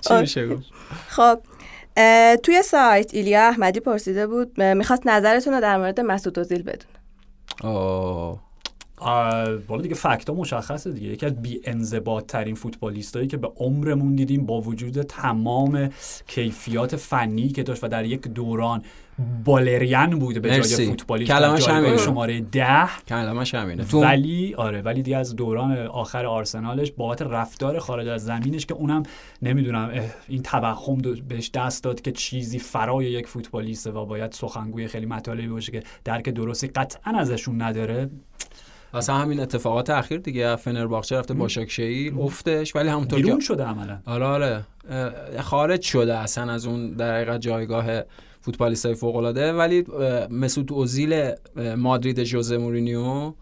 [0.00, 0.64] چی میشه گفت؟
[1.08, 1.38] خب
[2.42, 6.90] توی سایت ایلیا احمدی پرسیده بود می‌خواست نظرتون رو در مورد مسعود اوزیل بدون
[9.06, 11.08] اوه بالا دیگه فکتا مشخصه دیگه.
[11.08, 11.60] یکی از بی
[12.28, 15.90] ترین فوتبالیستایی که به عمرمون دیدیم با وجود تمام
[16.26, 18.82] کیفیات فنی که داشت و در یک دوران
[19.44, 21.96] بالریان بوده به جای فوتبالیست کلمش همینه.
[21.96, 22.88] شماره ده.
[23.08, 23.84] کلمش همینه.
[23.92, 29.02] ولی آره ولی دیگه از دوران آخر آرسنالش بابت رفتار خارج از زمینش که اونم
[29.42, 29.90] نمی‌دونم
[30.28, 30.98] این توهم
[31.28, 35.82] بهش دست داد که چیزی فرای یک فوتبالیسته و باید سخنگوی خیلی مطالبی باشه که
[36.04, 38.10] درک درستی قطعا ازشون نداره.
[38.94, 44.24] اصلا همین اتفاقات اخیر دیگه فنرباخچه رفته باشاکشهی افتش ولی همونطور بیرون شده عملا؟ آره
[44.24, 44.64] آره.
[45.40, 48.02] خارج شده اصلا از اون در حقیقت جایگاه
[48.40, 49.84] فوتبالیست های فوق العاده ولی
[50.30, 51.30] مسعود اوزیل
[51.76, 53.32] مادرید ژوزه مورینیو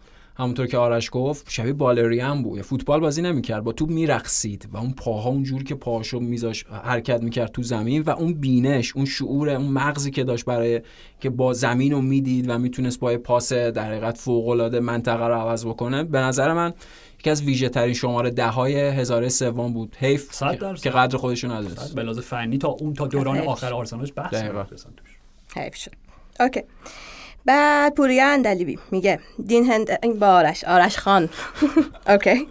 [0.41, 2.61] همونطور که آرش گفت شبیه بالریان بود.
[2.61, 3.63] فوتبال بازی نمی‌کرد.
[3.63, 8.09] با توپ میرقصید و اون پاها اونجور که پاشو میذاش حرکت می‌کرد تو زمین و
[8.09, 10.81] اون بینش اون شعور اون مغزی که داشت برای
[11.19, 15.33] که با زمین رو می‌دید و می‌تونست با پاس در حقیقت فوق العاده منطقه رو
[15.33, 16.03] عوض بکنه.
[16.03, 16.73] به نظر من
[17.19, 19.95] یکی از ویژه ترین شماره ده های هزاره سوم بود.
[19.99, 20.43] حیف
[20.81, 21.95] که قدر خودشون ندونست.
[21.95, 24.33] به فنی تا اون تا دوران آخر آرسنالش بحث
[25.55, 25.91] حیف شد.
[26.39, 26.61] okay.
[27.45, 28.79] بعد پوریا اندلیبی.
[28.91, 30.63] میگه دین هند این با آرش.
[30.63, 31.29] آرش خان.
[32.09, 32.47] okay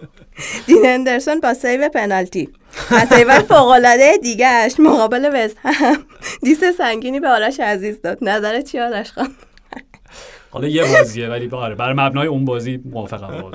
[0.67, 2.49] دین هندرسون با سیو پنالتی.
[2.91, 6.05] و سیو فوقالعاده دیگهش مقابل وست هم.
[6.43, 8.19] diss سنگینی به آرش عزیز داد.
[8.23, 9.35] نظر چی آرش خان؟
[10.53, 13.53] حالا یه بازیه ولی آره بر مبنای اون بازی موافقم با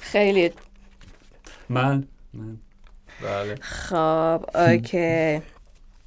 [0.00, 0.50] خیلی.
[1.68, 2.56] من؟ من.
[3.22, 3.54] بله.
[3.60, 5.42] خب okay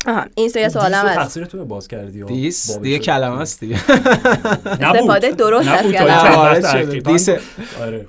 [0.07, 1.15] آها این سوی سوالم هست.
[1.15, 3.75] تقصیر تو باز کردی diss دیگه کلمه است دیگه.
[4.81, 6.99] استفاده درست از کلمه.
[6.99, 7.29] diss
[7.81, 8.05] آره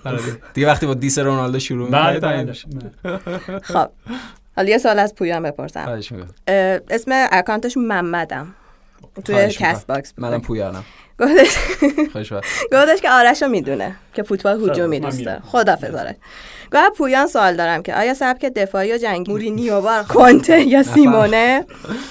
[0.54, 2.52] دیگه وقتی با diss رونالدو شروع می‌کنی
[3.72, 3.88] خب.
[4.56, 6.00] حالا یه سوال از پویان بپرسم.
[6.90, 8.54] اسم اکانتش محمدم.
[9.24, 10.84] توی کست باکس منم پویانم.
[11.18, 11.58] گفتش
[12.72, 16.14] گفتش که آرش رو می‌دونه که فوتبال هجومی دوسته خدافظ آرش
[16.70, 21.64] آقا پویان سوال دارم که آیا سبک دفاعی و جنگ مورینیو وار کنته یا سیمونه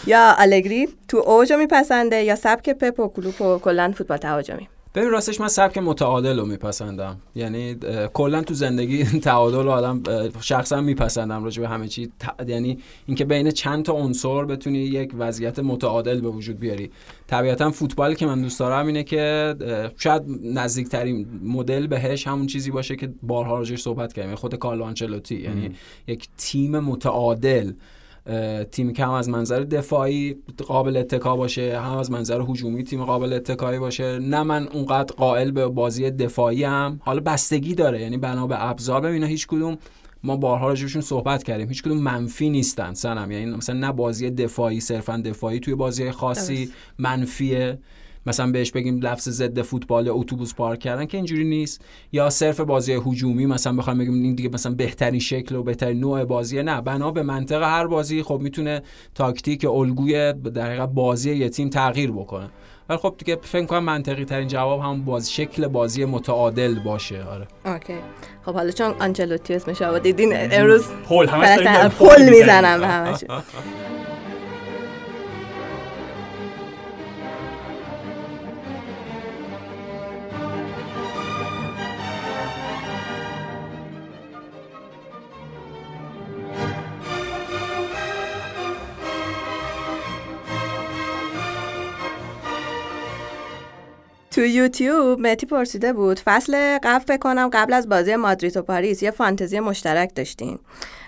[0.07, 5.09] یا الگری تو اوجو میپسنده یا سبک پپ و کلوپ و کلا فوتبال تهاجمی؟ ببین
[5.09, 7.17] راستش من سبک متعادل رو میپسندم.
[7.35, 7.75] یعنی
[8.13, 10.03] کلا تو زندگی تعادل رو آدم
[10.41, 12.11] شخصا میپسندم راجع به همه چی.
[12.47, 16.91] یعنی اینکه بین چند تا عنصر بتونی یک وضعیت متعادل به وجود بیاری.
[17.27, 19.55] طبیعتا فوتبال که من دوست دارم اینه که
[19.97, 24.29] شاید نزدیکترین مدل بهش همون چیزی باشه که بارها راجعش صحبت کردیم.
[24.29, 25.35] یعنی خود کارلو آنچلوتی.
[25.35, 25.71] یعنی
[26.07, 27.71] یک تیم متعادل.
[28.71, 30.35] تیم که هم از منظر دفاعی
[30.67, 34.19] قابل اتکا باشه هم از منظر هجومی تیم قابل اتکایی باشه.
[34.19, 39.01] نه من اونقدر قائل به بازی دفاعی هم حالا بستگی داره یعنی بنا به ابزار.
[39.01, 39.77] ببینه هیچ کدوم
[40.23, 41.67] ما بارها راجبشون صحبت کردیم.
[41.67, 46.69] هیچ کدوم منفی نیستن سنم یعنی مثلا نه بازی دفاعی صرفا دفاعی توی بازی خاصی
[46.99, 47.79] منفیه.
[48.25, 51.81] مثلا بهش بگیم لفظ ضد فوتبال اتوبوس پارک کردن که اینجوری نیست.
[52.11, 56.25] یا صرف بازی هجومی مثلا بخوایم بگیم این دیگه مثلا بهترین شکل و بهترین نوع
[56.25, 56.63] بازیه.
[56.63, 58.81] نه بنا به منطق هر بازی خب می‌تونه
[59.15, 62.49] تاکتیک الگوی در بازی یه تیم تغییر بکنه.
[62.89, 67.23] ولی خب دیگه فکر کنم منطقی ترین جواب هم باز شکل بازی متعادل باشه.
[67.23, 67.47] آره.
[67.65, 67.93] اوکی.
[68.45, 73.23] خب حالا چون آنچلوتی اسمش دیدین امروز پول همش پول می‌زنم به همش
[94.35, 99.03] تو یوتیوب متی پرسیده بود فصل قبل فکر کنم قبل از بازی مادرید و پاریس
[99.03, 100.59] یه فانتزی مشترک داشتین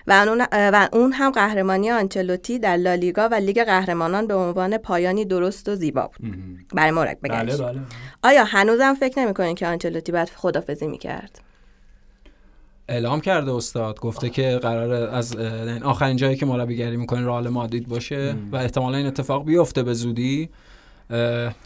[0.07, 5.25] و اون, و اون هم قهرمانی آنچلوتی در لالیگا و لیگ قهرمانان به عنوان پایانی
[5.25, 6.37] درست و زیبا بود.
[6.73, 7.79] برای مرک بله بله.
[8.23, 11.41] آیا هنوزم فکر نمی‌کنین که آنچلوتی باید خدافزی می‌کرد؟
[12.89, 15.35] اعلام کرده استاد گفته که قرار از
[15.83, 20.49] آخرین جایی که مربیگری می‌کنه رئال مادرید باشه و احتمالا این اتفاق بیفته به زودی.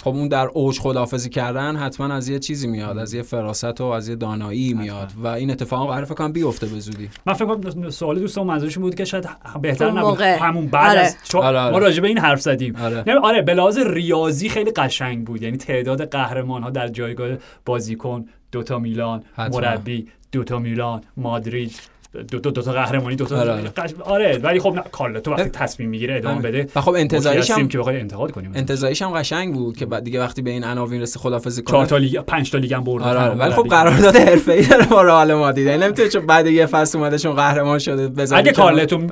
[0.03, 3.83] خب اون در اوج خدافزی کردن حتما از یه چیزی میاد از یه فراست و
[3.83, 7.09] از یه دانایی میاد و این اتفاق قرار فکر کنم بیفته به زودی.
[7.25, 9.29] من فکر کنم سوال دوستان منظورش بود که شاید
[9.61, 10.21] بهتر نبود.
[10.21, 10.99] همون بعد آره.
[10.99, 11.71] از چون آره آره.
[11.71, 12.75] ما راجع به این حرف زدیم.
[12.75, 15.41] آره, یعنی آره به لحاظ ریاضی خیلی قشنگ بود.
[15.41, 17.29] یعنی تعداد قهرمان ها در جایگاه
[17.65, 21.75] بازیکن دوتا میلان مربی دوتا میلان مادرید.
[22.13, 23.71] دو دو, دو تا قهرمانی دو تا آره، آره.
[24.03, 26.51] آره ولی خب نه کارلتو وقتی تصمیم می‌گیره ادامه همین.
[26.51, 30.03] بده و خب انتظاریش هم که بخوای انتقاد کنیم انتظاریش هم قشنگ بود که بعد
[30.03, 32.83] دیگه وقتی به این عناوین رسید خدافظی چهار کنه تا لیگ پنج تا لیگ هم
[32.83, 33.33] برده آره آره.
[33.33, 33.67] ولی خب.
[33.67, 37.79] قرارداد حرفه‌ای داره با رئال مادرید یعنی نمی‌تونه چون بعد یه فصل اومده چون قهرمان
[37.79, 38.51] شده بزنه اگه.
[38.51, 39.07] کارلتو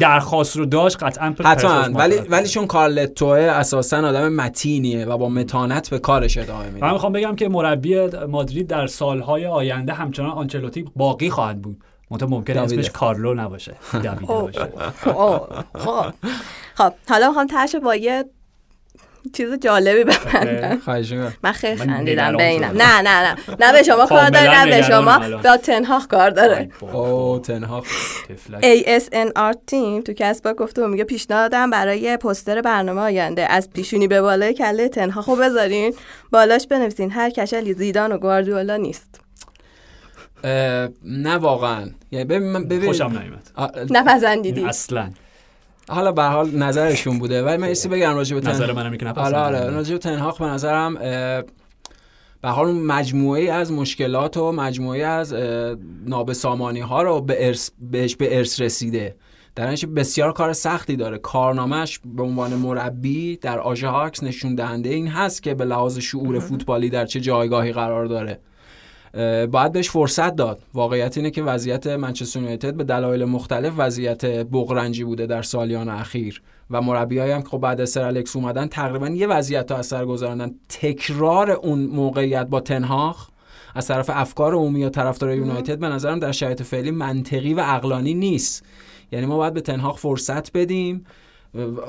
[0.00, 5.90] درخواست رو داشت قطعا حتما ولی ولی چون کارلتو اساسا آدم متینیه و با متانت
[5.90, 10.84] به کارش ادامه میده من می‌خوام بگم که مربی مادرید در سالهای آینده همچنان آنچلوتی
[10.96, 11.76] باقی خواهد بود
[12.10, 12.74] منتها ممکنه داویده.
[12.74, 13.74] اسمش کارلو نباشه.
[13.92, 14.42] دویده اوه.
[14.42, 14.68] باشه.
[15.08, 16.12] اوه، خب.
[16.74, 18.24] خب حالا می‌خوام ترش با یه
[19.32, 20.82] چیز جالبی ببندم.
[21.42, 22.70] من خیلی خندیدم به اینم.
[22.76, 23.36] نه نه نه.
[23.60, 25.38] نه به شما کار داره نه به شما.
[25.44, 26.68] با تنهاخ کار داره.
[26.80, 27.82] او تنها
[28.28, 28.84] تفلک.
[28.84, 33.52] ASNR تیم تو کسبا گفته و میگه پیشنهادم برای پستر برنامه آینده.
[33.52, 35.94] از پیشونی به بالای کله تنهاخو بذارین.
[36.30, 37.10] بالاش بنویسین.
[37.10, 39.23] هر کشلی زیدان و گواردیولا نیست.
[41.04, 41.90] نه واقعا.
[42.10, 43.50] یعنی ببین من ببین خوشم نیومد.
[43.54, 45.10] آ، نپسندیدی اصلا.
[45.88, 47.42] حالا به هر حال نظرشون بوده.
[47.42, 49.56] ولی من ایستی بگم راجع به تن- نظر منم که آره آره.
[49.56, 55.04] نپسندم راجع به تنهاخ به نظرم به هر حال اون مجموعه از مشکلات و مجموعه
[55.06, 55.32] از
[56.06, 59.16] نابسامانی ها رو به ارث بهش به ارث رسیده.
[59.56, 61.18] در نتیجه بسیار کار سختی داره.
[61.18, 66.90] کارنامهش به عنوان مربی در آژاکس نشون دهنده این هست که به لحاظ شعور فوتبالی
[66.90, 68.38] در چه جایگاهی قرار داره.
[69.50, 70.62] باید بهش فرصت داد.
[70.74, 76.42] واقعیت اینه که وضعیت منچستر یونایتد به دلایل مختلف وضعیت بغرنجی بوده در سالیان اخیر
[76.70, 80.04] و مربیایی هم که خب بعد از سر الکس اومدن تقریبا یه وضعیت تا اثر
[80.04, 83.28] گذاردن تکرار اون موقعیت با تنهاخ
[83.74, 88.14] از طرف افکار عمومی یا طرفدار یونایتد به نظرم در شرایط فعلی منطقی و عقلانی
[88.14, 88.64] نیست.
[89.12, 91.04] یعنی ما باید به تنهاخ فرصت بدیم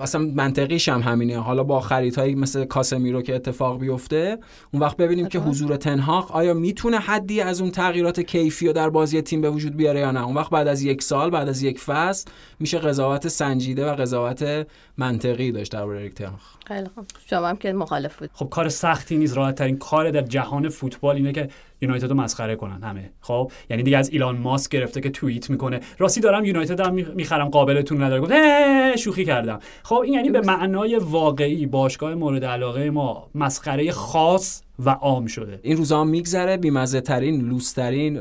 [0.02, 1.40] اصلا منطقیش هم همینه.
[1.40, 4.38] حالا با خریدهایی مثل کاسمیرو که اتفاق بیفته
[4.74, 8.90] اون وقت ببینیم که حضور تنهاق آیا می‌تونه حدی از اون تغییرات کیفی رو در
[8.90, 11.64] بازی تیم به وجود بیاره یا نه؟ اون وقت بعد از یک سال بعد از
[11.64, 12.30] یک فصل
[12.60, 14.68] میشه قضاوت سنجیده و قضاوت
[14.98, 16.40] منطقی داشت درباره تنهاق.
[16.68, 17.06] خیلی خوب.
[17.30, 18.30] شما هم که مخالف بود.
[18.34, 19.38] خب کار سختی نیست.
[19.38, 21.50] راحت ترین کار در جهان فوتبال اینه که
[21.82, 23.12] یونایتد رو مسخره کنن همه.
[23.22, 25.80] خب؟ یعنی دیگه از ایلان ماسک گرفته که توییت می‌کنه.
[25.98, 27.50] راستی دارم یونایتد هم می‌خرم.
[27.50, 28.22] قابلتون نداره.
[28.22, 29.60] گفت "هه، شوخی کردم.
[29.84, 35.60] خب این یعنی به معنای واقعی باشگاه مورد علاقه ما مسخره خاص و عام شده.
[35.64, 38.18] این روزا هم میگذره بیمزه ترین لوس ترین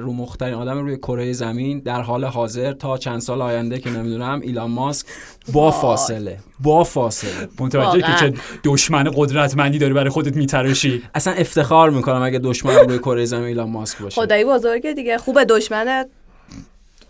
[0.00, 4.40] رو مخترین آدم روی کره زمین در حال حاضر تا چند سال آینده که نمی‌دونم
[4.42, 5.06] ایلان ماسک
[5.52, 7.48] با فاصله با فاصله.
[7.60, 8.14] متوجه که.
[8.20, 8.32] چه
[8.64, 11.02] دشمن قدرتمندی داری برای خودت میتراشی.
[11.14, 14.20] اصلا افتخار می‌کنم اگه دشمنم روی کره زمین ایلان ماسک باشه.
[14.20, 16.04] خدایی بزرگه دیگه خوبه دشمن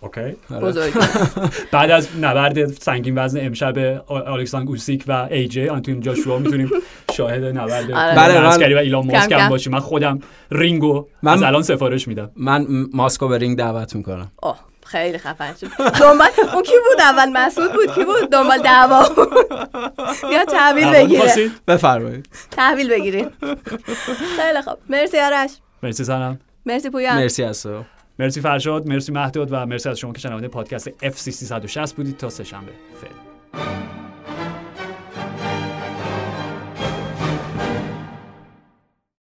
[0.05, 0.37] okay.
[0.55, 0.93] آره.
[1.73, 6.71] بعد از نبرد سنگین وزن امشب الکساندر اوسیک و AJ آنتونی جاشوا می‌تونیم
[7.15, 8.15] شاهد نبرد آره.
[8.17, 9.49] بله، و ایلان ماسک هم.
[9.49, 9.73] باشیم.
[9.73, 10.19] من خودم
[10.51, 12.31] رینگو من- از الان سفارش میدم.
[12.37, 14.31] من ماسکو به رینگ دعوت می‌کنم.
[14.43, 14.57] اوه
[14.87, 15.67] خیلی خفن شد.
[16.01, 19.03] دنبال اون کی بود اول؟ مسعود بود؟ کی بود؟ دنبال دعوا.
[20.31, 22.29] بیا تحویل بگیره؟ بفرمایید.
[22.51, 23.31] تحویل بگیریم.
[24.37, 24.75] خیلی خوب.
[24.89, 25.51] مرسی آرش.
[25.83, 27.17] مرسی سنم مرسی پویان.
[27.17, 27.83] مرسی از تو
[28.19, 32.17] مرسی فرشاد مرسی مهداد و مرسی از شما که شنونده پادکست اف سی 360 بودید.
[32.17, 34.04] تا سه شنبه فعلا.